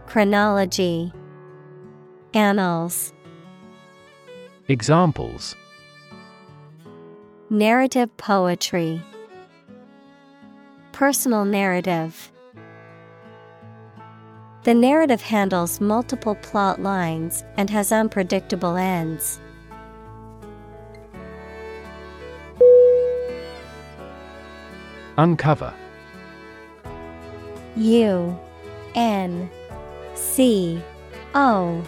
Chronology, 0.08 1.12
Annals, 2.34 3.14
Examples. 4.70 5.54
Narrative 7.50 8.16
poetry, 8.16 9.02
Personal 10.94 11.44
narrative. 11.44 12.32
The 14.64 14.74
narrative 14.74 15.22
handles 15.22 15.82
multiple 15.82 16.36
plot 16.36 16.82
lines 16.82 17.44
and 17.58 17.70
has 17.70 17.92
unpredictable 17.92 18.78
ends. 18.78 19.42
Uncover. 25.18 25.74
U 27.76 28.40
N 28.96 29.50
C 30.18 30.82
O 31.36 31.84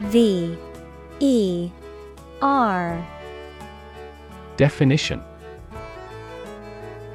V 0.00 0.56
E 1.20 1.70
R. 2.42 3.06
Definition. 4.56 5.22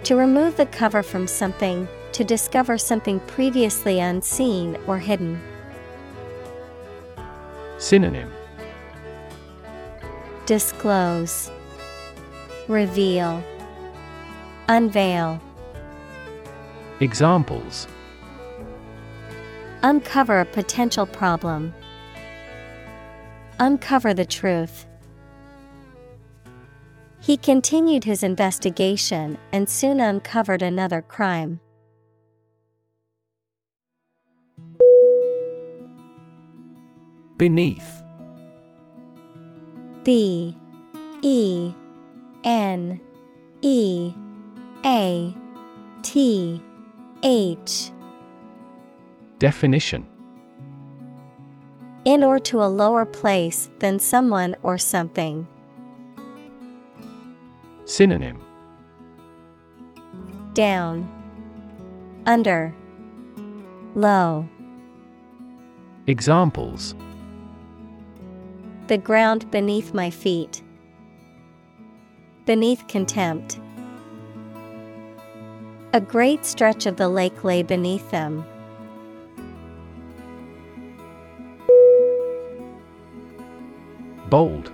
To 0.04 0.16
remove 0.16 0.58
the 0.58 0.66
cover 0.66 1.04
from 1.04 1.28
something, 1.28 1.88
to 2.14 2.24
discover 2.24 2.78
something 2.78 3.20
previously 3.22 4.00
unseen 4.00 4.76
or 4.88 4.98
hidden. 4.98 5.40
Synonym. 7.78 8.32
Disclose, 10.46 11.52
Reveal, 12.68 13.44
Unveil. 14.68 15.40
Examples 17.00 17.88
Uncover 19.82 20.42
a 20.42 20.46
potential 20.46 21.06
problem. 21.06 21.74
Uncover 23.60 24.14
the 24.14 24.26
truth. 24.26 24.86
He 27.22 27.38
continued 27.38 28.04
his 28.04 28.22
investigation 28.22 29.38
and 29.54 29.70
soon 29.70 30.02
uncovered 30.02 30.62
another 30.62 31.02
crime. 31.02 31.62
Beneath 37.38 38.04
B 40.04 40.58
E 41.22 41.74
N 42.44 43.00
E 43.62 44.14
A 44.84 45.34
T 46.02 46.62
H 47.24 47.92
Definition 49.40 50.06
In 52.04 52.26
or 52.26 52.40
to 52.40 52.62
a 52.62 52.68
lower 52.68 53.06
place 53.06 53.70
than 53.80 53.98
someone 53.98 54.54
or 54.64 54.78
something. 54.78 55.48
Synonym 57.86 58.42
Down, 60.54 61.10
Under, 62.26 62.76
Low. 63.96 64.48
Examples 66.08 66.94
The 68.88 68.98
ground 68.98 69.50
beneath 69.52 69.94
my 69.94 70.10
feet. 70.10 70.62
Beneath 72.46 72.86
contempt. 72.90 73.58
A 75.94 76.02
great 76.02 76.46
stretch 76.46 76.86
of 76.86 76.98
the 76.98 77.08
lake 77.08 77.46
lay 77.46 77.64
beneath 77.64 78.12
them. 78.12 78.44
Bold. 84.30 84.72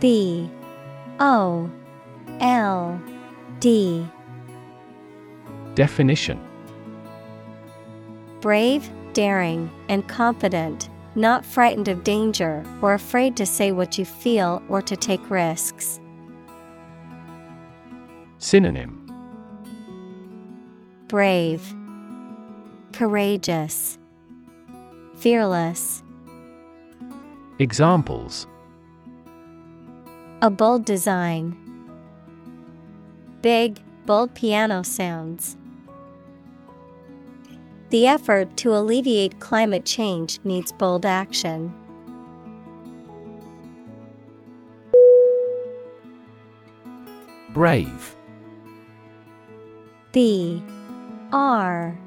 B 0.00 0.48
O 1.18 1.70
L 2.40 3.00
D. 3.58 4.06
Definition. 5.74 6.40
Brave, 8.40 8.88
daring, 9.12 9.70
and 9.88 10.06
confident, 10.08 10.88
not 11.16 11.44
frightened 11.44 11.88
of 11.88 12.04
danger 12.04 12.64
or 12.80 12.94
afraid 12.94 13.36
to 13.36 13.44
say 13.44 13.72
what 13.72 13.98
you 13.98 14.04
feel 14.04 14.62
or 14.68 14.80
to 14.82 14.96
take 14.96 15.28
risks. 15.28 15.98
Synonym. 18.38 19.04
Brave, 21.08 21.74
Courageous, 22.92 23.98
Fearless. 25.16 26.04
Examples 27.60 28.46
A 30.42 30.48
bold 30.48 30.84
design. 30.84 31.56
Big, 33.42 33.80
bold 34.06 34.32
piano 34.34 34.84
sounds. 34.84 35.56
The 37.90 38.06
effort 38.06 38.56
to 38.58 38.76
alleviate 38.76 39.40
climate 39.40 39.84
change 39.84 40.38
needs 40.44 40.70
bold 40.70 41.04
action. 41.04 41.74
Brave 47.50 48.14
B 50.12 50.62
R 51.32 51.98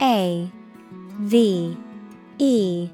A 0.00 0.50
V 1.20 1.76
E 2.38 2.90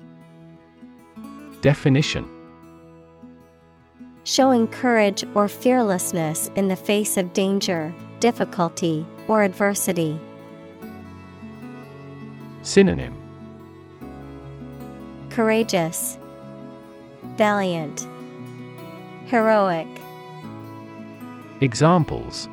Definition 1.63 2.29
Showing 4.25 4.67
courage 4.67 5.23
or 5.37 5.47
fearlessness 5.47 6.51
in 6.57 6.67
the 6.67 6.75
face 6.75 7.17
of 7.17 7.33
danger, 7.33 7.95
difficulty, 8.19 9.07
or 9.29 9.45
adversity. 9.45 10.19
Synonym 12.63 13.17
Courageous, 15.31 16.19
Valiant, 17.37 18.09
Heroic. 19.27 19.87
Examples 21.61 22.49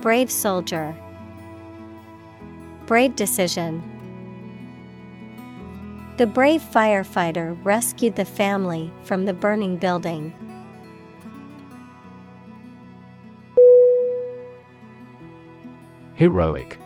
Brave 0.00 0.30
soldier. 0.30 0.96
Brave 2.86 3.14
decision. 3.14 3.99
The 6.20 6.26
brave 6.26 6.60
firefighter 6.60 7.56
rescued 7.64 8.14
the 8.14 8.26
family 8.26 8.92
from 9.04 9.24
the 9.24 9.32
burning 9.32 9.78
building. 9.78 10.34
Heroic. 16.12 16.78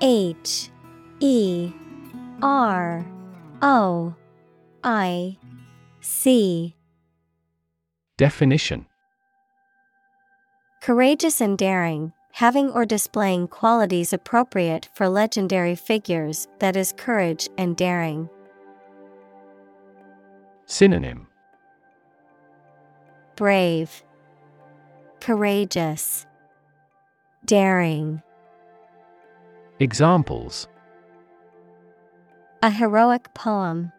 H 0.00 0.70
E 1.20 1.70
R 2.42 3.06
O 3.62 4.16
I 4.82 5.38
C. 6.00 6.74
Definition. 8.16 8.86
Courageous 10.82 11.40
and 11.40 11.56
daring, 11.56 12.12
having 12.36 12.70
or 12.72 12.84
displaying 12.84 13.48
qualities 13.48 14.12
appropriate 14.12 14.90
for 14.92 15.08
legendary 15.08 15.74
figures, 15.74 16.46
that 16.58 16.76
is, 16.76 16.92
courage 16.92 17.48
and 17.56 17.74
daring. 17.78 18.28
Synonym 20.66 21.28
Brave, 23.36 24.02
Courageous, 25.18 26.26
Daring. 27.46 28.20
Examples 29.80 30.68
A 32.62 32.68
heroic 32.68 33.32
poem. 33.32 33.92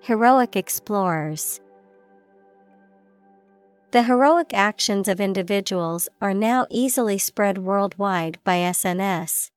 Heroic 0.00 0.54
explorers. 0.54 1.60
The 3.92 4.04
heroic 4.04 4.54
actions 4.54 5.06
of 5.06 5.20
individuals 5.20 6.08
are 6.18 6.32
now 6.32 6.66
easily 6.70 7.18
spread 7.18 7.58
worldwide 7.58 8.38
by 8.42 8.56
SNS. 8.56 9.50